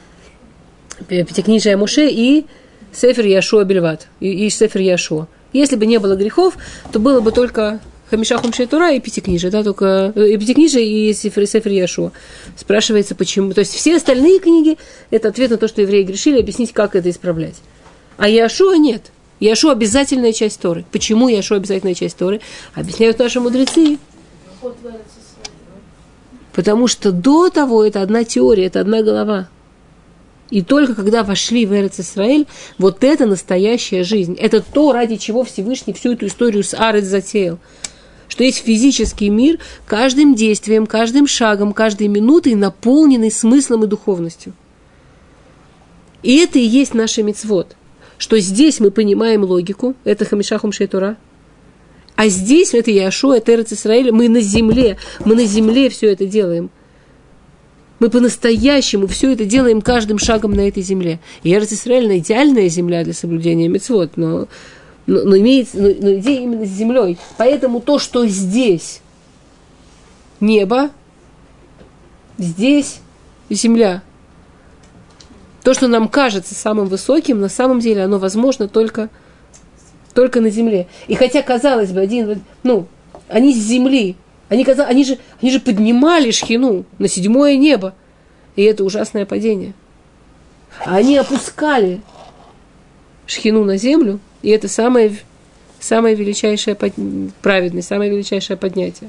пятикнижие 1.09 1.77
Муше 1.77 2.09
и 2.09 2.47
Сефер 2.93 3.27
Яшуа 3.27 3.65
Бельват, 3.65 4.09
и, 4.21 4.47
и 4.47 4.51
Сефер 4.51 4.81
Яшуа. 4.83 5.27
Если 5.53 5.77
бы 5.77 5.87
не 5.87 5.99
было 5.99 6.17
грехов, 6.17 6.57
то 6.93 6.99
было 6.99 7.21
бы 7.21 7.33
только 7.33 7.81
Хамиша 8.11 8.39
Тура 8.67 8.93
и 8.93 9.01
Пятикнижие, 9.01 9.51
да, 9.51 9.63
только 9.63 10.13
э, 10.15 10.29
и 10.31 10.37
Пятикнижие 10.37 10.87
и 10.87 11.13
Сефер, 11.13 11.47
Сефер 11.47 11.73
Яшуа. 11.73 12.13
Спрашивается, 12.57 13.15
почему. 13.15 13.53
То 13.53 13.61
есть 13.61 13.73
все 13.73 13.97
остальные 13.97 14.41
книги– 14.41 14.79
это 15.11 15.29
ответ 15.29 15.51
на 15.51 15.57
то, 15.57 15.69
что 15.69 15.81
евреи 15.81 16.03
грешили, 16.03 16.41
объяснить, 16.41 16.73
как 16.73 16.95
это 16.95 17.09
исправлять. 17.11 17.57
А 18.17 18.29
Яшуа 18.29 18.77
нет. 18.77 19.11
Яшуа– 19.41 19.73
обязательная 19.73 20.33
часть 20.33 20.61
Торы. 20.61 20.85
Почему 20.93 21.29
Яшуа– 21.29 21.57
обязательная 21.59 21.95
часть 21.95 22.17
Торы? 22.17 22.41
Объясняют 22.75 23.19
наши 23.19 23.41
мудрецы. 23.41 23.99
Потому 26.53 26.87
что 26.87 27.11
до 27.11 27.51
того 27.51 27.85
это 27.85 28.01
одна 28.01 28.25
теория, 28.25 28.67
это 28.67 28.81
одна 28.81 29.03
голова. 29.03 29.49
И 30.51 30.63
только 30.63 30.95
когда 30.95 31.25
вошли 31.25 31.67
в 31.67 31.75
Эрец 31.75 31.99
Исраэль, 31.99 32.47
вот 32.79 33.03
это 33.03 33.27
настоящая 33.27 34.05
жизнь. 34.05 34.37
Это 34.39 34.63
то, 34.63 34.93
ради 34.93 35.17
чего 35.17 35.43
Всевышний 35.43 35.93
всю 35.95 36.13
эту 36.13 36.27
историю 36.27 36.63
с 36.63 36.75
Арец 36.75 37.05
затеял 37.05 37.59
что 38.29 38.43
есть 38.43 38.65
физический 38.65 39.29
мир, 39.29 39.61
каждым 39.87 40.35
действием, 40.35 40.87
каждым 40.87 41.29
шагом, 41.29 41.73
каждой 41.73 42.09
минутой 42.09 42.55
наполненный 42.55 43.31
смыслом 43.31 43.85
и 43.85 43.87
духовностью. 43.87 44.55
И 46.23 46.39
это 46.39 46.59
и 46.59 46.65
есть 46.65 46.95
наша 46.95 47.23
мецвод. 47.23 47.77
Что 48.19 48.39
здесь 48.39 48.81
мы 48.81 48.91
понимаем 48.91 49.45
логику, 49.45 49.95
это 50.05 50.25
Хамишахум 50.25 50.73
Шейтура, 50.73 51.17
а 52.17 52.29
здесь 52.29 52.75
это 52.75 52.91
Яшу, 52.91 53.33
это 53.33 53.55
Эрец 53.55 53.73
Исраиль, 53.73 54.13
мы 54.13 54.29
на 54.29 54.41
земле, 54.41 54.99
мы 55.25 55.35
на 55.35 55.45
земле 55.45 55.89
все 55.89 56.13
это 56.13 56.27
делаем. 56.27 56.71
Мы 57.99 58.11
по-настоящему 58.11 59.07
все 59.07 59.33
это 59.33 59.45
делаем 59.45 59.81
каждым 59.81 60.19
шагом 60.19 60.53
на 60.53 60.69
этой 60.69 60.83
земле. 60.83 61.21
И 61.43 61.53
Эрец 61.53 61.73
Исраиль– 61.73 62.19
идеальная 62.19 62.69
земля 62.69 63.03
для 63.03 63.15
соблюдения 63.15 63.69
мецвод, 63.69 64.17
но, 64.17 64.47
но, 65.07 65.23
но, 65.23 65.37
имеет, 65.39 65.75
но, 65.75 65.89
но 65.89 66.15
идея 66.17 66.43
именно 66.43 66.67
с 66.67 66.71
землей. 66.71 67.19
Поэтому 67.37 67.81
то, 67.81 67.99
что 67.99 68.27
здесь 68.27 69.01
небо, 70.41 70.91
здесь 72.39 73.01
земля. 73.51 74.03
То, 75.65 75.73
что 75.73 75.89
нам 75.89 76.09
кажется 76.09 76.55
самым 76.55 76.87
высоким, 76.87 77.41
на 77.41 77.49
самом 77.49 77.81
деле 77.81 78.05
оно 78.05 78.19
возможно 78.19 78.69
только, 78.69 79.09
только 80.13 80.43
на 80.43 80.51
земле. 80.51 80.89
И 81.09 81.15
хотя, 81.15 81.41
казалось 81.41 81.91
бы, 81.91 82.01
один, 82.01 82.43
ну, 82.63 82.87
они 83.29 83.55
с 83.55 83.65
земли, 83.65 84.15
они, 84.51 84.63
они, 84.65 85.05
же, 85.07 85.19
они 85.41 85.51
же 85.51 85.61
поднимали 85.61 86.31
шхину 86.33 86.85
на 86.99 87.09
седьмое 87.09 87.57
небо. 87.57 87.95
И 88.57 88.63
это 88.63 88.85
ужасное 88.85 89.25
падение. 89.25 89.73
А 90.85 90.97
они 90.97 91.17
опускали 91.17 92.03
шхину 93.27 93.65
на 93.65 93.79
землю, 93.79 94.21
и 94.43 94.51
это 94.51 94.69
самое, 94.69 95.17
самое 95.81 96.15
величайшее 96.15 96.77
праведность, 97.41 97.89
самое 97.89 98.11
величайшее 98.11 98.59
поднятие. 98.59 99.09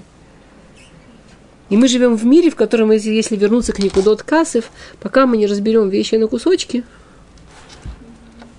И 1.69 1.77
мы 1.77 1.87
живем 1.87 2.15
в 2.15 2.25
мире, 2.25 2.51
в 2.51 2.55
котором, 2.55 2.91
если 2.91 3.35
вернуться 3.35 3.73
к 3.73 3.79
Никудот 3.79 4.21
Касов, 4.23 4.71
пока 4.99 5.25
мы 5.25 5.37
не 5.37 5.47
разберем 5.47 5.89
вещи 5.89 6.15
на 6.15 6.27
кусочки, 6.27 6.83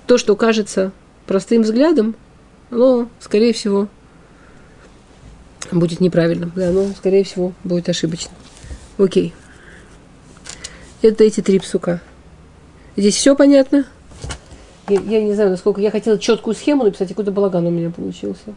то, 0.06 0.18
что 0.18 0.34
кажется 0.34 0.92
простым 1.26 1.62
взглядом, 1.62 2.16
оно, 2.70 3.08
скорее 3.20 3.52
всего, 3.52 3.88
будет 5.70 6.00
неправильным. 6.00 6.52
Да, 6.56 6.68
оно, 6.70 6.88
скорее 6.96 7.22
всего, 7.24 7.52
будет 7.62 7.88
ошибочным. 7.88 8.34
Окей. 8.98 9.32
Это 11.02 11.24
эти 11.24 11.40
три 11.40 11.58
псука. 11.60 12.00
Здесь 12.96 13.14
все 13.14 13.36
понятно? 13.36 13.86
Я, 14.88 15.00
я 15.00 15.22
не 15.22 15.34
знаю, 15.34 15.50
насколько 15.50 15.80
я 15.80 15.90
хотела 15.90 16.18
четкую 16.18 16.54
схему 16.54 16.84
написать, 16.84 17.10
и 17.10 17.14
какой-то 17.14 17.30
балаган 17.30 17.66
у 17.66 17.70
меня 17.70 17.90
получился. 17.90 18.54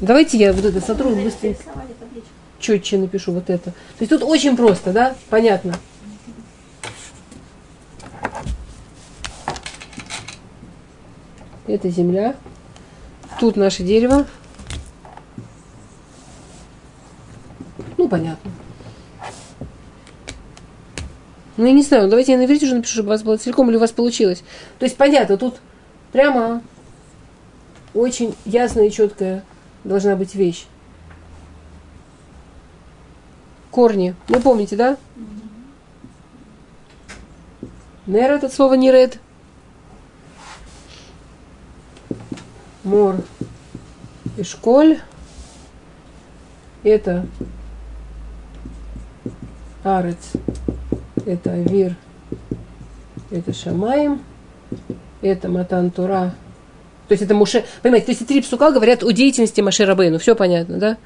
Давайте 0.00 0.38
я 0.38 0.52
вот 0.52 0.64
это 0.64 0.80
сотру 0.80 1.10
быстрее 1.14 1.56
четче 2.58 2.98
напишу 2.98 3.32
вот 3.32 3.50
это. 3.50 3.70
То 3.70 4.00
есть 4.00 4.10
тут 4.10 4.22
очень 4.22 4.56
просто, 4.56 4.92
да? 4.92 5.14
Понятно. 5.30 5.74
Это 11.66 11.90
земля. 11.90 12.36
Тут 13.40 13.56
наше 13.56 13.82
дерево. 13.82 14.26
Ну, 17.96 18.08
понятно. 18.08 18.50
Ну, 21.56 21.64
я 21.64 21.72
не 21.72 21.82
знаю, 21.82 22.08
давайте 22.08 22.32
я 22.32 22.38
на 22.38 22.44
уже 22.44 22.74
напишу, 22.74 22.92
чтобы 22.92 23.08
у 23.08 23.10
вас 23.10 23.22
было 23.22 23.36
целиком, 23.38 23.68
или 23.70 23.76
у 23.76 23.80
вас 23.80 23.90
получилось. 23.90 24.44
То 24.78 24.84
есть, 24.84 24.96
понятно, 24.96 25.38
тут 25.38 25.56
прямо 26.12 26.62
очень 27.94 28.34
ясная 28.44 28.88
и 28.88 28.90
четкая 28.90 29.42
должна 29.84 30.16
быть 30.16 30.34
вещь 30.34 30.66
корни. 33.76 34.14
Вы 34.28 34.40
помните, 34.40 34.74
да? 34.74 34.96
Нер 38.06 38.32
это 38.32 38.48
слово 38.48 38.72
не 38.72 38.90
ред. 38.90 39.18
Мор 42.84 43.16
и 44.38 44.42
школь. 44.44 44.98
Это 46.84 47.26
арец. 49.84 50.32
Это 51.26 51.52
авир. 51.52 51.96
Это 53.30 53.52
шамаем. 53.52 54.22
Это 55.20 55.50
матан 55.50 55.90
тура. 55.90 56.32
То 57.08 57.12
есть 57.12 57.22
это 57.22 57.34
Муше. 57.34 57.66
Понимаете, 57.82 58.06
то 58.06 58.12
есть 58.12 58.26
три 58.26 58.40
псука 58.40 58.70
говорят 58.70 59.02
о 59.02 59.10
деятельности 59.10 59.60
Маше 59.60 59.84
Рабейну. 59.84 60.18
Все 60.18 60.34
понятно, 60.34 60.78
да? 60.78 60.96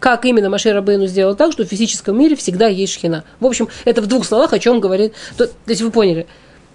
Как 0.00 0.24
именно 0.24 0.48
Маше 0.48 0.72
Рабейну 0.72 1.06
сделал 1.06 1.34
так, 1.34 1.52
что 1.52 1.64
в 1.64 1.68
физическом 1.68 2.18
мире 2.18 2.36
всегда 2.36 2.66
есть 2.66 2.94
шхина. 2.94 3.24
В 3.40 3.46
общем, 3.46 3.68
это 3.84 4.00
в 4.00 4.06
двух 4.06 4.24
словах, 4.24 4.52
о 4.52 4.58
чем 4.58 4.80
говорит. 4.80 5.12
То, 5.36 5.46
то 5.46 5.52
есть 5.66 5.82
вы 5.82 5.90
поняли. 5.90 6.26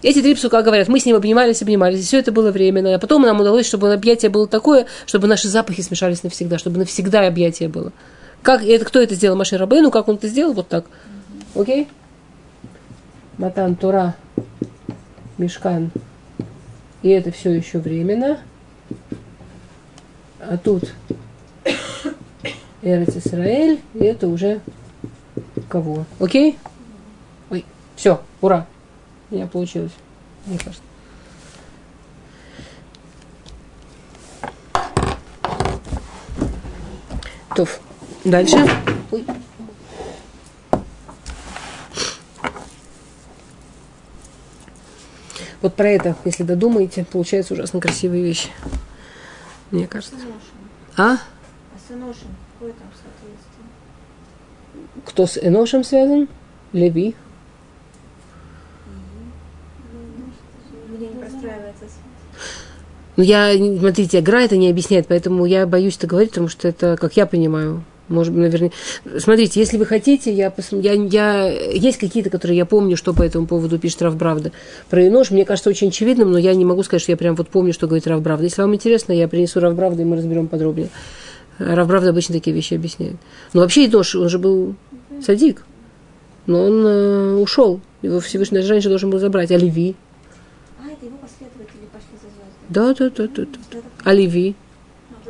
Эти 0.01 0.21
три 0.21 0.35
псука 0.35 0.61
говорят, 0.61 0.89
мы 0.89 0.99
с 0.99 1.05
ним 1.05 1.15
обнимались, 1.15 1.61
обнимались, 1.61 2.01
и 2.01 2.03
все 2.03 2.19
это 2.19 2.33
было 2.33 2.51
временно. 2.51 2.93
А 2.93 2.99
потом 2.99 3.21
нам 3.21 3.39
удалось, 3.39 3.65
чтобы 3.65 3.93
объятие 3.93 4.29
было 4.29 4.47
такое, 4.47 4.85
чтобы 5.05 5.27
наши 5.27 5.47
запахи 5.47 5.81
смешались 5.81 6.23
навсегда, 6.23 6.57
чтобы 6.57 6.77
навсегда 6.79 7.25
объятие 7.25 7.69
было. 7.69 7.93
Как, 8.41 8.63
это, 8.63 8.83
кто 8.83 8.99
это 8.99 9.15
сделал? 9.15 9.37
Маше 9.37 9.57
Рабейну, 9.57 9.91
как 9.91 10.09
он 10.09 10.15
это 10.15 10.27
сделал? 10.27 10.51
Вот 10.51 10.67
так. 10.67 10.85
Окей? 11.55 11.87
Матан 13.37 13.77
Тура, 13.77 14.15
Мешкан. 15.37 15.91
И 17.01 17.09
это 17.09 17.31
все 17.31 17.51
еще 17.51 17.77
временно. 17.77 18.39
А 20.41 20.57
тут 20.57 20.91
Эрец 22.83 23.15
Исраэль, 23.15 23.81
и 23.93 24.03
это 24.03 24.27
уже 24.27 24.59
кого? 25.69 26.05
Окей? 26.19 26.59
Ой, 27.49 27.65
все, 27.95 28.21
ура. 28.41 28.67
У 29.31 29.35
меня 29.35 29.47
получилось. 29.47 29.93
Мне 30.45 30.57
кажется. 30.57 30.83
Тоф. 37.55 37.79
Дальше. 38.25 38.57
Ой. 39.11 39.25
Вот 45.61 45.75
про 45.75 45.87
это, 45.87 46.17
если 46.25 46.43
додумаете, 46.43 47.05
получается 47.05 47.53
ужасно 47.53 47.79
красивые 47.79 48.23
вещи. 48.23 48.49
Мне 49.71 49.87
кажется. 49.87 50.17
А? 50.97 51.17
Сыношин. 51.87 52.27
Какое 52.63 52.79
там 52.79 52.87
соответствие? 52.95 53.67
Кто 55.05 55.25
с 55.25 55.37
Эношем 55.37 55.83
связан? 55.83 56.29
Леви. 56.71 57.13
Ну, 63.17 63.23
я, 63.23 63.53
смотрите, 63.79 64.19
игра 64.19 64.43
это 64.43 64.55
не 64.55 64.69
объясняет, 64.69 65.07
поэтому 65.07 65.45
я 65.45 65.67
боюсь 65.67 65.97
это 65.97 66.07
говорить, 66.07 66.29
потому 66.29 66.47
что 66.47 66.69
это, 66.69 66.95
как 66.95 67.17
я 67.17 67.25
понимаю, 67.25 67.83
может 68.07 68.31
быть, 68.31 68.43
наверное... 68.43 68.71
Смотрите, 69.19 69.59
если 69.59 69.77
вы 69.77 69.85
хотите, 69.85 70.31
я, 70.31 70.49
пос... 70.49 70.69
я, 70.71 70.93
я... 70.93 71.47
есть 71.49 71.97
какие-то, 71.97 72.29
которые 72.29 72.57
я 72.57 72.65
помню, 72.65 72.95
что 72.95 73.13
по 73.13 73.23
этому 73.23 73.45
поводу 73.45 73.77
пишет 73.77 74.01
Равбравда. 74.03 74.53
Про 74.89 75.05
Инош, 75.05 75.31
мне 75.31 75.43
кажется, 75.43 75.69
очень 75.69 75.89
очевидным, 75.89 76.31
но 76.31 76.37
я 76.37 76.55
не 76.55 76.63
могу 76.63 76.83
сказать, 76.83 77.01
что 77.01 77.11
я 77.11 77.17
прям 77.17 77.35
вот 77.35 77.49
помню, 77.49 77.73
что 77.73 77.87
говорит 77.87 78.07
Равбравда. 78.07 78.45
Если 78.45 78.61
вам 78.61 78.73
интересно, 78.73 79.11
я 79.11 79.27
принесу 79.27 79.59
Равбравда, 79.59 80.01
и 80.03 80.05
мы 80.05 80.15
разберем 80.15 80.47
подробнее. 80.47 80.87
Равбравда 81.59 82.09
обычно 82.09 82.33
такие 82.33 82.55
вещи 82.55 82.73
объясняет. 82.73 83.15
Но 83.53 83.61
вообще 83.61 83.85
Идош, 83.85 84.15
он 84.15 84.29
же 84.29 84.39
был 84.39 84.75
садик. 85.21 85.65
Но 86.45 86.65
он 86.65 86.85
э, 86.85 87.35
ушел. 87.35 87.79
Его 88.01 88.19
Всевышний 88.19 88.57
даже 88.57 88.71
раньше 88.71 88.89
должен 88.89 89.09
был 89.09 89.19
забрать. 89.19 89.51
А 89.51 89.57
Леви? 89.57 89.95
А, 90.79 90.91
это 90.91 91.05
его 91.05 91.17
последователи 91.17 91.87
пошли 91.91 92.17
за 92.21 92.73
Да, 92.73 92.93
да, 92.93 93.09
да, 93.09 93.27
да. 93.33 93.45
да. 93.71 93.79
А 94.03 94.13
Леви? 94.13 94.55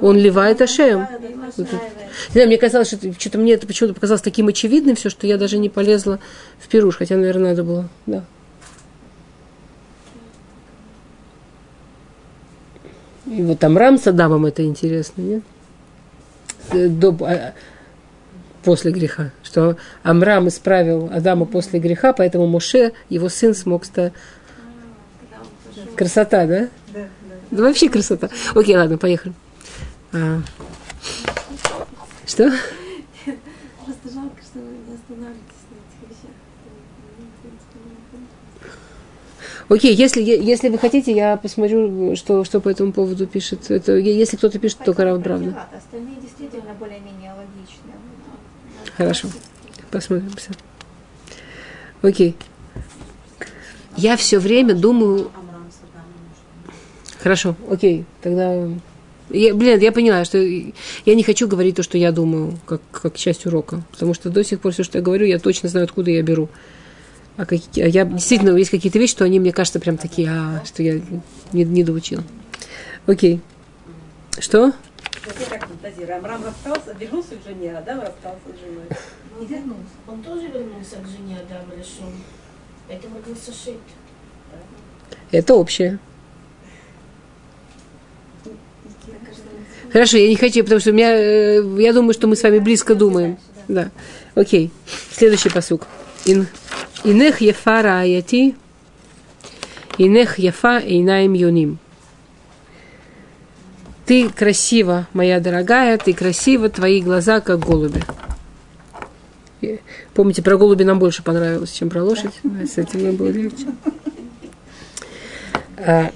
Он 0.01 0.17
ливает 0.17 0.61
Ашем. 0.61 1.07
Не 1.57 1.65
знаю, 2.32 2.47
мне 2.47 2.57
казалось, 2.57 2.88
что 2.88 2.97
что-то 2.97 3.38
мне 3.38 3.53
это 3.53 3.67
почему-то 3.67 3.93
показалось 3.93 4.21
таким 4.21 4.47
очевидным 4.47 4.95
все, 4.95 5.09
что 5.09 5.28
я 5.28 5.38
даже 5.38 5.57
не 5.57 5.69
полезла 5.69 6.19
в 6.59 6.67
пируш, 6.67 6.97
хотя, 6.97 7.15
наверное, 7.15 7.51
надо 7.51 7.63
было. 7.63 7.89
Да. 8.05 8.24
И 13.28 13.41
вот 13.41 13.59
там 13.59 13.78
Рам 13.78 13.97
с 13.97 14.07
Адамом 14.07 14.45
это 14.45 14.63
интересно, 14.63 15.21
нет? 15.21 15.43
Э, 16.72 16.88
до, 16.88 17.16
а, 17.22 17.53
после 18.64 18.91
греха, 18.91 19.32
что 19.43 19.78
Амрам 20.03 20.47
исправил 20.47 21.09
Адама 21.11 21.45
после 21.45 21.80
греха, 21.80 22.14
поэтому 22.14 22.47
Моше, 22.47 22.93
его 23.09 23.30
сын, 23.30 23.53
смог 23.53 23.86
стать... 23.86 24.14
Красота, 25.95 26.47
да? 26.47 26.70
Да, 27.51 27.64
вообще 27.64 27.88
красота. 27.89 28.30
Окей, 28.55 28.76
ладно, 28.76 28.97
поехали. 28.97 29.34
А. 30.11 30.41
Что? 32.26 32.51
Просто 33.86 34.09
жалко, 34.11 34.41
что 34.41 34.59
вы 34.59 34.72
не 34.88 34.95
останавливаетесь 34.95 35.64
на 35.70 35.76
этих 35.76 36.09
вещах. 36.09 36.32
Окей, 39.74 39.95
если, 39.95 40.21
если 40.21 40.69
вы 40.69 40.78
хотите, 40.78 41.11
я 41.11 41.36
посмотрю, 41.36 42.15
что, 42.15 42.43
что 42.43 42.59
по 42.59 42.69
этому 42.69 42.93
поводу 42.93 43.26
пишет. 43.26 43.71
Это, 43.71 43.93
если 43.93 44.38
кто-то 44.38 44.59
пишет, 44.59 44.78
то 44.80 44.86
только 44.86 45.03
Рав. 45.03 45.17
Остальные 45.17 46.17
действительно 46.21 46.76
более-менее 46.80 47.34
логичные. 47.34 47.95
Хорошо, 48.95 49.30
посмотримся. 49.89 50.51
Окей. 52.03 52.36
Я 53.97 54.15
все 54.15 54.38
время 54.38 54.76
думаю... 54.76 55.32
Хорошо, 57.19 57.55
окей, 57.67 58.05
тогда... 58.21 58.67
Я, 59.32 59.55
блин, 59.55 59.80
я 59.80 59.91
поняла, 59.91 60.24
что 60.26 60.38
я 60.38 61.15
не 61.15 61.24
хочу 61.24 61.47
говорить 61.47 61.78
то, 61.78 61.82
что 61.82 61.97
я 61.97 62.11
думаю, 62.11 62.59
как, 62.67 62.82
как 62.91 63.15
часть 63.17 63.47
урока. 63.47 63.82
Потому 63.91 64.13
что 64.13 64.30
до 64.30 64.43
сих 64.43 64.59
пор 64.59 64.74
все, 64.74 64.84
что 64.84 64.99
я 64.99 65.03
говорю, 65.03 65.26
я 65.26 65.39
точно 65.39 65.69
знаю, 65.69 65.86
откуда 65.86 66.11
я 66.11 66.21
беру. 66.21 66.49
А, 67.36 67.46
какие, 67.46 67.84
а 67.84 67.88
я 67.88 68.06
действительно, 68.06 68.56
есть 68.56 68.70
какие-то 68.70 69.00
вещи, 69.00 69.14
что 69.14 69.26
они, 69.26 69.40
мне 69.40 69.52
кажется, 69.52 69.80
прям 69.80 69.98
такие, 69.98 70.30
а, 70.30 70.62
что 70.66 70.84
я 70.84 71.02
не, 71.52 71.64
не 71.64 71.84
доучила. 71.84 72.24
Окей. 73.08 73.42
Что? 74.38 74.74
Амрам 76.16 76.44
расстался, 76.44 76.96
вернулся 77.00 77.36
к 77.36 77.48
жене, 77.48 77.76
а 77.76 77.80
Адам 77.80 78.02
расстался 78.02 78.42
с 78.56 78.60
женой. 78.60 78.86
Не 79.40 79.46
вернулся. 79.46 79.94
Он 80.08 80.22
тоже 80.22 80.48
вернулся 80.48 80.98
к 80.98 81.08
жене 81.08 81.40
Адама 81.40 81.74
Решон. 81.76 82.14
Это 82.88 83.08
родился 83.14 83.52
Шейт. 83.52 83.80
Это 85.32 85.56
общее. 85.56 86.00
Хорошо, 89.92 90.18
я 90.18 90.28
не 90.28 90.36
хочу, 90.36 90.64
потому 90.64 90.80
что 90.80 90.90
у 90.90 90.94
меня, 90.94 91.16
э, 91.16 91.64
я 91.80 91.94
думаю, 91.94 92.14
что 92.14 92.28
мы 92.28 92.36
с 92.36 92.44
вами 92.44 92.60
близко 92.60 92.96
думаем. 92.96 93.38
Да. 93.68 93.92
Окей. 94.36 94.72
Следующий 95.12 95.50
посук. 95.50 95.88
Ин, 96.26 96.48
инех 97.04 97.41
ефа 97.41 97.82
рааяти, 97.82 98.56
инех 99.97 100.39
ефа 100.39 100.80
эйнаим 100.80 101.34
юним. 101.34 101.80
Ты 104.06 104.30
красива, 104.30 105.08
моя 105.14 105.39
дорогая, 105.39 105.97
ты 105.97 106.14
красива, 106.14 106.70
твои 106.70 107.01
глаза 107.01 107.39
как 107.39 107.60
голуби. 107.60 108.04
И 109.62 109.80
Помните, 110.14 110.41
про 110.41 110.58
голуби 110.58 110.84
нам 110.84 110.99
больше 110.99 111.24
понравилось, 111.24 111.72
чем 111.72 111.89
про 111.89 112.04
лошадь. 112.04 112.34
С 112.43 112.78
этим 112.78 112.99
мне 112.99 113.12
было 113.12 113.30
легче. 113.30 113.68
А, 115.78 116.12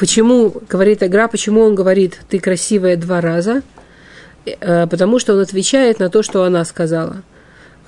Почему, 0.00 0.54
говорит 0.68 1.02
Агра, 1.02 1.28
почему 1.28 1.60
он 1.60 1.74
говорит, 1.74 2.20
ты 2.28 2.38
красивая 2.38 2.96
два 2.96 3.20
раза? 3.20 3.62
Э, 4.46 4.86
Потому 4.86 5.18
что 5.18 5.34
он 5.34 5.40
отвечает 5.40 5.98
на 5.98 6.08
то, 6.08 6.22
что 6.22 6.44
она 6.44 6.64
сказала. 6.64 7.22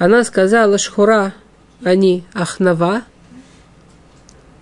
Она 0.03 0.25
сказала, 0.25 0.79
шхура, 0.79 1.33
они 1.85 2.25
ахнава. 2.35 3.03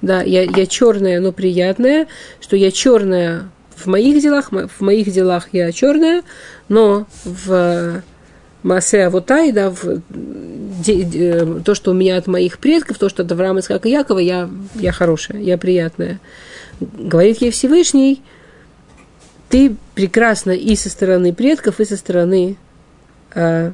Да, 0.03 0.21
я, 0.21 0.43
я 0.43 0.67
черная, 0.67 1.19
но 1.19 1.33
приятная, 1.33 2.09
что 2.43 2.57
я 2.57 2.71
черная 2.71 3.49
в 3.75 3.87
моих 3.87 4.21
делах, 4.21 4.53
в 4.53 4.81
моих 4.83 5.11
делах 5.11 5.49
я 5.53 5.73
черная, 5.73 6.25
но 6.69 7.07
в 7.25 8.03
Масе 8.63 9.07
Авутай, 9.07 9.53
да, 9.53 9.71
в 9.71 10.03
де- 10.11 11.05
де- 11.05 11.47
то, 11.65 11.75
что 11.75 11.93
у 11.93 11.95
меня 11.95 12.19
от 12.19 12.27
моих 12.27 12.59
предков, 12.59 12.99
то, 12.99 13.09
что 13.09 13.23
от 13.23 13.33
Авраама, 13.33 13.61
Исхака 13.61 13.89
и 13.89 13.93
Якова, 13.93 14.19
я, 14.19 14.51
я 14.75 14.93
хорошая, 14.93 15.41
я 15.41 15.57
приятная. 15.57 16.21
Говорит 16.81 17.41
ей 17.41 17.51
Всевышний, 17.51 18.21
ты 19.49 19.75
прекрасна 19.95 20.51
и 20.51 20.77
со 20.77 20.91
стороны 20.91 21.33
предков, 21.33 21.81
и 21.81 21.87
со 21.87 21.97
стороны 21.97 22.59
а, 23.35 23.73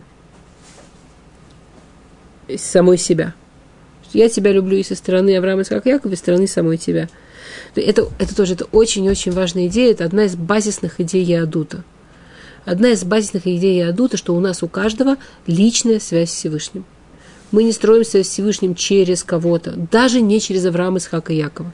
самой 2.57 2.99
себя. 2.99 3.34
Я 4.12 4.28
тебя 4.28 4.53
люблю 4.53 4.76
и 4.76 4.82
со 4.82 4.94
стороны 4.94 5.36
Авраама, 5.36 5.62
Исхака 5.62 5.88
и 5.88 5.92
Якова, 5.92 6.12
и 6.12 6.16
со 6.16 6.22
стороны 6.22 6.47
самой 6.47 6.76
тебя. 6.76 7.09
Это, 7.74 8.09
это 8.18 8.34
тоже 8.34 8.55
это 8.55 8.64
очень-очень 8.66 9.32
важная 9.32 9.66
идея, 9.66 9.92
это 9.92 10.05
одна 10.05 10.24
из 10.24 10.36
базисных 10.36 11.01
идей 11.01 11.22
Яадута. 11.24 11.84
Одна 12.64 12.90
из 12.90 13.05
базисных 13.05 13.47
идей 13.47 13.78
Яадута, 13.78 14.16
что 14.16 14.34
у 14.34 14.40
нас 14.40 14.62
у 14.62 14.68
каждого 14.68 15.16
личная 15.47 16.01
связь 16.01 16.30
с 16.30 16.34
Всевышним. 16.34 16.84
Мы 17.53 17.62
не 17.62 17.72
строим 17.72 18.05
связь 18.05 18.26
с 18.26 18.30
Всевышним 18.30 18.74
через 18.74 19.22
кого-то, 19.22 19.74
даже 19.90 20.20
не 20.20 20.40
через 20.40 20.64
Авраама, 20.66 20.99
Исхака 20.99 21.32
и 21.32 21.36
Якова. 21.36 21.72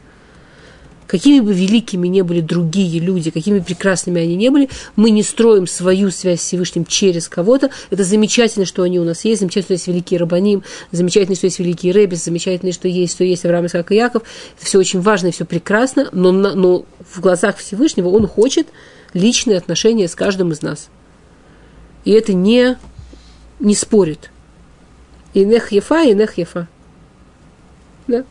Какими 1.12 1.40
бы 1.40 1.52
великими 1.52 2.08
не 2.08 2.22
были 2.22 2.40
другие 2.40 2.98
люди, 2.98 3.30
какими 3.30 3.58
прекрасными 3.58 4.22
они 4.22 4.34
не 4.34 4.48
были, 4.48 4.70
мы 4.96 5.10
не 5.10 5.22
строим 5.22 5.66
свою 5.66 6.10
связь 6.10 6.40
с 6.40 6.44
Всевышним 6.44 6.86
через 6.86 7.28
кого-то. 7.28 7.68
Это 7.90 8.02
замечательно, 8.02 8.64
что 8.64 8.82
они 8.82 8.98
у 8.98 9.04
нас 9.04 9.26
есть, 9.26 9.40
замечательно, 9.40 9.64
что 9.66 9.74
есть 9.74 9.88
великий 9.88 10.16
Рабаним, 10.16 10.62
замечательно, 10.90 11.36
что 11.36 11.48
есть 11.48 11.58
великий 11.58 11.92
Ребес, 11.92 12.24
замечательно, 12.24 12.72
что 12.72 12.88
есть, 12.88 13.12
что 13.12 13.24
есть 13.24 13.44
Авраам 13.44 13.66
Исаак 13.66 13.92
и 13.92 13.96
Яков. 13.96 14.22
Это 14.56 14.64
все 14.64 14.78
очень 14.78 15.02
важно 15.02 15.26
и 15.26 15.32
все 15.32 15.44
прекрасно, 15.44 16.08
но, 16.12 16.32
но 16.32 16.86
в 17.06 17.20
глазах 17.20 17.58
Всевышнего 17.58 18.08
он 18.08 18.26
хочет 18.26 18.68
личные 19.12 19.58
отношения 19.58 20.08
с 20.08 20.14
каждым 20.14 20.52
из 20.52 20.62
нас. 20.62 20.88
И 22.06 22.12
это 22.12 22.32
не, 22.32 22.78
не 23.60 23.74
спорит. 23.74 24.30
И 25.34 25.44
нех 25.44 25.72
ефа, 25.72 26.04
и 26.04 26.14
нех 26.14 26.38
ефа. 26.38 26.68
Да? 28.06 28.24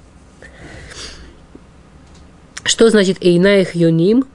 Что 2.63 2.89
значит 2.89 3.17
эйнаих 3.21 3.75
йоним? 3.75 4.25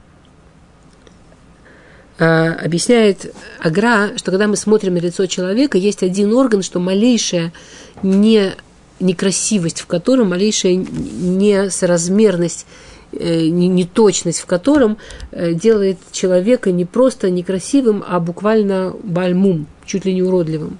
А, 2.19 2.53
объясняет 2.53 3.33
Агра, 3.59 4.11
что 4.17 4.31
когда 4.31 4.47
мы 4.47 4.57
смотрим 4.57 4.95
на 4.95 4.99
лицо 4.99 5.27
человека, 5.27 5.77
есть 5.77 6.03
один 6.03 6.33
орган, 6.33 6.63
что 6.63 6.79
малейшая 6.79 7.53
не, 8.01 8.53
некрасивость, 8.99 9.81
в 9.81 9.85
котором, 9.85 10.29
малейшая 10.29 10.75
несоразмерность, 10.75 12.65
э, 13.11 13.47
не- 13.47 13.67
неточность, 13.67 14.39
в 14.39 14.45
котором 14.45 14.97
э, 15.31 15.53
делает 15.53 15.99
человека 16.11 16.71
не 16.71 16.85
просто 16.85 17.29
некрасивым, 17.29 18.03
а 18.05 18.19
буквально 18.19 18.95
бальмум, 19.03 19.67
чуть 19.85 20.05
ли 20.05 20.13
не 20.13 20.23
уродливым. 20.23 20.79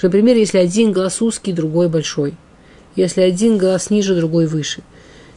Например, 0.00 0.36
если 0.36 0.58
один 0.58 0.92
глаз 0.92 1.22
узкий, 1.22 1.52
другой 1.52 1.88
большой. 1.88 2.34
Если 2.96 3.20
один 3.20 3.56
глаз 3.56 3.90
ниже, 3.90 4.16
другой 4.16 4.46
выше. 4.46 4.82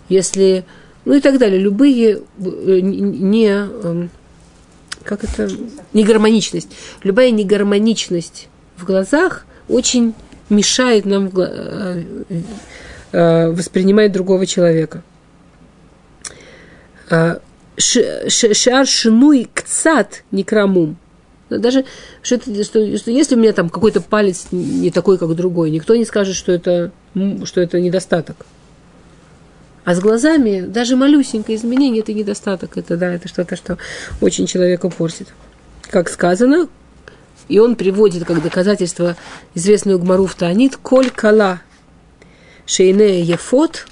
Если 0.09 0.65
ну 1.05 1.13
и 1.13 1.21
так 1.21 1.37
далее. 1.37 1.59
Любые 1.59 2.21
э, 2.39 2.79
не, 2.81 3.47
эм, 3.47 4.09
как 5.03 5.23
это, 5.23 5.49
негармоничность. 5.93 6.69
Любая 7.03 7.31
негармоничность 7.31 8.47
в 8.75 8.85
глазах 8.85 9.45
очень 9.69 10.13
мешает 10.49 11.05
нам 11.05 11.29
э, 11.35 12.03
э, 13.11 13.49
воспринимать 13.49 14.11
другого 14.11 14.45
человека. 14.45 15.01
Шар 17.77 18.87
шинуй 18.87 19.49
кцат 19.53 20.23
некрамум. 20.31 20.97
Даже 21.49 21.85
что, 22.23 22.35
это- 22.35 22.63
что, 22.63 22.97
что 22.97 23.11
если 23.11 23.35
у 23.35 23.37
меня 23.37 23.53
там 23.53 23.69
какой-то 23.69 24.01
палец 24.01 24.47
не 24.51 24.89
такой, 24.89 25.17
как 25.19 25.35
другой, 25.35 25.69
никто 25.69 25.95
не 25.95 26.05
скажет, 26.05 26.35
что 26.35 26.51
это, 26.51 26.91
что 27.43 27.61
это 27.61 27.79
недостаток. 27.79 28.45
А 29.85 29.93
с 29.93 29.99
глазами 29.99 30.61
даже 30.61 30.95
малюсенькое 30.95 31.57
изменение– 31.57 32.01
это 32.01 32.11
недостаток. 32.11 32.75
Это, 32.75 32.97
да, 32.97 33.13
это 33.13 33.27
что-то, 33.27 33.55
что 33.55 33.77
очень 34.19 34.47
человека 34.47 34.89
портит. 34.89 35.27
Как 35.91 36.09
сказано, 36.09 36.67
и 37.47 37.59
он 37.59 37.75
приводит 37.75 38.25
как 38.25 38.41
доказательство 38.41 39.15
известную 39.53 39.99
гмару 39.99 40.25
в 40.25 40.33
Таанит 40.33 40.75
«Коль 40.77 41.11
кала 41.11 41.61
шейне 42.65 43.21
ефот 43.21 43.85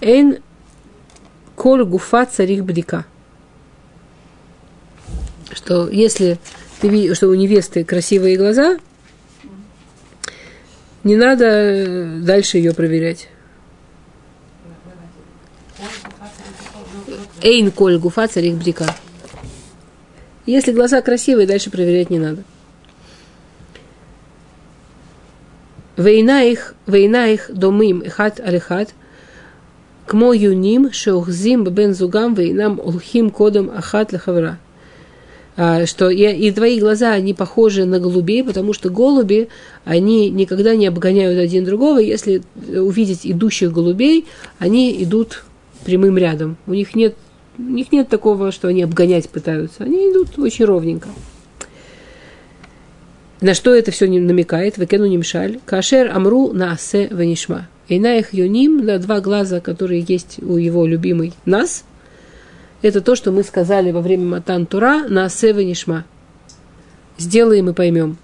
эйн 0.00 0.38
коль 1.54 1.84
гуфа 1.84 2.24
царих 2.24 2.64
бдика». 2.64 3.04
Что 5.52 5.90
если 5.90 6.38
ты 6.80 6.88
видишь, 6.88 7.18
что 7.18 7.28
у 7.28 7.34
невесты 7.34 7.84
красивые 7.84 8.38
глаза, 8.38 8.78
не 11.04 11.16
надо 11.16 12.20
дальше 12.22 12.56
ее 12.56 12.72
проверять. 12.72 13.28
Эйн 17.44 17.70
коль 17.70 17.98
гуфа 17.98 18.26
царих 18.26 18.54
бдика. 18.54 18.86
Если 20.46 20.72
глаза 20.72 21.02
красивые, 21.02 21.46
дальше 21.46 21.70
проверять 21.70 22.08
не 22.08 22.18
надо. 22.18 22.42
Вейна 25.98 26.42
их, 26.42 26.74
вейна 26.86 27.28
их 27.28 27.50
домим 27.52 28.00
эхат 28.00 28.40
алехат, 28.40 28.94
кмо 30.06 30.32
юним 30.32 30.90
шеухзим 30.90 31.64
бен 31.64 31.94
зугам 31.94 32.34
вейнам 32.34 32.80
улхим 32.80 33.28
кодом 33.30 33.70
ахат 33.70 34.10
лехавра. 34.12 34.58
А, 35.56 35.84
Что 35.84 36.08
и, 36.08 36.24
и 36.24 36.50
твои 36.50 36.80
глаза, 36.80 37.12
они 37.12 37.34
похожи 37.34 37.84
на 37.84 38.00
голубей, 38.00 38.42
потому 38.42 38.72
что 38.72 38.88
голуби, 38.88 39.50
они 39.84 40.30
никогда 40.30 40.74
не 40.74 40.86
обгоняют 40.86 41.38
один 41.38 41.66
другого. 41.66 41.98
Если 41.98 42.42
увидеть 42.56 43.20
идущих 43.24 43.70
голубей, 43.70 44.26
они 44.58 45.02
идут 45.04 45.44
прямым 45.84 46.16
рядом. 46.16 46.56
У 46.66 46.72
них 46.72 46.94
нет, 46.94 47.14
у 47.58 47.62
них 47.62 47.92
нет 47.92 48.08
такого, 48.08 48.52
что 48.52 48.68
они 48.68 48.82
обгонять 48.82 49.28
пытаются. 49.28 49.84
Они 49.84 50.10
идут 50.10 50.38
очень 50.38 50.64
ровненько. 50.64 51.08
На 53.40 53.54
что 53.54 53.74
это 53.74 53.90
все 53.90 54.06
намекает? 54.06 54.78
Векену 54.78 55.06
нимшаль. 55.06 55.60
Кашер 55.64 56.10
амру 56.14 56.52
на 56.52 56.72
асе 56.72 57.08
венишма. 57.08 57.68
И 57.88 58.00
на 58.00 58.16
их 58.16 58.32
юним, 58.32 58.84
на 58.84 58.98
два 58.98 59.20
глаза, 59.20 59.60
которые 59.60 60.04
есть 60.06 60.42
у 60.42 60.56
его 60.56 60.86
любимой 60.86 61.34
нас, 61.44 61.84
это 62.80 63.00
то, 63.00 63.14
что 63.14 63.32
мы 63.32 63.42
сказали 63.42 63.90
во 63.92 64.00
время 64.00 64.24
Матан 64.24 64.66
Тура 64.66 65.04
на 65.08 65.26
асе. 65.26 65.54
Сделаем 67.18 67.70
и 67.70 67.72
поймем. 67.72 68.16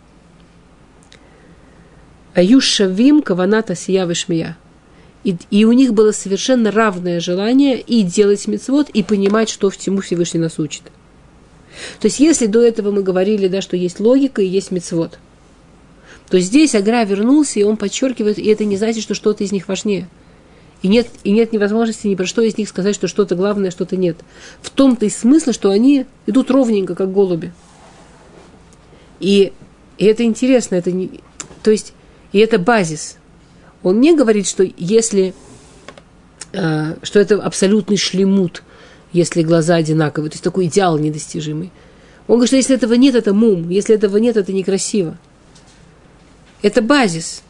Аюшавим 2.34 3.22
каваната 3.22 3.74
сия 3.74 4.06
вишмия. 4.06 4.56
И, 5.22 5.36
и 5.50 5.64
у 5.64 5.72
них 5.72 5.92
было 5.92 6.12
совершенно 6.12 6.70
равное 6.70 7.20
желание 7.20 7.78
и 7.80 8.02
делать 8.02 8.46
мецвод, 8.46 8.88
и 8.90 9.02
понимать, 9.02 9.50
что 9.50 9.68
всему 9.70 10.00
Всевышний 10.00 10.40
нас 10.40 10.58
учит. 10.58 10.82
То 12.00 12.06
есть, 12.06 12.20
если 12.20 12.46
до 12.46 12.60
этого 12.60 12.90
мы 12.90 13.02
говорили, 13.02 13.48
да, 13.48 13.60
что 13.60 13.76
есть 13.76 14.00
логика 14.00 14.42
и 14.42 14.46
есть 14.46 14.70
мецвод, 14.70 15.18
то 16.28 16.38
здесь 16.38 16.74
Агра 16.74 17.04
вернулся, 17.04 17.60
и 17.60 17.64
он 17.64 17.76
подчеркивает, 17.76 18.38
и 18.38 18.46
это 18.46 18.64
не 18.64 18.76
значит, 18.76 19.02
что 19.02 19.14
что-то 19.14 19.44
из 19.44 19.52
них 19.52 19.68
важнее. 19.68 20.08
И 20.82 20.88
нет, 20.88 21.08
и 21.24 21.32
нет 21.32 21.52
невозможности 21.52 22.06
ни 22.06 22.14
про 22.14 22.24
что 22.24 22.40
из 22.40 22.56
них 22.56 22.68
сказать, 22.68 22.94
что 22.94 23.06
что-то 23.06 23.34
главное, 23.34 23.70
что-то 23.70 23.96
нет. 23.96 24.16
В 24.62 24.70
том-то 24.70 25.04
и 25.04 25.10
смысл, 25.10 25.52
что 25.52 25.70
они 25.70 26.06
идут 26.26 26.50
ровненько, 26.50 26.94
как 26.94 27.12
голуби. 27.12 27.52
И, 29.18 29.52
и 29.98 30.04
это 30.06 30.22
интересно, 30.24 30.76
это 30.76 30.90
не, 30.90 31.20
то 31.62 31.70
есть, 31.70 31.92
и 32.32 32.38
это 32.38 32.58
базис. 32.58 33.16
Он 33.82 34.00
не 34.00 34.14
говорит, 34.14 34.46
что 34.46 34.66
если, 34.76 35.34
э, 36.52 36.96
что 37.02 37.18
это 37.18 37.42
абсолютный 37.42 37.96
шлемут, 37.96 38.62
если 39.12 39.42
глаза 39.42 39.76
одинаковые, 39.76 40.30
то 40.30 40.34
есть 40.34 40.44
такой 40.44 40.66
идеал 40.66 40.98
недостижимый. 40.98 41.72
Он 42.28 42.36
говорит, 42.36 42.48
что 42.48 42.56
если 42.56 42.76
этого 42.76 42.94
нет, 42.94 43.14
это 43.14 43.34
мум, 43.34 43.68
если 43.70 43.94
этого 43.94 44.18
нет, 44.18 44.36
это 44.36 44.52
некрасиво. 44.52 45.18
Это 46.62 46.82
базис. 46.82 47.42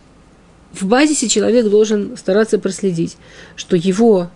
В 0.73 0.87
базисе 0.87 1.29
человек 1.29 1.69
должен 1.69 2.17
стараться 2.17 2.59
проследить, 2.59 3.17
что 3.57 3.77
его 3.77 4.31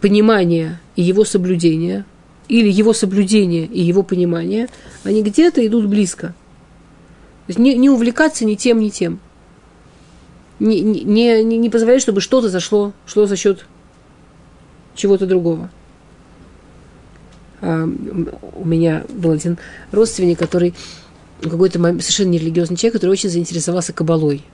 понимание 0.00 0.80
и 0.96 1.02
его 1.02 1.24
соблюдение, 1.24 2.04
или 2.48 2.70
его 2.70 2.94
соблюдение 2.94 3.66
и 3.66 3.80
его 3.80 4.02
понимание, 4.02 4.68
они 5.04 5.22
где-то 5.22 5.64
идут 5.66 5.86
близко. 5.86 6.28
То 7.46 7.50
есть 7.50 7.58
не, 7.58 7.76
не 7.76 7.90
увлекаться 7.90 8.44
ни 8.44 8.54
тем, 8.54 8.80
ни 8.80 8.88
тем. 8.88 9.20
Не, 10.60 10.80
не, 10.80 11.44
не, 11.44 11.56
не 11.56 11.70
позволять, 11.70 12.02
чтобы 12.02 12.20
что-то 12.20 12.48
зашло, 12.48 12.92
шло 13.06 13.26
за 13.26 13.36
счет 13.36 13.64
чего-то 14.94 15.26
другого. 15.26 15.70
А, 17.60 17.88
у 18.54 18.64
меня 18.64 19.04
был 19.08 19.32
один 19.32 19.58
родственник, 19.92 20.38
который 20.38 20.74
какой-то 21.42 21.78
совершенно 21.78 22.30
нерелигиозный 22.30 22.76
человек, 22.76 22.94
который 22.94 23.12
очень 23.12 23.30
заинтересовался 23.30 23.92
кабалой. 23.92 24.44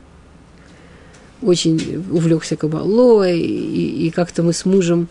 Очень 1.42 2.04
увлекся 2.10 2.56
кабалой, 2.56 3.40
и, 3.40 4.06
и 4.06 4.10
как-то 4.10 4.42
мы 4.42 4.52
с 4.52 4.64
мужем 4.64 5.08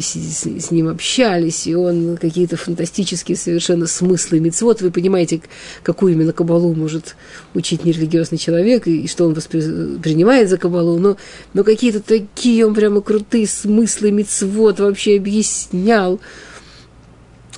с, 0.00 0.14
с, 0.14 0.46
с 0.46 0.70
ним 0.70 0.88
общались, 0.88 1.66
и 1.66 1.74
он 1.74 2.16
какие-то 2.16 2.56
фантастические 2.56 3.36
совершенно 3.36 3.86
смыслы 3.86 4.40
мецвод. 4.40 4.80
Вы 4.80 4.90
понимаете, 4.90 5.42
какую 5.82 6.12
именно 6.14 6.32
кабалу 6.32 6.74
может 6.74 7.16
учить 7.54 7.84
нерелигиозный 7.84 8.38
человек, 8.38 8.86
и, 8.86 9.02
и 9.02 9.08
что 9.08 9.26
он 9.26 9.34
воспринимает 9.34 10.48
за 10.48 10.58
кабалу, 10.58 10.98
но, 10.98 11.16
но 11.52 11.64
какие-то 11.64 12.00
такие 12.00 12.66
он 12.66 12.74
прямо 12.74 13.00
крутые 13.00 13.46
смыслы 13.46 14.10
мецвод 14.10 14.80
вообще 14.80 15.16
объяснял. 15.16 16.20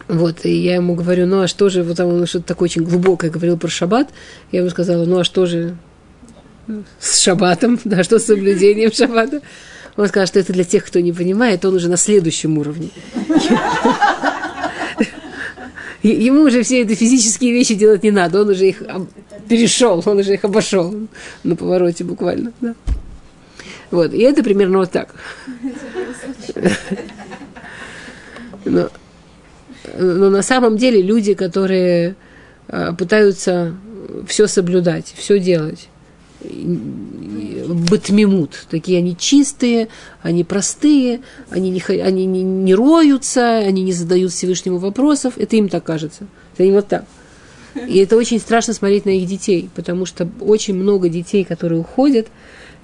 Вот, 0.09 0.45
и 0.45 0.55
я 0.55 0.77
ему 0.77 0.95
говорю, 0.95 1.27
ну 1.27 1.41
а 1.41 1.49
что 1.49 1.69
же, 1.69 1.83
вот 1.83 1.97
там 1.97 2.09
он 2.09 2.27
что-то 2.27 2.47
такое 2.47 2.69
очень 2.69 2.85
глубокое 2.85 3.31
говорил 3.31 3.57
про 3.57 3.69
шаббат. 3.69 4.09
Я 4.53 4.61
ему 4.61 4.71
сказала, 4.71 5.05
ну 5.05 5.19
а 5.19 5.25
что 5.25 5.47
же 5.47 5.77
с 7.01 7.21
шаббатом, 7.21 7.79
да, 7.85 8.05
что 8.05 8.19
с 8.19 8.27
соблюдением 8.27 8.93
шаббата? 8.93 9.41
Он 9.97 10.09
сказал, 10.09 10.27
что 10.27 10.39
это 10.39 10.53
для 10.53 10.65
тех, 10.65 10.85
кто 10.85 11.01
не 11.01 11.13
понимает, 11.13 11.65
он 11.65 11.75
уже 11.75 11.89
на 11.89 11.97
следующем 11.97 12.59
уровне. 12.59 12.91
Ему 16.03 16.43
уже 16.43 16.63
все 16.63 16.83
эти 16.83 16.95
физические 16.95 17.53
вещи 17.53 17.75
делать 17.75 18.03
не 18.03 18.11
надо, 18.11 18.43
он 18.43 18.51
уже 18.51 18.69
их 18.69 18.83
перешел, 19.49 20.03
он 20.05 20.19
уже 20.19 20.35
их 20.35 20.45
обошел 20.45 20.95
на 21.43 21.57
повороте 21.57 22.05
буквально. 22.05 22.53
Да. 22.61 22.75
Вот, 23.91 24.13
и 24.13 24.19
это 24.19 24.43
примерно 24.43 24.79
вот 24.79 24.91
так. 24.91 25.15
Но, 28.65 28.91
но 29.97 30.31
на 30.31 30.43
самом 30.43 30.77
деле 30.77 31.01
люди, 31.01 31.35
которые 31.35 32.17
а, 32.69 32.93
пытаются 32.93 33.77
все 34.27 34.49
соблюдать, 34.49 35.15
все 35.17 35.39
делать, 35.39 35.89
бытмимут, 36.41 38.67
такие 38.71 38.99
они 38.99 39.17
чистые, 39.17 39.89
они 40.23 40.45
простые, 40.45 41.21
они 41.51 41.71
не, 41.71 41.83
они 42.01 42.27
не, 42.27 42.43
не 42.43 42.75
роются, 42.75 43.59
они 43.59 43.83
не 43.83 43.93
задают 43.93 44.33
Всевышнему 44.33 44.79
вопросов, 44.79 45.35
это 45.37 45.57
им 45.57 45.69
так 45.69 45.85
кажется, 45.85 46.27
это 46.55 46.65
им 46.65 46.75
вот 46.75 46.89
так. 46.89 47.05
И 47.89 47.99
это 47.99 48.17
очень 48.17 48.39
страшно 48.39 48.73
смотреть 48.73 49.05
на 49.05 49.11
их 49.11 49.27
детей, 49.27 49.69
потому 49.75 50.07
что 50.07 50.29
очень 50.41 50.75
много 50.75 51.09
детей, 51.09 51.45
которые 51.45 51.81
уходят, 51.81 52.29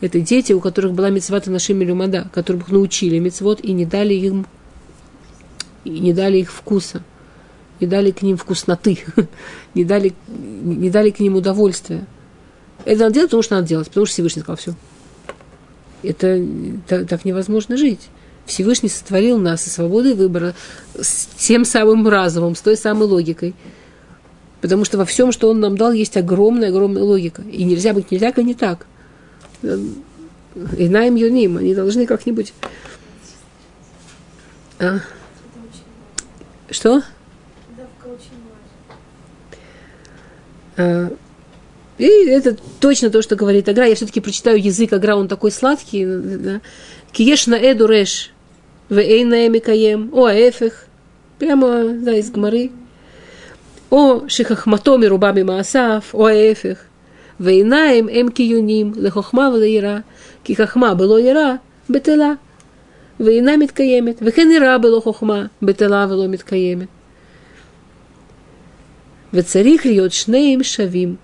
это 0.00 0.20
дети, 0.20 0.52
у 0.52 0.60
которых 0.60 0.92
была 0.92 1.10
мецвата 1.10 1.50
нашим 1.50 1.80
люмада, 1.80 2.28
которых 2.34 2.70
научили 2.70 3.18
мецвод 3.18 3.60
и 3.62 3.72
не 3.72 3.86
дали 3.86 4.14
им 4.14 4.46
и 5.84 5.90
не 5.90 6.12
дали 6.12 6.38
их 6.38 6.52
вкуса, 6.52 7.02
не 7.80 7.86
дали 7.86 8.10
к 8.10 8.22
ним 8.22 8.36
вкусноты, 8.36 8.98
не 9.74 9.84
дали, 9.84 10.12
не 10.28 10.90
дали 10.90 11.10
к 11.10 11.20
ним 11.20 11.36
удовольствия. 11.36 12.04
Это 12.84 13.00
надо 13.00 13.14
делать, 13.14 13.30
потому 13.30 13.42
что 13.42 13.54
надо 13.56 13.68
делать, 13.68 13.88
потому 13.88 14.06
что 14.06 14.14
Всевышний 14.14 14.42
сказал 14.42 14.56
все. 14.56 14.74
Это 16.02 16.44
так, 16.88 17.08
так 17.08 17.24
невозможно 17.24 17.76
жить. 17.76 18.08
Всевышний 18.46 18.88
сотворил 18.88 19.38
нас 19.38 19.62
со 19.62 19.70
свободой 19.70 20.14
выбора, 20.14 20.54
с 20.98 21.26
тем 21.38 21.64
самым 21.64 22.08
разумом, 22.08 22.56
с 22.56 22.60
той 22.60 22.76
самой 22.76 23.06
логикой. 23.06 23.54
Потому 24.60 24.84
что 24.84 24.98
во 24.98 25.04
всем, 25.04 25.32
что 25.32 25.48
он 25.50 25.60
нам 25.60 25.76
дал, 25.76 25.92
есть 25.92 26.16
огромная-огромная 26.16 27.02
логика. 27.02 27.42
И 27.42 27.64
нельзя 27.64 27.92
быть 27.92 28.10
нельзя, 28.10 28.32
как 28.32 28.44
не 28.44 28.54
так. 28.54 28.86
И 29.62 30.88
наим 30.88 31.14
юним, 31.14 31.58
они 31.58 31.74
должны 31.74 32.06
как-нибудь... 32.06 32.52
А? 34.78 34.98
Что? 36.70 37.02
А, 40.76 41.10
и 42.01 42.05
это 42.05 42.55
точно 42.79 43.09
то, 43.09 43.21
что 43.21 43.35
говорит 43.35 43.67
Агра. 43.67 43.87
Я 43.87 43.95
все-таки 43.95 44.19
прочитаю 44.19 44.61
язык 44.61 44.93
Агра, 44.93 45.15
он 45.15 45.27
такой 45.27 45.51
сладкий. 45.51 46.05
Да? 46.05 46.61
Киеш 47.11 47.47
на 47.47 47.55
эду 47.55 47.87
реш, 47.87 48.31
вейн 48.89 49.29
на 49.29 49.47
эмикаем, 49.47 50.09
о 50.13 50.29
эфех. 50.29 50.85
Прямо, 51.39 51.93
да, 51.93 52.15
из 52.15 52.31
Гмары. 52.31 52.69
או 53.91 54.21
שחכמתו 54.27 54.97
מרובה 54.97 55.31
ממעשיו, 55.31 56.01
או 56.13 56.27
ההפך. 56.27 56.77
ועיניים 57.39 58.09
הם 58.09 58.29
קיונים 58.29 58.91
לחוכמה 58.95 59.49
וליראה, 59.53 59.97
כי 60.43 60.55
חכמה 60.55 60.93
בלא 60.93 61.19
יראה 61.19 61.55
בטלה, 61.89 62.33
ואינה 63.19 63.57
מתקיימת, 63.57 64.19
וכן 64.21 64.47
יראה 64.51 64.77
בלא 64.77 64.99
חוכמה 65.03 65.45
בטלה 65.61 66.07
ולא 66.09 66.27
מתקיימת. 66.27 66.87
וצריך 69.33 69.85
להיות 69.85 70.11
שניהם 70.11 70.63
שווים, 70.63 71.15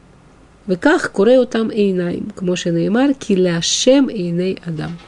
Веках 0.68 1.10
куреу 1.12 1.46
там 1.46 1.70
эйнайм, 1.70 2.30
к 2.30 2.42
Моше 2.42 2.70
Неймар, 2.70 3.14
киляшем 3.14 4.08
эйней 4.08 4.60
адам. 4.64 4.98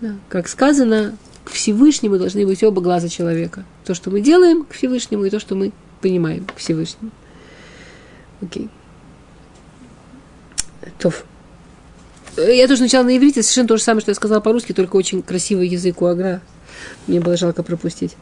Да. 0.00 0.16
Как 0.28 0.48
сказано, 0.48 1.16
к 1.44 1.50
Всевышнему 1.50 2.18
должны 2.18 2.44
быть 2.44 2.62
оба 2.62 2.82
глаза 2.82 3.08
человека. 3.08 3.64
То, 3.84 3.94
что 3.94 4.10
мы 4.10 4.20
делаем, 4.20 4.64
к 4.64 4.72
Всевышнему, 4.72 5.24
и 5.24 5.30
то, 5.30 5.38
что 5.40 5.54
мы 5.54 5.72
понимаем, 6.00 6.44
к 6.44 6.56
Всевышнему. 6.56 7.10
Окей. 8.42 8.64
Okay. 8.64 8.70
Тоф. 10.98 11.24
Я 12.36 12.68
тоже 12.68 12.82
начала 12.82 13.04
на 13.04 13.16
иврите, 13.16 13.42
совершенно 13.42 13.68
то 13.68 13.76
же 13.76 13.82
самое, 13.82 14.00
что 14.00 14.10
я 14.10 14.14
сказала 14.14 14.40
по-русски, 14.40 14.72
только 14.72 14.96
очень 14.96 15.22
красивый 15.22 15.68
язык 15.68 16.00
у 16.00 16.06
Агра. 16.06 16.40
Мне 17.06 17.20
было 17.20 17.36
жалко 17.36 17.62
пропустить. 17.62 18.16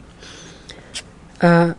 А, 1.39 1.75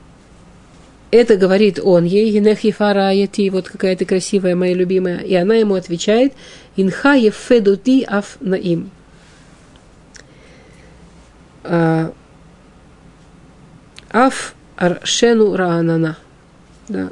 это 1.11 1.37
говорит 1.37 1.81
он 1.83 2.05
ей, 2.05 2.31
Гинех 2.31 2.63
Ефара 2.63 3.13
Яти, 3.13 3.51
вот 3.51 3.69
какая 3.69 3.97
ты 3.97 4.05
красивая, 4.05 4.55
моя 4.55 4.75
любимая. 4.75 5.19
И 5.19 5.35
она 5.35 5.57
ему 5.57 5.75
отвечает, 5.75 6.33
Инха 6.77 7.15
Ефедути 7.15 8.05
Аф 8.07 8.37
Наим. 8.41 8.91
А, 11.65 12.13
аф 14.11 14.55
Аршену 14.77 15.57
Раанана. 15.57 16.17
Да. 16.89 17.11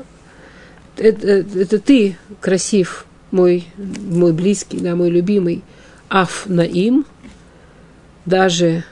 Это, 0.97 1.27
это, 1.27 1.59
это 1.59 1.79
ты 1.79 2.17
красив, 2.41 3.05
мой, 3.31 3.67
мой 3.77 4.33
близкий, 4.33 4.79
да, 4.79 4.95
мой 4.95 5.11
любимый. 5.11 5.63
Аф 6.09 6.47
Наим. 6.47 7.05
Даже 8.25 8.85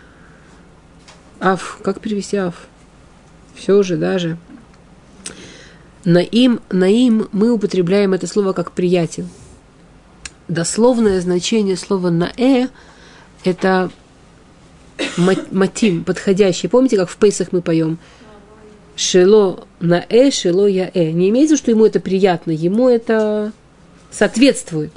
Аф, 1.39 1.79
как 1.83 2.01
перевести 2.01 2.39
Аф? 2.39 2.67
Все 3.55 3.83
же 3.83 3.97
даже 3.97 4.37
Наим, 6.07 6.61
наим, 6.71 7.29
мы 7.33 7.51
употребляем 7.51 8.15
это 8.15 8.29
слово 8.29 8.53
как 8.53 8.71
приятель. 8.71 9.27
Дословное 10.47 11.21
значение 11.21 11.77
слова 11.77 12.11
наэ– 12.11 12.69
это 13.45 13.91
матим, 15.51 16.05
подходящий. 16.05 16.69
Помните, 16.69 16.97
как 16.97 17.09
в 17.09 17.17
Пейсах 17.17 17.51
мы 17.51 17.61
поем? 17.61 17.99
Шело 18.95 19.67
наэ, 19.81 20.31
шело 20.31 20.69
я 20.69 20.89
э. 20.95 21.11
Не 21.11 21.31
имеется, 21.31 21.57
что 21.57 21.73
ему 21.73 21.85
это 21.85 21.99
приятно, 21.99 22.53
ему 22.53 22.89
это 22.89 23.53
соответствует. 24.13 24.93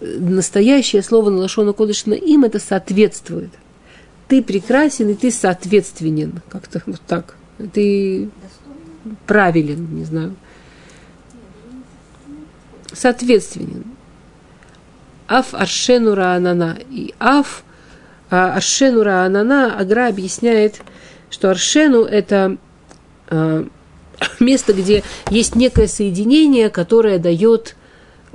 настоящее 0.00 1.02
слово 1.04 1.30
на 1.30 1.38
Лашона 1.38 1.72
Кодыш 1.72 2.06
на 2.06 2.14
им 2.14 2.42
это 2.42 2.58
соответствует. 2.58 3.50
Ты 4.26 4.42
прекрасен, 4.42 5.10
и 5.10 5.14
ты 5.14 5.30
соответственен. 5.30 6.42
Как-то 6.48 6.82
вот 6.86 7.00
так. 7.06 7.36
Ты 7.72 8.30
правилен, 9.26 9.88
не 9.94 10.04
знаю. 10.04 10.34
Соответственен. 12.92 13.84
Аф 15.26 15.54
Аршену 15.54 16.14
Раанана. 16.14 16.78
И 16.90 17.14
Аф 17.18 17.64
а 18.30 18.54
Аршену 18.54 19.02
Раанана 19.02 19.78
Агра 19.78 20.08
объясняет, 20.08 20.80
что 21.30 21.50
Аршену– 21.50 22.02
это 22.04 22.56
а, 23.28 23.66
место, 24.40 24.72
где 24.72 25.02
есть 25.30 25.54
некое 25.54 25.86
соединение, 25.86 26.70
которое 26.70 27.18
дает 27.18 27.76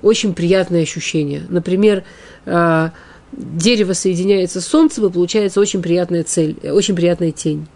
очень 0.02 0.34
приятное 0.34 0.84
ощущение. 0.84 1.44
Например, 1.50 2.04
а, 2.46 2.92
дерево 3.34 3.94
соединяется 3.94 4.62
с 4.62 4.68
солнцем, 4.68 5.06
и 5.06 5.12
получается 5.12 5.60
очень 5.60 5.82
приятная 5.82 6.24
цель, 6.24 6.58
очень 6.64 6.96
приятная 6.96 7.32
тень. 7.32 7.68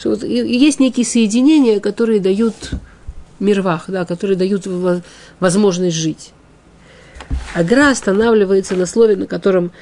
Что 0.00 0.10
вот 0.10 0.22
есть 0.24 0.80
некие 0.80 1.04
соединения, 1.04 1.78
которые 1.78 2.20
дают 2.20 2.54
мирвах, 3.38 3.84
да, 3.88 4.06
которые 4.06 4.34
дают 4.34 4.66
возможность 5.40 5.94
жить. 5.94 6.32
Агра 7.54 7.90
останавливается 7.90 8.76
на 8.76 8.86
слове, 8.86 9.16
на 9.16 9.26
котором 9.26 9.72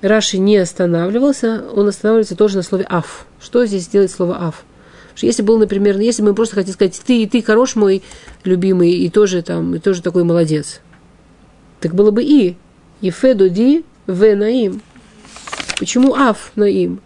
Раши 0.00 0.38
не 0.38 0.58
останавливался, 0.58 1.64
он 1.74 1.88
останавливается 1.88 2.36
тоже 2.36 2.56
на 2.56 2.62
слове 2.62 2.86
«аф». 2.88 3.26
Что 3.40 3.66
здесь 3.66 3.88
делает 3.88 4.12
слово 4.12 4.38
«аф»? 4.46 4.64
если 5.20 5.42
был, 5.42 5.58
например, 5.58 5.98
если 5.98 6.22
мы 6.22 6.34
просто 6.34 6.54
хотим 6.54 6.74
сказать, 6.74 7.02
ты, 7.04 7.26
ты 7.26 7.42
хорош 7.42 7.74
мой 7.74 8.04
любимый, 8.44 8.92
и 8.92 9.10
тоже 9.10 9.42
там, 9.42 9.74
и 9.74 9.80
тоже 9.80 10.02
такой 10.02 10.22
молодец, 10.22 10.80
так 11.80 11.96
было 11.96 12.12
бы 12.12 12.22
и. 12.22 12.56
Ефеду 13.00 13.48
ди 13.48 13.84
в 14.06 14.36
наим. 14.36 14.80
Почему 15.80 16.14
аф 16.14 16.52
наим? 16.54 17.00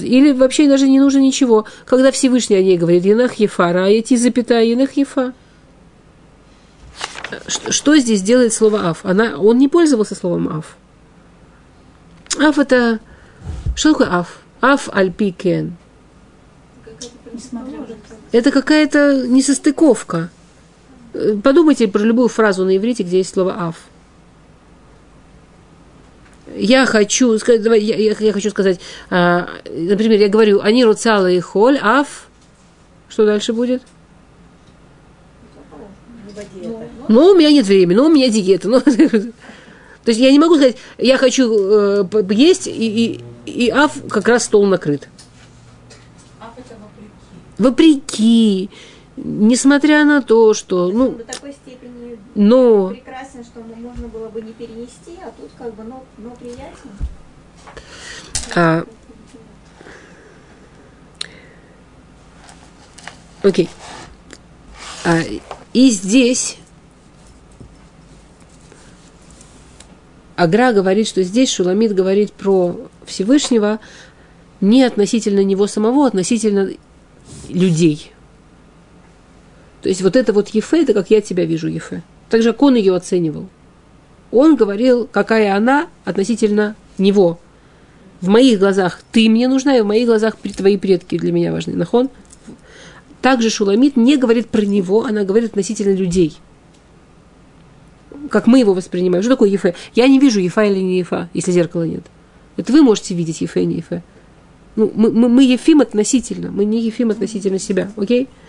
Или 0.00 0.32
вообще 0.32 0.68
даже 0.68 0.88
не 0.88 1.00
нужно 1.00 1.18
ничего. 1.18 1.66
Когда 1.84 2.10
Всевышний 2.10 2.56
о 2.56 2.62
ней 2.62 2.78
говорит, 2.78 3.04
енах 3.04 3.34
ефара, 3.34 3.84
а 3.84 3.88
эти 3.88 4.16
запятая 4.16 4.64
енах 4.64 4.92
ефа. 4.92 5.32
Что, 7.46 7.72
что 7.72 7.96
здесь 7.96 8.22
делает 8.22 8.52
слово 8.52 8.88
аф? 8.90 9.04
Она, 9.04 9.38
он 9.38 9.58
не 9.58 9.68
пользовался 9.68 10.14
словом 10.14 10.48
аф. 10.48 10.76
Аф 12.38 12.58
это... 12.58 13.00
Что 13.74 13.92
такое 13.92 14.08
аф? 14.12 14.38
Аф 14.60 14.88
альпикен. 14.92 15.76
Это 18.32 18.50
какая-то 18.50 19.26
несостыковка. 19.26 20.30
Подумайте 21.42 21.88
про 21.88 22.00
любую 22.00 22.28
фразу 22.28 22.64
на 22.64 22.76
иврите, 22.76 23.02
где 23.02 23.18
есть 23.18 23.34
слово 23.34 23.68
«аф». 23.68 23.76
Я 26.56 26.86
хочу 26.86 27.38
сказать, 27.38 27.62
давай, 27.62 27.80
я, 27.80 27.96
я, 27.96 28.14
я 28.18 28.32
хочу 28.32 28.50
сказать, 28.50 28.80
а, 29.10 29.48
например, 29.70 30.18
я 30.18 30.28
говорю, 30.28 30.60
они 30.60 30.84
руцала 30.84 31.30
и 31.30 31.40
холь, 31.40 31.78
аф. 31.78 32.26
Что 33.08 33.26
дальше 33.26 33.52
будет? 33.52 33.82
Ну, 37.08 37.26
у 37.26 37.34
меня 37.34 37.50
нет 37.50 37.66
времени, 37.66 37.96
ну, 37.96 38.06
у 38.06 38.12
меня 38.12 38.28
диета. 38.28 38.68
Ну, 38.68 38.80
то 38.80 38.90
есть 40.06 40.20
я 40.20 40.32
не 40.32 40.38
могу 40.38 40.56
сказать, 40.56 40.76
я 40.98 41.18
хочу 41.18 41.52
э, 41.52 42.04
есть, 42.30 42.66
и, 42.66 43.20
и, 43.46 43.64
и 43.66 43.70
аф 43.70 43.92
как 44.08 44.26
раз 44.28 44.44
стол 44.44 44.66
накрыт 44.66 45.08
вопреки, 47.62 48.70
несмотря 49.16 50.04
на 50.04 50.22
то, 50.22 50.54
что, 50.54 50.90
ну, 50.90 51.12
до 51.12 51.24
такой 51.24 51.52
степени 51.52 52.18
но, 52.34 52.88
прекрасен, 52.88 53.44
что 53.44 53.60
можно 53.60 54.08
было 54.08 54.28
бы 54.28 54.40
не 54.40 54.52
перенести, 54.52 55.18
а 55.22 55.30
тут 55.38 55.50
как 55.58 55.74
бы, 55.74 55.82
но, 55.84 56.04
но 56.18 56.30
приятен. 56.30 56.90
А, 58.54 58.84
окей. 63.42 63.68
А, 65.04 65.20
и 65.72 65.90
здесь 65.90 66.58
Агра 70.36 70.72
говорит, 70.72 71.06
что 71.06 71.22
здесь 71.22 71.52
Шуламид 71.52 71.94
говорит 71.94 72.32
про 72.32 72.76
Всевышнего 73.04 73.78
не 74.60 74.82
относительно 74.84 75.44
него 75.44 75.66
самого, 75.66 76.04
а 76.04 76.08
относительно 76.08 76.70
людей. 77.48 78.12
То 79.82 79.88
есть 79.88 80.00
вот 80.02 80.16
это 80.16 80.32
вот 80.32 80.48
Ефе, 80.50 80.82
это 80.82 80.94
как 80.94 81.10
я 81.10 81.20
тебя 81.20 81.44
вижу, 81.44 81.68
Ефе. 81.68 82.02
Так 82.30 82.42
же, 82.42 82.52
как 82.52 82.62
он 82.62 82.76
ее 82.76 82.94
оценивал. 82.94 83.48
Он 84.30 84.56
говорил, 84.56 85.08
какая 85.10 85.54
она 85.54 85.88
относительно 86.04 86.76
него. 86.98 87.38
В 88.20 88.28
моих 88.28 88.60
глазах 88.60 89.00
ты 89.10 89.28
мне 89.28 89.48
нужна, 89.48 89.76
и 89.76 89.80
в 89.82 89.86
моих 89.86 90.06
глазах 90.06 90.36
твои 90.36 90.76
предки 90.76 91.18
для 91.18 91.32
меня 91.32 91.52
важны. 91.52 91.74
Нахон? 91.74 92.08
Также 93.20 93.50
Шуламит 93.50 93.96
не 93.96 94.16
говорит 94.16 94.48
про 94.48 94.62
него, 94.62 95.04
она 95.04 95.24
говорит 95.24 95.50
относительно 95.50 95.94
людей. 95.94 96.36
Как 98.30 98.46
мы 98.46 98.60
его 98.60 98.74
воспринимаем. 98.74 99.22
Что 99.22 99.32
такое 99.32 99.50
Ефе? 99.50 99.74
Я 99.94 100.06
не 100.06 100.18
вижу 100.18 100.40
Ефа 100.40 100.64
или 100.64 100.78
не 100.78 100.98
Ефа, 100.98 101.28
если 101.34 101.50
зеркала 101.50 101.82
нет. 101.82 102.04
Это 102.56 102.72
вы 102.72 102.82
можете 102.82 103.14
видеть 103.14 103.40
Ефе, 103.40 103.64
не 103.64 103.76
Ефе. 103.76 104.02
Ну, 104.76 104.90
мы, 104.94 105.10
мы, 105.10 105.28
мы 105.28 105.44
Ефим 105.44 105.80
относительно, 105.80 106.50
мы 106.50 106.64
не 106.64 106.80
Ефим 106.80 107.10
относительно 107.10 107.58
себя, 107.58 107.90
окей? 107.96 108.24
А, 108.24 108.41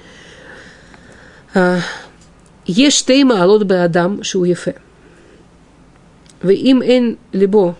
יש 2.69 2.99
שתי 2.99 3.25
מעלות 3.25 3.67
באדם 3.67 4.23
שהוא 4.23 4.47
יפה. 4.47 4.71
ואם 6.45 6.83
אין 6.83 7.15
ליבו 7.33 7.73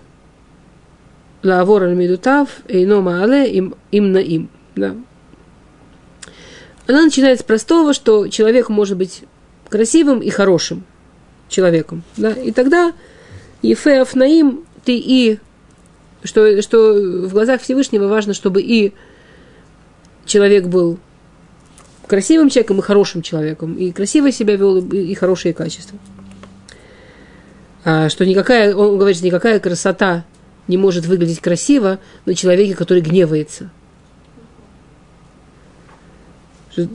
לעבור 1.43 1.81
על 1.81 1.95
מידותיו, 1.95 2.45
אינו 2.69 3.03
מעלה 3.03 3.45
им 3.93 4.13
наим. 4.13 4.47
Да. 4.77 4.95
Она 6.87 7.05
начинает 7.05 7.41
с 7.41 7.43
простого, 7.43 7.93
что 7.93 8.29
человек 8.29 8.69
может 8.69 8.97
быть 8.97 9.25
красивым 9.69 10.21
и 10.21 10.31
хорошим 10.31 10.85
человеком. 11.49 12.03
Да? 12.17 12.33
И 12.33 12.53
тогда 12.53 12.93
Ефе 13.61 14.01
Афнаим, 14.01 14.65
ты 14.85 14.97
и 14.97 15.39
что, 16.25 16.63
что 16.63 16.95
в 16.95 17.33
глазах 17.33 17.61
Всевышнего 17.61 18.09
важно, 18.09 18.35
чтобы 18.35 18.63
и 18.63 18.95
человек 20.25 20.67
был 20.67 20.99
красивым 22.14 22.50
человеком 22.50 22.78
и 22.78 22.82
хорошим 22.84 23.24
человеком, 23.24 23.74
и 23.74 23.92
красиво 23.92 24.32
себя 24.32 24.56
вел, 24.56 24.78
и, 24.78 25.16
хорошие 25.16 25.52
качества. 25.52 25.98
А, 27.84 28.08
что 28.08 28.24
никакая, 28.24 28.76
он 28.76 29.00
говорит, 29.00 29.18
что 29.18 29.26
никакая 29.26 29.60
красота 29.60 30.24
не 30.68 30.78
может 30.78 31.08
выглядеть 31.08 31.42
красиво 31.42 31.98
на 32.26 32.36
человеке, 32.36 32.76
который 32.76 33.02
гневается. 33.02 33.72
Э, 36.78 36.86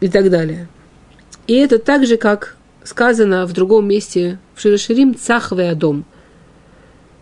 и 0.00 0.08
так 0.08 0.28
далее. 0.28 0.66
И 1.46 1.54
это 1.54 1.78
так 1.78 2.04
же, 2.04 2.16
как 2.16 2.56
сказано 2.82 3.46
в 3.46 3.52
другом 3.52 3.86
месте 3.86 4.40
в 4.56 4.60
Широширим 4.60 5.14
«Цахве 5.14 5.70
Адом», 5.70 6.04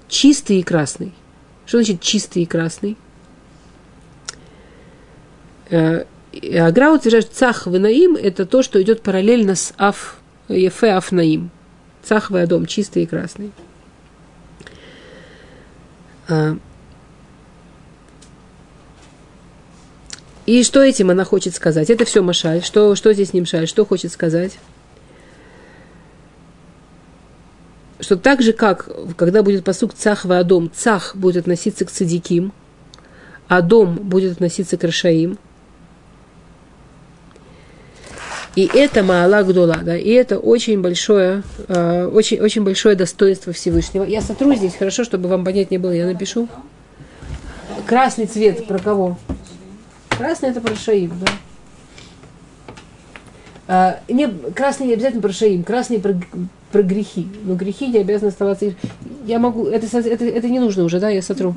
чистый 0.08 0.60
и 0.60 0.62
красный. 0.62 1.12
Что 1.66 1.76
значит 1.76 2.00
чистый 2.00 2.44
и 2.44 2.46
красный? 2.46 2.96
Э, 6.42 6.60
Агра 6.60 6.92
утверждает, 6.92 7.26
что 7.26 7.34
цах 7.34 7.66
наим– 7.66 8.16
это 8.22 8.46
то, 8.46 8.62
что 8.62 8.80
идет 8.80 9.02
параллельно 9.02 9.54
с 9.54 9.72
аф, 9.76 10.18
ефе 10.48 10.90
аф 10.92 11.12
наим. 11.12 11.50
Цах 12.02 12.30
дом, 12.46 12.66
чистый 12.66 13.02
и 13.02 13.06
красный. 13.06 13.52
А, 16.28 16.56
и 20.44 20.62
что 20.62 20.82
этим 20.82 21.10
она 21.10 21.24
хочет 21.24 21.54
сказать? 21.54 21.90
Это 21.90 22.04
все 22.04 22.22
Машаль. 22.22 22.62
Что, 22.62 22.94
что 22.94 23.12
здесь 23.12 23.32
не 23.32 23.40
Мшаль? 23.40 23.66
Что 23.66 23.84
хочет 23.84 24.12
сказать? 24.12 24.58
что 27.98 28.16
так 28.16 28.42
же, 28.42 28.52
как 28.52 28.88
когда 29.16 29.42
будет 29.42 29.64
посук 29.64 29.94
цах 29.94 30.24
в 30.24 30.32
Адом, 30.32 30.70
цах 30.72 31.16
будет 31.16 31.38
относиться 31.38 31.84
к 31.84 31.90
цадиким, 31.90 32.52
Адом 33.48 33.96
будет 33.96 34.32
относиться 34.32 34.76
к 34.76 34.84
Рашаим. 34.84 35.38
И 38.56 38.70
это 38.72 39.02
Маала 39.02 39.42
Гдула, 39.42 39.76
да, 39.82 39.98
и 39.98 40.08
это 40.08 40.38
очень 40.38 40.80
большое, 40.80 41.42
э, 41.68 42.06
очень, 42.06 42.40
очень 42.40 42.64
большое 42.64 42.96
достоинство 42.96 43.52
Всевышнего. 43.52 44.02
Я 44.02 44.22
сотру 44.22 44.54
здесь, 44.54 44.74
хорошо, 44.74 45.04
чтобы 45.04 45.28
вам 45.28 45.44
понять 45.44 45.70
не 45.70 45.76
было, 45.76 45.90
я 45.90 46.06
напишу. 46.06 46.48
Красный 47.86 48.24
цвет 48.24 48.66
про 48.66 48.78
кого? 48.78 49.18
Красный 50.08 50.48
это 50.48 50.62
про 50.62 50.74
Шаим, 50.74 51.12
да. 51.20 51.32
А, 53.68 54.00
не, 54.08 54.26
красный 54.26 54.86
не 54.86 54.94
обязательно 54.94 55.20
про 55.20 55.32
Шаим, 55.32 55.62
красный 55.62 56.00
про, 56.00 56.14
про 56.72 56.82
грехи. 56.82 57.28
Но 57.44 57.56
грехи 57.56 57.88
не 57.88 57.98
обязаны 57.98 58.28
оставаться. 58.28 58.72
Я 59.26 59.38
могу, 59.38 59.66
это, 59.66 59.86
это, 59.98 60.24
это 60.24 60.48
не 60.48 60.60
нужно 60.60 60.84
уже, 60.84 60.98
да, 60.98 61.10
я 61.10 61.20
сотру. 61.20 61.54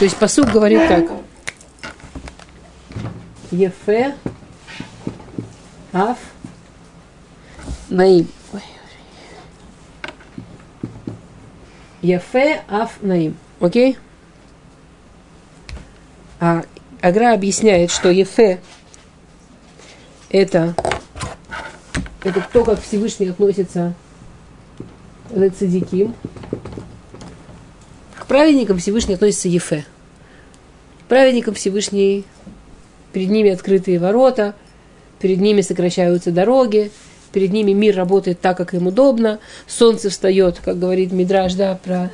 То 0.00 0.04
есть 0.04 0.16
посуд 0.16 0.50
говорит 0.50 0.80
так. 0.88 1.10
Ефе, 3.50 4.14
Аф, 5.92 6.16
Наим. 7.90 8.26
Ефе, 12.00 12.62
Аф, 12.66 12.92
Наим. 13.02 13.36
Окей? 13.60 13.98
А 16.40 16.64
Агра 17.02 17.34
объясняет, 17.34 17.90
что 17.90 18.08
Ефе 18.08 18.58
это, 20.30 20.74
это 22.24 22.48
то, 22.54 22.64
как 22.64 22.80
Всевышний 22.80 23.28
относится 23.28 23.92
к 25.28 25.50
цадиким. 25.50 26.14
Праведникам 28.30 28.78
Всевышний 28.78 29.14
относится 29.14 29.48
Ефе. 29.48 29.84
К 31.00 31.08
праведникам 31.08 31.54
Всевышний 31.54 32.24
перед 33.12 33.28
ними 33.28 33.50
открытые 33.50 33.98
ворота, 33.98 34.54
перед 35.18 35.40
ними 35.40 35.62
сокращаются 35.62 36.30
дороги, 36.30 36.92
перед 37.32 37.52
ними 37.52 37.72
мир 37.72 37.96
работает 37.96 38.40
так, 38.40 38.56
как 38.56 38.72
им 38.72 38.86
удобно, 38.86 39.40
солнце 39.66 40.10
встает, 40.10 40.60
как 40.64 40.78
говорит 40.78 41.10
Мидраж, 41.10 41.54
да, 41.54 41.80
про, 41.82 42.12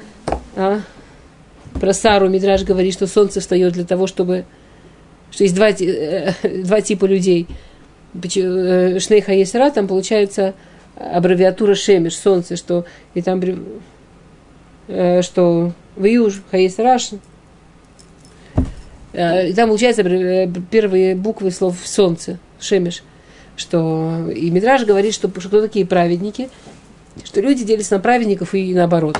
а? 0.56 0.80
про 1.78 1.92
Сару 1.92 2.30
Мидраж 2.30 2.62
говорит, 2.62 2.94
что 2.94 3.06
солнце 3.06 3.40
встает 3.40 3.74
для 3.74 3.84
того, 3.84 4.06
чтобы, 4.06 4.46
что 5.30 5.44
есть 5.44 5.54
два, 5.54 5.68
э, 5.68 6.32
два 6.64 6.80
типа 6.80 7.04
людей. 7.04 7.46
Э, 8.14 8.98
Шнейха 9.00 9.34
Есара, 9.34 9.70
там 9.70 9.86
получается 9.86 10.54
аббревиатура 10.94 11.74
Шемиш, 11.74 12.16
солнце, 12.16 12.56
что 12.56 12.86
и 13.12 13.20
там 13.20 13.42
э, 14.88 15.20
что 15.20 15.74
Виюж, 15.96 16.42
Хаесраш, 16.50 17.10
и 19.12 19.52
там 19.56 19.68
получается 19.68 20.02
первые 20.70 21.14
буквы 21.14 21.50
слов 21.50 21.78
солнце, 21.84 22.38
Шемиш, 22.60 23.02
что 23.56 24.30
и 24.30 24.50
Мидраж 24.50 24.84
говорит, 24.84 25.14
что, 25.14 25.28
что 25.40 25.48
кто 25.48 25.62
такие 25.62 25.86
праведники, 25.86 26.50
что 27.24 27.40
люди 27.40 27.64
делятся 27.64 27.94
на 27.94 28.00
праведников 28.00 28.54
и 28.54 28.74
наоборот. 28.74 29.18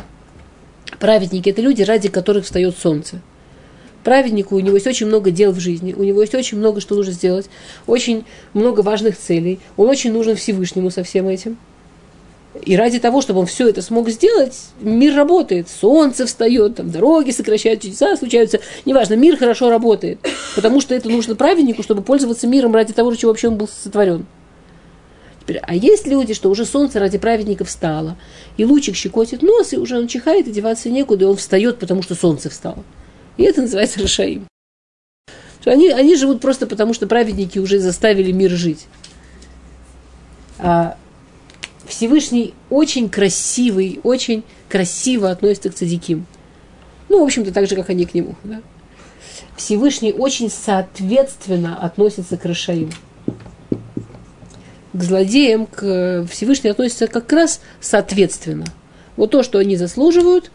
Праведники– 0.98 1.48
это 1.50 1.62
люди, 1.62 1.82
ради 1.82 2.08
которых 2.08 2.44
встает 2.44 2.76
солнце. 2.76 3.22
Праведнику 4.04 4.54
у 4.54 4.60
него 4.60 4.76
есть 4.76 4.86
очень 4.86 5.06
много 5.06 5.30
дел 5.30 5.50
в 5.52 5.58
жизни, 5.58 5.92
у 5.92 6.04
него 6.04 6.20
есть 6.20 6.34
очень 6.34 6.58
много, 6.58 6.80
что 6.80 6.94
нужно 6.94 7.12
сделать, 7.12 7.48
очень 7.86 8.24
много 8.54 8.82
важных 8.82 9.18
целей. 9.18 9.58
Он 9.76 9.88
очень 9.88 10.12
нужен 10.12 10.36
Всевышнему 10.36 10.90
со 10.90 11.02
всем 11.02 11.26
этим. 11.26 11.56
И 12.64 12.76
ради 12.76 12.98
того, 12.98 13.20
чтобы 13.20 13.40
он 13.40 13.46
все 13.46 13.68
это 13.68 13.82
смог 13.82 14.08
сделать, 14.08 14.56
мир 14.80 15.14
работает. 15.14 15.68
Солнце 15.68 16.26
встает, 16.26 16.76
там, 16.76 16.90
дороги 16.90 17.30
сокращают, 17.30 17.82
чудеса 17.82 18.16
случаются. 18.16 18.60
Неважно, 18.84 19.14
мир 19.14 19.36
хорошо 19.36 19.70
работает. 19.70 20.18
Потому 20.54 20.80
что 20.80 20.94
это 20.94 21.08
нужно 21.08 21.34
праведнику, 21.34 21.82
чтобы 21.82 22.02
пользоваться 22.02 22.46
миром 22.46 22.74
ради 22.74 22.92
того, 22.92 23.14
чего 23.14 23.30
вообще 23.30 23.48
он 23.48 23.56
был 23.56 23.68
сотворен. 23.68 24.26
Теперь, 25.40 25.58
а 25.62 25.74
есть 25.74 26.06
люди, 26.06 26.34
что 26.34 26.50
уже 26.50 26.64
солнце 26.64 26.98
ради 26.98 27.18
праведников 27.18 27.68
встало, 27.68 28.16
и 28.56 28.64
лучик 28.64 28.96
щекотит 28.96 29.42
нос, 29.42 29.72
и 29.72 29.76
уже 29.76 29.96
он 29.96 30.08
чихает, 30.08 30.48
и 30.48 30.50
деваться 30.50 30.90
некуда, 30.90 31.24
и 31.24 31.28
он 31.28 31.36
встает, 31.36 31.78
потому 31.78 32.02
что 32.02 32.16
солнце 32.16 32.50
встало. 32.50 32.82
И 33.36 33.44
это 33.44 33.62
называется 33.62 34.00
Рашаим. 34.00 34.46
Они, 35.64 35.88
они 35.88 36.14
живут 36.16 36.40
просто 36.40 36.66
потому, 36.66 36.94
что 36.94 37.08
праведники 37.08 37.58
уже 37.58 37.80
заставили 37.80 38.30
мир 38.30 38.52
жить. 38.52 38.86
А 40.58 40.96
Всевышний 41.86 42.54
очень 42.70 43.08
красивый, 43.08 44.00
очень 44.02 44.42
красиво 44.68 45.30
относится 45.30 45.70
к 45.70 45.74
цадиким. 45.74 46.26
Ну, 47.08 47.20
в 47.20 47.24
общем-то, 47.24 47.52
так 47.52 47.68
же, 47.68 47.76
как 47.76 47.90
они 47.90 48.04
к 48.06 48.14
нему. 48.14 48.34
Да? 48.44 48.60
Всевышний 49.56 50.12
очень 50.12 50.50
соответственно 50.50 51.78
относится 51.78 52.36
к 52.36 52.44
Рашаим 52.44 52.90
к 54.96 55.02
злодеям, 55.02 55.66
к 55.66 56.26
Всевышний 56.30 56.70
относится 56.70 57.06
как 57.06 57.32
раз 57.32 57.60
соответственно. 57.80 58.64
Вот 59.16 59.30
то, 59.30 59.42
что 59.42 59.58
они 59.58 59.76
заслуживают, 59.76 60.50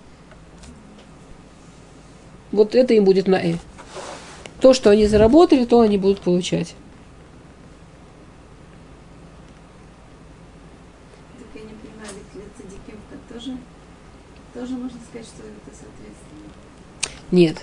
вот 2.51 2.75
это 2.75 2.93
им 2.93 3.05
будет 3.05 3.27
на 3.27 3.35
«э». 3.35 3.55
То, 4.59 4.73
что 4.73 4.89
они 4.89 5.07
заработали, 5.07 5.65
то 5.65 5.79
они 5.79 5.97
будут 5.97 6.21
получать. 6.21 6.75
Так 11.37 11.47
я 11.55 11.61
не 11.61 11.73
понимаю, 11.73 12.09
ведь 12.33 12.43
цадиким 12.57 12.99
тоже, 13.31 13.57
тоже 14.53 14.73
можно 14.73 14.99
сказать, 15.09 15.27
что 15.27 15.43
это 15.43 15.75
соответственно? 15.75 16.51
Нет. 17.31 17.57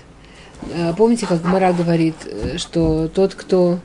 А, 0.73 0.93
помните, 0.93 1.25
как 1.25 1.43
Мара 1.43 1.73
говорит, 1.73 2.15
э, 2.25 2.57
что 2.57 3.07
тот, 3.07 3.35
кто 3.35 3.79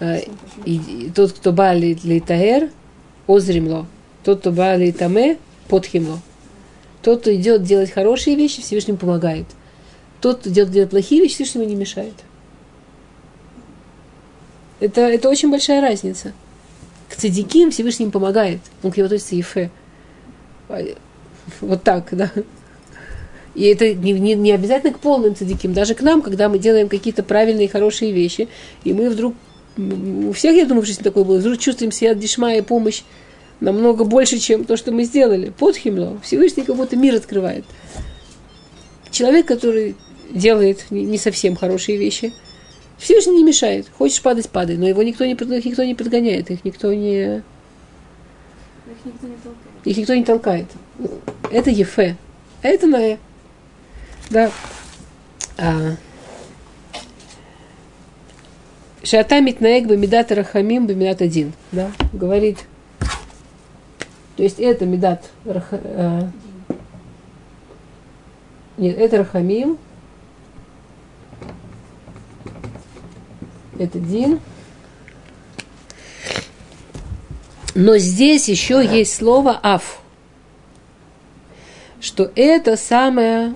Э, 0.00 0.20
и 0.64 1.10
тот, 1.14 1.32
кто 1.32 1.52
бали 1.52 1.96
литаэр, 2.02 2.70
озримло. 3.26 3.86
Тот, 4.24 4.40
кто 4.40 4.50
бали 4.50 4.90
таме, 4.90 5.38
подхимло. 5.68 6.20
Тот, 7.02 7.20
кто 7.20 7.34
идет 7.34 7.62
делать 7.62 7.90
хорошие 7.90 8.36
вещи, 8.36 8.62
Всевышнему 8.62 8.98
помогает. 8.98 9.46
Тот, 10.20 10.40
кто 10.40 10.50
идет 10.50 10.70
делать 10.70 10.90
плохие 10.90 11.20
вещи, 11.20 11.34
Всевышнему 11.34 11.66
не 11.66 11.76
мешает. 11.76 12.14
Это, 14.80 15.02
это 15.02 15.28
очень 15.28 15.50
большая 15.50 15.80
разница. 15.80 16.32
К 17.08 17.16
цадиким 17.16 17.70
Всевышний 17.70 18.10
помогает. 18.10 18.60
Он 18.82 18.90
к 18.90 18.96
нему 18.96 19.06
относится 19.06 19.36
Ефе. 19.36 19.70
Вот 21.60 21.82
так, 21.82 22.08
да. 22.12 22.30
И 23.54 23.64
это 23.64 23.94
не, 23.94 24.12
не, 24.12 24.34
не 24.34 24.52
обязательно 24.52 24.92
к 24.92 24.98
полным 24.98 25.36
цадиким, 25.36 25.72
даже 25.72 25.94
к 25.94 26.02
нам, 26.02 26.22
когда 26.22 26.48
мы 26.48 26.58
делаем 26.58 26.88
какие-то 26.88 27.22
правильные, 27.22 27.68
хорошие 27.68 28.12
вещи, 28.12 28.48
и 28.82 28.92
мы 28.92 29.10
вдруг 29.10 29.34
у 29.76 30.32
всех, 30.32 30.54
я 30.56 30.66
думаю, 30.66 30.82
в 30.82 30.86
жизни 30.86 31.02
такое 31.02 31.24
было. 31.24 31.38
Вдруг 31.38 31.58
чувствуем 31.58 31.90
себя 31.90 32.14
дешма 32.14 32.54
и 32.54 32.62
помощь 32.62 33.02
намного 33.60 34.04
больше, 34.04 34.38
чем 34.38 34.64
то, 34.64 34.76
что 34.76 34.92
мы 34.92 35.04
сделали. 35.04 35.50
Под 35.50 35.76
химло. 35.76 36.20
Всевышний 36.22 36.62
как 36.62 36.76
будто 36.76 36.96
мир 36.96 37.14
открывает. 37.16 37.64
Человек, 39.10 39.46
который 39.46 39.96
делает 40.30 40.86
не 40.90 41.18
совсем 41.18 41.56
хорошие 41.56 41.98
вещи, 41.98 42.32
Всевышний 42.98 43.38
не 43.38 43.44
мешает. 43.44 43.86
Хочешь 43.98 44.22
падать, 44.22 44.48
падай. 44.48 44.76
Но 44.76 44.86
его 44.86 45.02
никто 45.02 45.24
не, 45.24 45.32
их 45.32 45.64
никто 45.64 45.84
не 45.84 45.94
подгоняет, 45.94 46.50
их 46.50 46.64
никто 46.64 46.92
не... 46.92 47.42
Их 48.86 49.04
никто 49.04 49.26
не 49.26 49.36
толкает. 49.36 49.84
Их 49.84 49.96
никто 49.96 50.14
не 50.14 50.24
толкает. 50.24 50.66
Это 51.50 51.70
Ефе. 51.70 52.16
А 52.62 52.68
это 52.68 52.86
Ная. 52.86 53.18
Да. 54.30 54.50
А, 55.58 55.96
Шата 59.04 59.40
митнаек 59.40 59.86
бамидат 59.86 60.32
рахамим 60.32 60.86
бамидат 60.86 61.20
один. 61.20 61.52
Да, 61.72 61.90
говорит. 62.12 62.64
То 64.36 64.42
есть 64.42 64.58
это 64.58 64.86
медат 64.86 65.30
раха, 65.44 65.78
э, 65.82 66.22
нет, 68.78 68.98
это 68.98 69.18
рахамим. 69.18 69.78
Это 73.78 73.98
дин. 73.98 74.40
Но 77.74 77.98
здесь 77.98 78.48
еще 78.48 78.84
есть 78.84 79.14
слово 79.14 79.58
аф. 79.62 80.00
Что 82.00 82.30
это 82.34 82.76
самое 82.76 83.54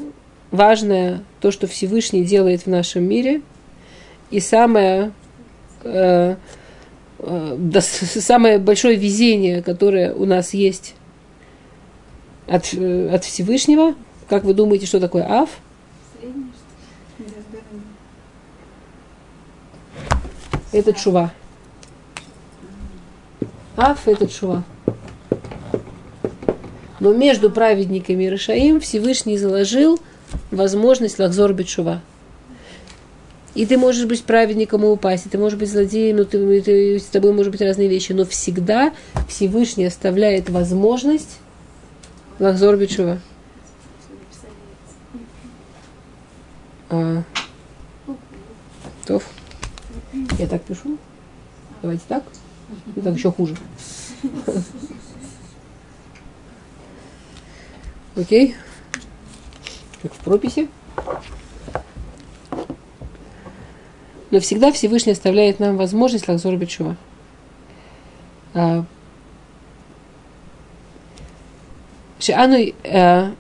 важное, 0.51 1.23
то, 1.41 1.51
что 1.51 1.67
Всевышний 1.67 2.25
делает 2.25 2.63
в 2.63 2.67
нашем 2.67 3.05
мире, 3.05 3.43
и 4.31 4.41
самое 4.41 5.13
э, 5.85 6.37
э, 7.19 7.81
самое 7.81 8.59
большое 8.59 8.97
везение, 8.97 9.63
которое 9.63 10.15
у 10.15 10.25
нас 10.25 10.55
есть 10.55 10.95
от, 12.47 12.73
э, 12.75 13.09
от 13.13 13.25
Всевышнего. 13.25 13.95
Как 14.29 14.45
вы 14.45 14.55
думаете, 14.55 14.87
что 14.87 15.01
такое 15.01 15.25
Аф? 15.25 15.51
Это 20.71 20.93
чува. 20.93 21.33
Аф– 23.77 24.03
это 24.07 24.27
чува. 24.27 24.65
Но 27.01 27.15
между 27.15 27.51
праведниками 27.51 28.25
и 28.25 28.29
Рашаим 28.29 28.81
Всевышний 28.81 29.39
заложил 29.39 30.01
возможность 30.59 31.19
лахзор 31.19 31.55
бетшува. 31.55 32.03
И 33.55 33.65
ты 33.65 33.79
можешь 33.79 34.05
быть 34.07 34.23
праведником 34.25 34.85
и 34.85 34.89
упасть, 34.89 35.27
и 35.27 35.29
ты 35.31 35.39
можешь 35.39 35.59
быть 35.59 35.71
злодеем, 35.71 36.19
но 36.19 36.25
ты, 36.25 36.61
ты, 36.61 36.99
с 36.99 37.07
тобой 37.07 37.33
может 37.33 37.51
быть 37.51 37.63
разные 37.63 37.89
вещи. 37.89 38.13
Но 38.13 38.27
всегда 38.27 38.93
Всевышний 39.29 39.87
оставляет 39.87 40.51
возможность 40.51 41.39
Лахзор 42.39 42.77
Бичува. 42.77 43.19
А, 46.91 47.23
Тов. 49.07 49.25
Я 50.39 50.47
так 50.47 50.63
пишу. 50.63 50.99
Давайте 51.83 52.05
так. 52.07 52.23
И 52.95 53.01
так 53.01 53.15
еще 53.15 53.33
хуже. 53.33 53.57
Окей 58.17 58.55
как 60.03 60.13
в 60.13 60.19
прописи. 60.19 60.69
Но 64.31 64.41
всегда 64.41 64.73
Всевышний 64.73 65.13
оставляет 65.13 65.59
нам 65.59 65.77
возможность 65.77 66.29
лакзор 66.29 66.57
бичува. 66.57 66.97
А, 68.55 68.85
э, 72.21 73.33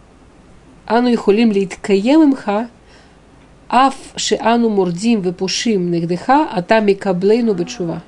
ану 0.86 1.08
и 1.08 1.16
хулим 1.16 1.52
литкаем 1.52 2.24
имха, 2.24 2.68
аф 3.68 3.94
шиану 4.16 4.70
мурдим 4.70 5.20
выпушим 5.20 5.90
негдыха, 5.90 6.48
а 6.50 6.62
там 6.62 6.88
и 6.88 6.94
каблейну 6.94 7.54
бичува. 7.54 8.02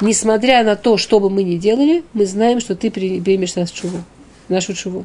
Несмотря 0.00 0.64
на 0.64 0.76
то, 0.76 0.96
что 0.96 1.20
бы 1.20 1.30
мы 1.30 1.42
ни 1.42 1.56
делали, 1.56 2.04
мы 2.12 2.26
знаем, 2.26 2.60
что 2.60 2.74
ты 2.74 2.90
примешь 2.90 3.54
нас 3.54 3.70
чуву, 3.70 4.02
нашу 4.48 4.74
чуву. 4.74 5.04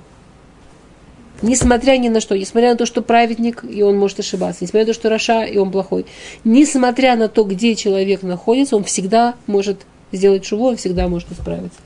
Несмотря 1.42 1.98
ни 1.98 2.10
на 2.10 2.22
что, 2.22 2.38
несмотря 2.38 2.72
на 2.72 2.78
то, 2.78 2.86
что 2.86 3.02
праведник, 3.02 3.64
и 3.68 3.82
он 3.82 3.98
может 3.98 4.20
ошибаться, 4.20 4.64
несмотря 4.64 4.82
на 4.82 4.94
то, 4.94 5.00
что 5.00 5.10
Раша, 5.10 5.44
и 5.44 5.58
он 5.58 5.72
плохой, 5.72 6.06
несмотря 6.44 7.16
на 7.16 7.30
то, 7.30 7.44
где 7.44 7.76
человек 7.76 8.22
находится, 8.22 8.76
он 8.76 8.84
всегда 8.84 9.36
может 9.48 9.82
сделать 10.12 10.44
чуву, 10.44 10.68
он 10.68 10.78
всегда 10.78 11.08
может 11.08 11.32
исправиться. 11.32 11.80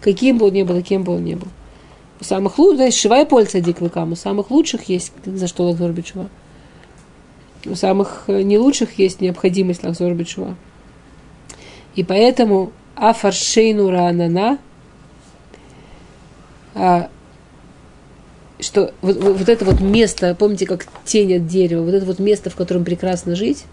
Каким 0.00 0.38
бы 0.38 0.46
он 0.46 0.52
ни 0.52 0.62
был, 0.62 0.80
кем 0.82 1.02
бы 1.02 1.14
он 1.14 1.24
ни 1.24 1.34
был. 1.34 1.48
У 2.20 2.24
самых 2.24 2.58
лучших, 2.58 2.76
знаешь, 2.76 2.94
шивая 2.94 3.24
польца 3.24 3.60
диквыкам, 3.60 4.12
у 4.12 4.16
самых 4.16 4.50
лучших 4.50 4.84
есть 4.84 5.12
за 5.24 5.46
что 5.48 5.64
лахзор 5.64 5.90
бичува. 5.90 6.28
У 7.64 7.74
самых 7.74 8.24
э, 8.28 8.42
не 8.42 8.58
лучших 8.58 8.98
есть 8.98 9.20
необходимость 9.20 9.82
лахзор 9.82 10.14
бичува. 10.14 10.54
И 11.96 12.04
поэтому 12.04 12.72
афаршейну 12.94 13.90
ранана, 13.90 14.58
а, 16.74 17.08
что 18.62 18.92
вот, 19.02 19.16
вот- 19.16 19.38
вот 19.38 19.48
это 19.48 19.64
вот 19.64 19.80
место, 19.80 20.34
помните, 20.34 20.66
как 20.66 20.86
тень 21.04 21.36
от 21.36 21.46
дерева, 21.46 21.82
вот 21.82 21.94
это 21.94 22.06
вот 22.06 22.18
место, 22.18 22.50
в 22.50 22.56
котором 22.56 22.84
прекрасно 22.84 23.34
жить, 23.36 23.64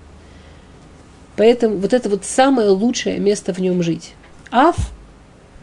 поэтому 1.35 1.77
вот 1.77 1.93
это 1.93 2.09
вот 2.09 2.25
самое 2.25 2.69
лучшее 2.69 3.19
место 3.19 3.53
в 3.53 3.59
нем 3.59 3.83
жить. 3.83 4.13
Аф, 4.51 4.91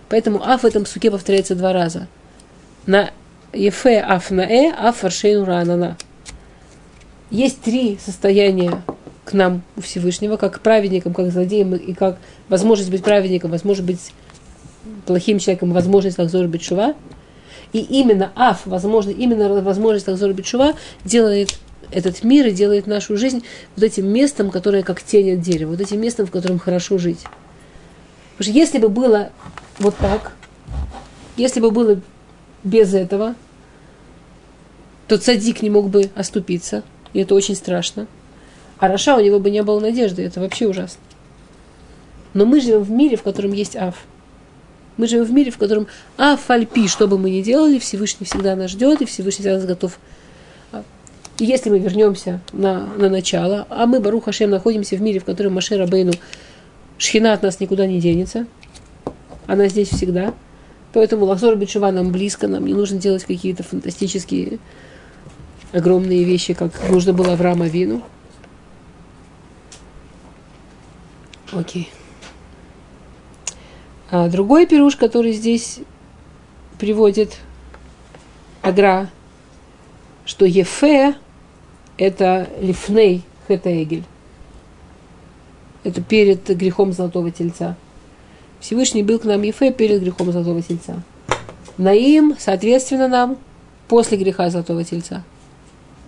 поэтому 0.09 0.43
аф 0.43 0.63
в 0.63 0.67
этом 0.67 0.87
суке 0.87 1.11
повторяется 1.11 1.55
два 1.55 1.73
раза. 1.73 2.09
На 2.87 3.11
ефе 3.53 4.01
аф 4.01 4.31
на 4.31 4.43
э, 4.43 4.71
аф 4.71 4.99
фаршейну 4.99 5.45
ранана. 5.45 5.97
Есть 7.31 7.63
три 7.63 7.99
состояния 8.05 8.83
к 9.25 9.33
нам 9.33 9.63
у 9.77 9.81
Всевышнего, 9.81 10.37
как 10.37 10.61
праведникам, 10.61 11.15
как 11.15 11.31
злодеям, 11.33 11.75
и 11.75 11.95
как 11.95 12.19
возможность 12.49 12.91
быть 12.91 13.03
праведником, 13.03 13.51
возможность 13.51 13.89
быть 13.89 14.13
плохим 15.07 15.39
человеком, 15.39 15.73
возможность 15.73 16.19
лахзор 16.19 16.47
быть 16.47 16.63
шува. 16.63 16.95
И 17.75 17.81
именно 17.81 18.33
аф, 18.37 18.63
возможно, 18.67 19.11
именно 19.11 19.61
возможность 19.61 20.07
лахзор 20.07 20.33
быть 20.33 20.47
шува 20.47 20.75
делает 21.05 21.59
этот 21.91 22.23
мир 22.23 22.47
и 22.47 22.53
делает 22.53 22.87
нашу 22.87 23.17
жизнь 23.17 23.43
вот 23.75 23.85
этим 23.85 24.07
местом, 24.07 24.51
которое 24.51 24.85
как 24.85 25.03
тень 25.03 25.35
от 25.35 25.41
дерева, 25.41 25.71
вот 25.71 25.81
этим 25.81 26.01
местом, 26.01 26.27
в 26.27 26.31
котором 26.31 26.61
хорошо 26.61 26.99
жить. 26.99 27.25
Потому 28.39 28.53
что 28.53 28.59
если 28.59 28.79
бы 28.79 28.89
было 28.89 29.31
вот 29.81 29.97
так, 29.97 30.33
если 31.37 31.59
бы 31.59 31.73
было 31.73 32.01
без 32.63 32.95
этого, 32.95 33.35
то 35.09 35.19
цадик 35.19 35.61
не 35.61 35.69
мог 35.69 35.89
бы 35.89 36.11
оступиться, 36.15 36.85
и 37.13 37.21
это 37.21 37.35
очень 37.35 37.57
страшно. 37.57 38.07
А 38.79 38.87
Раша 38.87 39.17
у 39.17 39.21
него 39.21 39.41
бы 39.41 39.51
не 39.51 39.65
было 39.65 39.81
надежды, 39.81 40.23
это 40.23 40.41
вообще 40.41 40.69
ужасно. 40.69 41.01
Но 42.35 42.47
мы 42.47 42.61
живем 42.61 42.85
в 42.85 42.91
мире, 42.93 43.17
в 43.17 43.25
котором 43.25 43.53
есть 43.53 43.75
Аф. 43.75 44.05
Мы 44.97 45.09
живем 45.09 45.25
в 45.25 45.33
мире, 45.33 45.51
в 45.51 45.59
котором 45.59 45.87
Аф 46.17 46.49
Альпи, 46.51 46.87
что 46.87 47.09
бы 47.09 47.19
мы 47.19 47.31
ни 47.31 47.43
делали, 47.43 47.79
Всевышний 47.79 48.27
всегда 48.27 48.55
нас 48.55 48.71
ждет, 48.71 49.03
и 49.03 49.07
Всевышний 49.07 49.43
всегда 49.43 49.57
нас 49.57 49.67
готов. 49.67 49.99
И 51.39 51.45
если 51.45 51.69
мы 51.69 51.81
вернемся 51.81 52.41
на, 52.53 52.87
на 52.97 53.09
начало, 53.09 53.67
а 53.69 53.87
мы, 53.87 53.99
Барух 53.99 54.27
Хашем, 54.27 54.51
находимся 54.51 54.97
в 54.97 55.03
мире, 55.03 55.19
в 55.19 55.25
котором 55.25 55.55
Машер 55.55 55.81
Абейну, 55.81 56.13
Шхина 56.97 57.33
от 57.33 57.43
нас 57.43 57.59
никуда 57.59 57.87
не 57.87 58.01
денется, 58.01 58.47
она 59.47 59.67
здесь 59.69 59.89
всегда. 59.89 60.33
Поэтому 60.93 61.25
Лахзор 61.25 61.57
Бичува 61.57 61.91
нам 61.91 62.13
близко, 62.13 62.47
нам 62.47 62.65
не 62.67 62.73
нужно 62.73 62.99
делать 62.99 63.25
какие-то 63.25 63.65
фантастические 63.65 64.61
огромные 65.73 66.23
вещи, 66.23 66.55
как 66.55 66.73
нужно 66.89 67.13
было 67.13 67.33
Авраама 67.33 67.67
Вину. 67.67 68.03
Окей. 71.53 71.91
А 74.11 74.29
другой 74.29 74.67
пируш, 74.67 74.97
который 74.97 75.33
здесь 75.33 75.81
приводит 76.79 77.39
Агра, 78.63 79.11
что 80.25 80.45
Ефе– 80.45 81.15
это 81.97 82.49
лифней 82.61 83.23
хетаэгель. 83.49 84.05
Это 85.85 86.01
перед 86.01 86.49
грехом 86.49 86.93
золотого 86.93 87.31
тельца. 87.31 87.77
Всевышний 88.61 89.03
был 89.03 89.19
к 89.19 89.25
нам 89.25 89.43
Ефе 89.43 89.73
перед 89.73 90.01
грехом 90.01 90.33
золотого 90.33 90.63
тельца. 90.63 91.03
Наим, 91.77 92.37
соответственно, 92.39 93.09
нам 93.09 93.37
после 93.89 94.17
греха 94.17 94.49
золотого 94.49 94.85
тельца. 94.85 95.23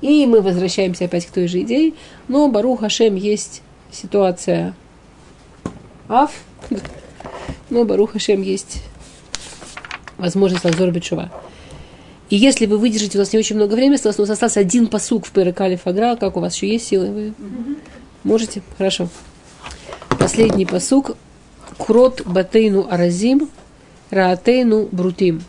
И 0.00 0.26
мы 0.26 0.40
возвращаемся 0.40 1.06
опять 1.06 1.26
к 1.26 1.30
той 1.30 1.48
же 1.48 1.62
идее, 1.62 1.94
но 2.28 2.48
Барух 2.48 2.80
Хашем 2.80 3.14
есть 3.16 3.62
ситуация 3.90 4.74
Аф, 6.08 6.42
но 7.70 7.84
Барух 7.84 8.12
Хашем 8.12 8.42
есть 8.42 8.82
возможность 10.18 10.64
Лазор 10.64 10.90
Бетшува. 10.90 11.30
И 12.28 12.36
если 12.36 12.66
вы 12.66 12.78
выдержите, 12.78 13.18
у 13.18 13.20
нас 13.20 13.32
не 13.32 13.38
очень 13.38 13.56
много 13.56 13.74
времени 13.74 13.94
осталось, 13.94 14.18
но 14.18 14.24
у 14.24 14.26
нас 14.26 14.34
остался 14.34 14.60
один 14.60 14.88
посук 14.88 15.26
в 15.26 15.30
Перекале 15.30 15.76
Фагра, 15.76 16.16
как 16.16 16.36
у 16.36 16.40
вас 16.40 16.56
еще 16.56 16.68
есть 16.68 16.88
силы? 16.88 17.10
Вы 17.10 17.34
можете? 18.24 18.62
Хорошо. 18.76 19.08
Последний 20.18 20.66
посук. 20.66 21.16
Курот 21.78 22.22
батейну 22.26 22.86
аразим, 22.90 23.48
раатейну 24.10 24.88
брутим. 24.90 25.42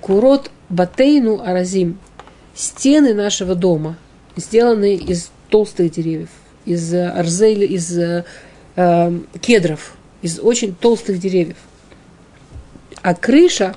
Курот 0.00 0.50
батейну 0.68 1.40
аразим. 1.40 1.98
Стены 2.54 3.14
нашего 3.14 3.54
дома 3.54 3.96
сделаны 4.36 4.94
из 4.94 5.30
толстых 5.48 5.92
деревьев, 5.92 6.28
из 6.64 6.92
арзеля, 6.94 7.66
из 7.66 7.98
э, 7.98 8.24
э, 8.76 9.18
кедров, 9.40 9.94
из 10.22 10.38
очень 10.40 10.74
толстых 10.74 11.18
деревьев. 11.18 11.56
А 13.02 13.14
крыша 13.14 13.74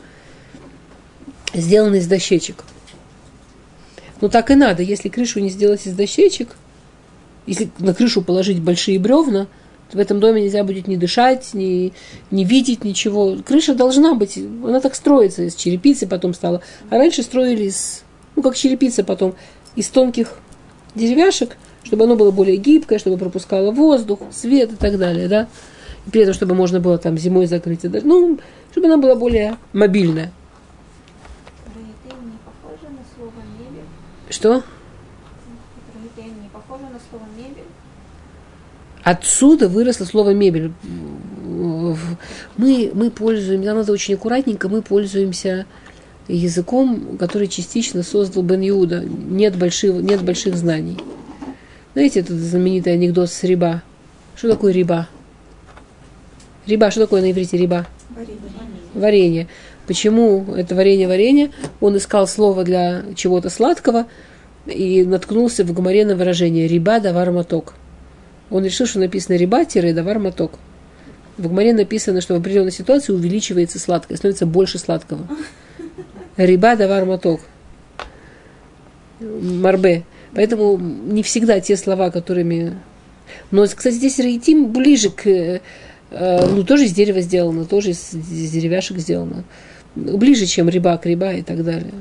сделана 1.53 1.95
из 1.95 2.07
дощечек. 2.07 2.63
Ну 4.21 4.29
так 4.29 4.51
и 4.51 4.55
надо. 4.55 4.83
Если 4.83 5.09
крышу 5.09 5.39
не 5.39 5.49
сделать 5.49 5.85
из 5.85 5.93
дощечек, 5.93 6.55
если 7.47 7.69
на 7.79 7.93
крышу 7.93 8.21
положить 8.21 8.61
большие 8.61 8.99
бревна, 8.99 9.47
в 9.91 9.99
этом 9.99 10.19
доме 10.19 10.41
нельзя 10.41 10.63
будет 10.63 10.87
ни 10.87 10.95
дышать, 10.95 11.53
ни, 11.53 11.93
ни 12.31 12.43
видеть 12.43 12.83
ничего. 12.83 13.37
Крыша 13.45 13.75
должна 13.75 14.13
быть, 14.13 14.37
она 14.37 14.79
так 14.81 14.95
строится, 14.95 15.43
из 15.43 15.55
черепицы 15.55 16.07
потом 16.07 16.33
стала. 16.33 16.61
А 16.89 16.97
раньше 16.97 17.23
строили 17.23 17.65
из, 17.65 18.03
ну 18.35 18.41
как 18.41 18.55
черепица 18.55 19.03
потом, 19.03 19.35
из 19.75 19.87
тонких 19.89 20.33
деревяшек, 20.95 21.57
чтобы 21.83 22.05
оно 22.05 22.15
было 22.15 22.31
более 22.31 22.57
гибкое, 22.57 22.99
чтобы 22.99 23.17
пропускало 23.17 23.71
воздух, 23.71 24.19
свет 24.31 24.73
и 24.73 24.75
так 24.75 24.97
далее, 24.97 25.27
да. 25.27 25.47
При 26.11 26.21
этом, 26.21 26.33
чтобы 26.33 26.55
можно 26.55 26.79
было 26.79 26.97
там 26.97 27.17
зимой 27.17 27.47
закрыть, 27.47 27.83
ну, 27.83 28.39
чтобы 28.71 28.87
она 28.87 28.97
была 28.97 29.15
более 29.15 29.57
мобильная. 29.73 30.31
Что? 34.29 34.63
Отсюда 39.03 39.69
выросло 39.69 40.05
слово 40.05 40.31
мебель. 40.31 40.73
Мы, 42.57 42.91
мы 42.93 43.11
пользуемся, 43.11 43.67
нам 43.67 43.77
надо 43.77 43.91
очень 43.91 44.15
аккуратненько, 44.15 44.67
мы 44.67 44.81
пользуемся 44.81 45.65
языком, 46.27 47.17
который 47.17 47.47
частично 47.47 48.01
создал 48.01 48.41
Бен 48.41 48.67
Иуда. 48.67 49.01
Нет 49.05 49.57
больших, 49.57 49.93
нет 50.01 50.23
больших 50.23 50.55
знаний. 50.55 50.97
Знаете, 51.93 52.21
этот 52.21 52.37
знаменитый 52.37 52.93
анекдот 52.93 53.29
с 53.29 53.43
риба? 53.43 53.83
Что 54.35 54.49
такое 54.49 54.73
риба? 54.73 55.07
Риба, 56.67 56.91
что 56.91 57.01
такое 57.01 57.21
на 57.21 57.31
иврите 57.31 57.57
риба? 57.57 57.85
Варенье. 58.93 59.47
Почему 59.87 60.53
это 60.55 60.73
варенье-варенье? 60.75 61.51
Он 61.79 61.97
искал 61.97 62.27
слово 62.27 62.63
для 62.63 63.03
чего-то 63.15 63.49
сладкого 63.49 64.07
и 64.65 65.03
наткнулся 65.03 65.63
в 65.63 65.73
гоморе 65.73 66.05
на 66.05 66.15
выражение 66.15 66.67
«риба 66.67 66.99
давар 66.99 67.31
моток». 67.31 67.75
Он 68.49 68.63
решил, 68.63 68.85
что 68.85 68.99
написано 68.99 69.35
«риба-давар 69.35 70.19
моток». 70.19 70.53
В 71.37 71.49
гморе 71.49 71.73
написано, 71.73 72.21
что 72.21 72.33
в 72.33 72.37
определенной 72.37 72.71
ситуации 72.71 73.11
увеличивается 73.11 73.77
сладкое, 73.77 74.17
становится 74.17 74.45
больше 74.45 74.79
сладкого. 74.79 75.27
Риба 76.37 76.75
давар 76.77 77.05
моток. 77.05 77.41
Марбе. 79.19 80.03
Поэтому 80.33 80.77
не 80.77 81.23
всегда 81.23 81.59
те 81.59 81.75
слова, 81.75 82.09
которыми... 82.09 82.77
Но, 83.51 83.65
кстати, 83.65 83.95
здесь 83.95 84.19
рейтим 84.19 84.71
ближе 84.71 85.09
к... 85.09 85.61
э, 86.11 86.45
Ну, 86.45 86.63
тоже 86.63 86.85
из 86.85 86.93
дерева 86.93 87.21
сделано, 87.21 87.65
тоже 87.65 87.91
из 87.91 88.13
из 88.13 88.51
деревяшек 88.51 88.97
сделано. 88.97 89.43
Ближе, 89.95 90.45
чем 90.45 90.69
риба 90.69 90.97
к 90.97 91.05
риба 91.05 91.33
и 91.33 91.41
так 91.41 91.63
далее. 91.63 91.93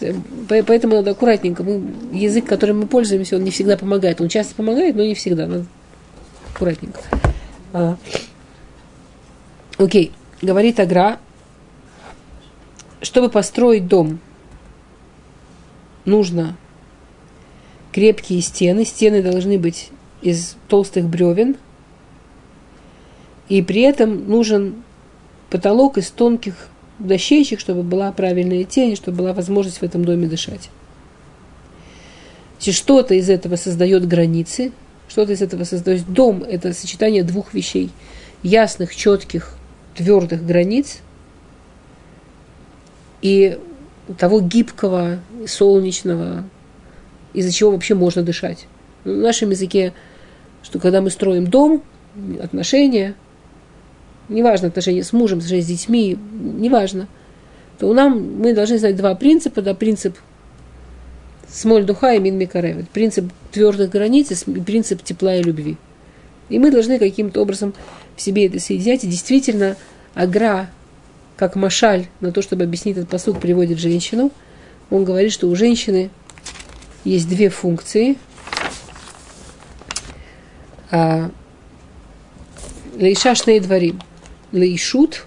Э, 0.00 0.14
по- 0.48 0.62
Поэтому 0.62 0.96
надо 0.96 1.12
аккуратненько. 1.12 1.62
Мы, 1.62 1.82
язык, 2.12 2.46
которым 2.46 2.80
мы 2.80 2.86
пользуемся, 2.86 3.36
он 3.36 3.44
не 3.44 3.50
всегда 3.50 3.76
помогает. 3.76 4.20
Он 4.20 4.28
часто 4.28 4.54
помогает, 4.54 4.96
но 4.96 5.04
не 5.04 5.14
всегда. 5.14 5.46
Надо 5.46 5.66
аккуратненько. 6.54 7.00
А. 7.72 7.96
Окей. 9.76 10.12
Говорит 10.40 10.78
Агра, 10.80 11.18
чтобы 13.02 13.28
построить 13.28 13.86
дом, 13.88 14.20
нужно 16.04 16.56
крепкие 17.92 18.40
стены. 18.40 18.84
Стены 18.84 19.22
должны 19.22 19.58
быть 19.58 19.90
из 20.22 20.56
толстых 20.68 21.06
бревен. 21.06 21.56
И 23.48 23.62
при 23.62 23.82
этом 23.82 24.28
нужен 24.28 24.82
потолок 25.50 25.98
из 25.98 26.10
тонких 26.10 26.68
дощечек, 26.98 27.60
чтобы 27.60 27.82
была 27.82 28.12
правильная 28.12 28.64
тень, 28.64 28.96
чтобы 28.96 29.18
была 29.18 29.32
возможность 29.32 29.78
в 29.78 29.82
этом 29.82 30.04
доме 30.04 30.26
дышать. 30.26 30.70
Если 32.58 32.72
что-то 32.72 33.14
из 33.14 33.30
этого 33.30 33.56
создает 33.56 34.06
границы, 34.06 34.72
что-то 35.08 35.32
из 35.32 35.40
этого 35.40 35.64
создает 35.64 36.12
дом, 36.12 36.42
это 36.42 36.72
сочетание 36.72 37.22
двух 37.22 37.54
вещей. 37.54 37.90
Ясных, 38.42 38.94
четких, 38.94 39.54
твердых 39.96 40.44
границ 40.44 40.98
и 43.22 43.58
того 44.18 44.40
гибкого, 44.40 45.20
солнечного, 45.46 46.44
из-за 47.32 47.52
чего 47.52 47.72
вообще 47.72 47.94
можно 47.94 48.22
дышать. 48.22 48.66
В 49.04 49.08
нашем 49.08 49.50
языке, 49.50 49.92
что 50.62 50.78
когда 50.78 51.00
мы 51.00 51.10
строим 51.10 51.46
дом, 51.46 51.82
отношения, 52.42 53.14
неважно, 54.28 54.68
отношения 54.68 55.02
с 55.02 55.12
мужем, 55.12 55.38
отношения 55.38 55.62
с 55.62 55.66
детьми, 55.66 56.18
неважно, 56.32 57.08
то 57.78 57.92
нам, 57.92 58.40
мы 58.40 58.54
должны 58.54 58.78
знать 58.78 58.96
два 58.96 59.14
принципа, 59.14 59.62
да, 59.62 59.74
принцип 59.74 60.16
смоль 61.48 61.84
духа 61.84 62.14
и 62.14 62.18
мин 62.18 62.36
микаревит, 62.36 62.88
принцип 62.90 63.32
твердых 63.52 63.90
границ 63.90 64.30
и 64.30 64.60
принцип 64.60 65.02
тепла 65.02 65.36
и 65.36 65.42
любви. 65.42 65.76
И 66.48 66.58
мы 66.58 66.70
должны 66.70 66.98
каким-то 66.98 67.42
образом 67.42 67.74
в 68.16 68.22
себе 68.22 68.46
это 68.46 68.58
соединять. 68.58 69.04
И 69.04 69.06
действительно, 69.06 69.76
Агра, 70.14 70.70
как 71.36 71.56
машаль 71.56 72.06
на 72.20 72.32
то, 72.32 72.42
чтобы 72.42 72.64
объяснить 72.64 72.96
этот 72.96 73.08
посуд, 73.08 73.40
приводит 73.40 73.78
женщину. 73.78 74.30
Он 74.90 75.04
говорит, 75.04 75.32
что 75.32 75.48
у 75.48 75.54
женщины 75.54 76.10
есть 77.04 77.28
две 77.28 77.50
функции. 77.50 78.16
А, 80.90 81.30
Лейша 82.96 83.34
шней 83.34 83.60
дворим. 83.60 84.00
Лейшут. 84.52 85.26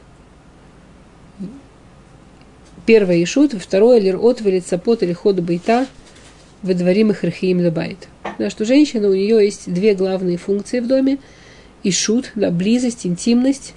Первое 2.86 3.18
ишут, 3.18 3.54
второе 3.54 4.00
лирот 4.00 4.42
велицапот 4.42 5.04
или 5.04 5.14
ход 5.14 5.40
байта 5.40 5.88
во 6.64 6.74
дворим 6.74 7.12
их 7.12 7.24
рахиим 7.24 7.60
лебайт. 7.60 8.08
Да, 8.38 8.50
что 8.50 8.66
женщина, 8.66 9.08
у 9.08 9.14
нее 9.14 9.44
есть 9.44 9.72
две 9.72 9.94
главные 9.94 10.38
функции 10.38 10.80
в 10.80 10.88
доме. 10.88 11.20
Ишут, 11.84 12.32
да, 12.36 12.52
близость, 12.52 13.06
интимность. 13.06 13.74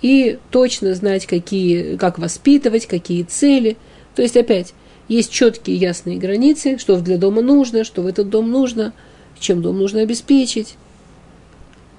И 0.00 0.38
точно 0.50 0.94
знать, 0.94 1.26
какие, 1.26 1.96
как 1.96 2.18
воспитывать, 2.18 2.86
какие 2.86 3.24
цели. 3.24 3.76
То 4.14 4.22
есть, 4.22 4.36
опять, 4.36 4.74
есть 5.08 5.32
четкие 5.32 5.76
ясные 5.76 6.18
границы, 6.18 6.78
что 6.78 7.00
для 7.00 7.18
дома 7.18 7.42
нужно, 7.42 7.82
что 7.82 8.02
в 8.02 8.06
этот 8.06 8.28
дом 8.28 8.50
нужно, 8.50 8.92
чем 9.40 9.62
дом 9.62 9.78
нужно 9.78 10.00
обеспечить. 10.00 10.76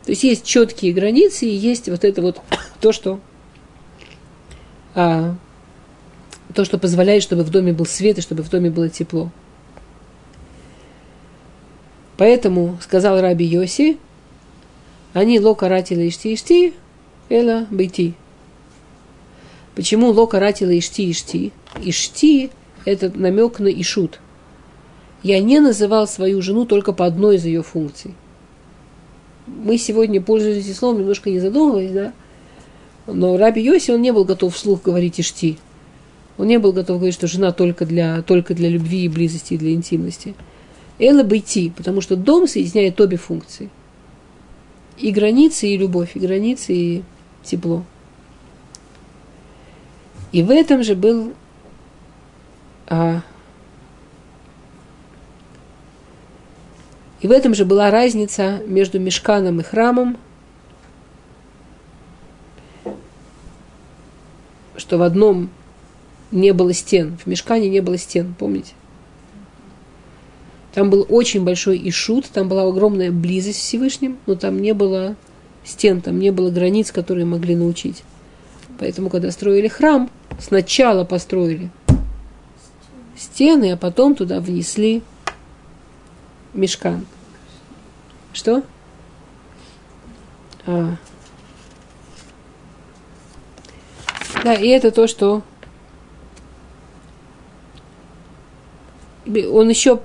То 0.10 0.14
есть 0.14 0.24
есть 0.24 0.44
четкие 0.44 0.92
границы 0.92 1.46
и 1.46 1.54
есть 1.56 1.88
вот 1.88 2.04
это 2.04 2.24
вот 2.24 2.42
то, 2.82 2.92
что 2.92 3.20
а, 4.96 5.36
то, 6.56 6.66
что 6.66 6.80
позволяет, 6.80 7.22
чтобы 7.22 7.44
в 7.44 7.52
доме 7.52 7.74
был 7.74 7.86
свет 7.86 8.18
и 8.18 8.22
чтобы 8.22 8.42
в 8.42 8.50
доме 8.50 8.72
было 8.72 8.90
тепло. 8.90 9.30
Поэтому 12.18 12.80
сказал 12.82 13.22
Раби 13.22 13.46
Йоси, 13.46 14.00
они 15.14 15.40
ло 15.40 15.54
каратила 15.54 16.08
ишти 16.08 16.34
ишти, 16.34 16.74
эла 17.30 17.68
бейти. 17.70 18.16
Почему 19.76 20.10
ло 20.10 20.26
каратила 20.26 20.76
ишти 20.76 21.12
ишти? 21.12 21.54
Ишти– 21.84 22.50
это 22.86 23.16
намек 23.16 23.60
на 23.60 23.68
ишут. 23.68 24.20
Я 25.22 25.40
не 25.40 25.60
называл 25.60 26.08
свою 26.08 26.42
жену 26.42 26.66
только 26.66 26.94
по 26.94 27.06
одной 27.06 27.36
из 27.36 27.46
ее 27.46 27.62
функций. 27.62 28.16
Мы 29.64 29.78
сегодня 29.78 30.22
пользуемся 30.22 30.62
этим 30.62 30.74
словом, 30.74 31.00
немножко 31.00 31.30
не 31.30 31.40
задумываясь, 31.40 31.92
да? 31.92 32.14
Но 33.08 33.38
Раби 33.38 33.62
Йоси, 33.62 33.92
он 33.92 34.02
не 34.02 34.14
был 34.14 34.26
готов 34.26 34.56
вслух 34.56 34.84
говорить 34.84 35.20
ишти. 35.20 35.58
Он 36.38 36.48
не 36.48 36.60
был 36.60 36.72
готов 36.72 36.98
говорить, 36.98 37.16
что 37.16 37.28
жена 37.28 37.52
только 37.52 37.86
для, 37.86 38.22
только 38.22 38.54
для 38.54 38.70
любви 38.70 39.06
и 39.06 39.10
близости, 39.10 39.56
и 39.56 39.58
для 39.58 39.74
интимности. 39.74 40.36
Эла 41.00 41.24
бейти, 41.24 41.72
потому 41.76 42.02
что 42.02 42.16
дом 42.16 42.48
соединяет 42.48 43.00
обе 43.02 43.18
функции. 43.18 43.70
И 44.98 45.12
границы, 45.12 45.68
и 45.68 45.78
любовь, 45.78 46.12
и 46.16 46.20
границы, 46.20 46.74
и 46.74 47.04
тепло. 47.44 47.84
И 50.32 50.44
в 50.44 50.52
этом 50.52 50.84
же 50.84 50.96
был 50.96 51.34
а, 52.88 53.22
и 57.22 57.28
в 57.28 57.32
этом 57.32 57.54
же 57.54 57.66
была 57.66 57.92
разница 57.92 58.62
между 58.66 59.00
мешканом 59.00 59.60
и 59.60 59.64
храмом, 59.64 60.18
что 64.78 64.98
в 64.98 65.02
одном 65.02 65.50
не 66.32 66.54
было 66.54 66.74
стен, 66.74 67.18
в 67.18 67.28
мешкане 67.28 67.70
не 67.70 67.82
было 67.82 67.98
стен, 67.98 68.34
помните? 68.38 68.74
Там 70.74 70.90
был 70.90 71.06
очень 71.10 71.44
большой 71.44 71.78
ишут, 71.78 72.28
там 72.32 72.48
была 72.48 72.64
огромная 72.64 73.12
близость 73.12 73.60
с 73.60 73.64
Всевышним, 73.64 74.18
но 74.26 74.36
там 74.36 74.62
не 74.62 74.74
было 74.74 75.16
стен, 75.66 76.02
там 76.02 76.20
не 76.20 76.32
было 76.32 76.52
границ, 76.52 76.92
которые 76.92 77.26
могли 77.26 77.56
научить. 77.56 78.04
Поэтому, 78.80 79.10
когда 79.10 79.32
строили 79.32 79.68
храм, 79.68 80.10
сначала 80.40 81.04
построили 81.04 81.70
стены, 83.18 83.74
а 83.74 83.78
потом 83.78 84.16
туда 84.16 84.40
внесли 84.40 85.02
мешкан. 86.54 87.06
Что? 88.34 88.64
А. 90.66 90.96
Да, 94.44 94.54
и 94.54 94.68
это 94.68 94.92
то, 94.92 95.08
что 95.08 95.42
он 99.26 99.70
еще, 99.70 100.00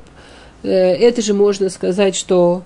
это 0.63 1.23
же 1.23 1.35
можно 1.35 1.71
сказать, 1.71 2.17
что 2.17 2.65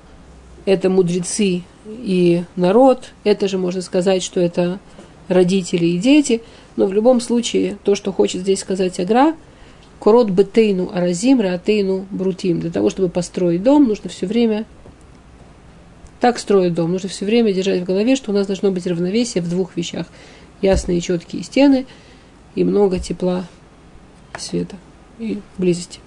это 0.65 0.91
мудрецы 0.91 1.63
и 1.87 2.45
народ, 2.57 3.13
это 3.25 3.49
же 3.49 3.59
можно 3.59 3.83
сказать, 3.83 4.23
что 4.23 4.41
это 4.41 4.81
родители 5.29 5.87
и 5.87 5.99
дети, 5.99 6.43
но 6.77 6.87
в 6.87 6.93
любом 6.93 7.21
случае 7.21 7.79
то, 7.85 7.95
что 7.95 8.13
хочет 8.13 8.43
здесь 8.43 8.61
сказать 8.61 8.99
Агра, 8.99 9.35
Корот 10.01 10.31
бетейну 10.31 10.91
аразим, 10.93 11.41
раатейну 11.41 12.07
брутим. 12.11 12.61
Для 12.61 12.71
того, 12.71 12.91
чтобы 12.91 13.09
построить 13.09 13.63
дом, 13.63 13.89
нужно 13.89 14.09
все 14.09 14.27
время 14.27 14.65
так 16.21 16.39
строить 16.39 16.75
дом. 16.75 16.93
Нужно 16.93 17.09
все 17.09 17.25
время 17.25 17.53
держать 17.53 17.81
в 17.81 17.85
голове, 17.85 18.17
что 18.17 18.31
у 18.31 18.35
нас 18.35 18.47
должно 18.47 18.71
быть 18.71 18.87
равновесие 18.87 19.43
в 19.43 19.49
двух 19.49 19.77
вещах. 19.77 20.07
Ясные 20.63 21.01
четкие 21.01 21.43
стены 21.43 21.87
и 22.55 22.65
много 22.65 22.99
тепла, 22.99 23.47
света 24.39 24.77
и 25.19 25.41
близости. 25.57 26.01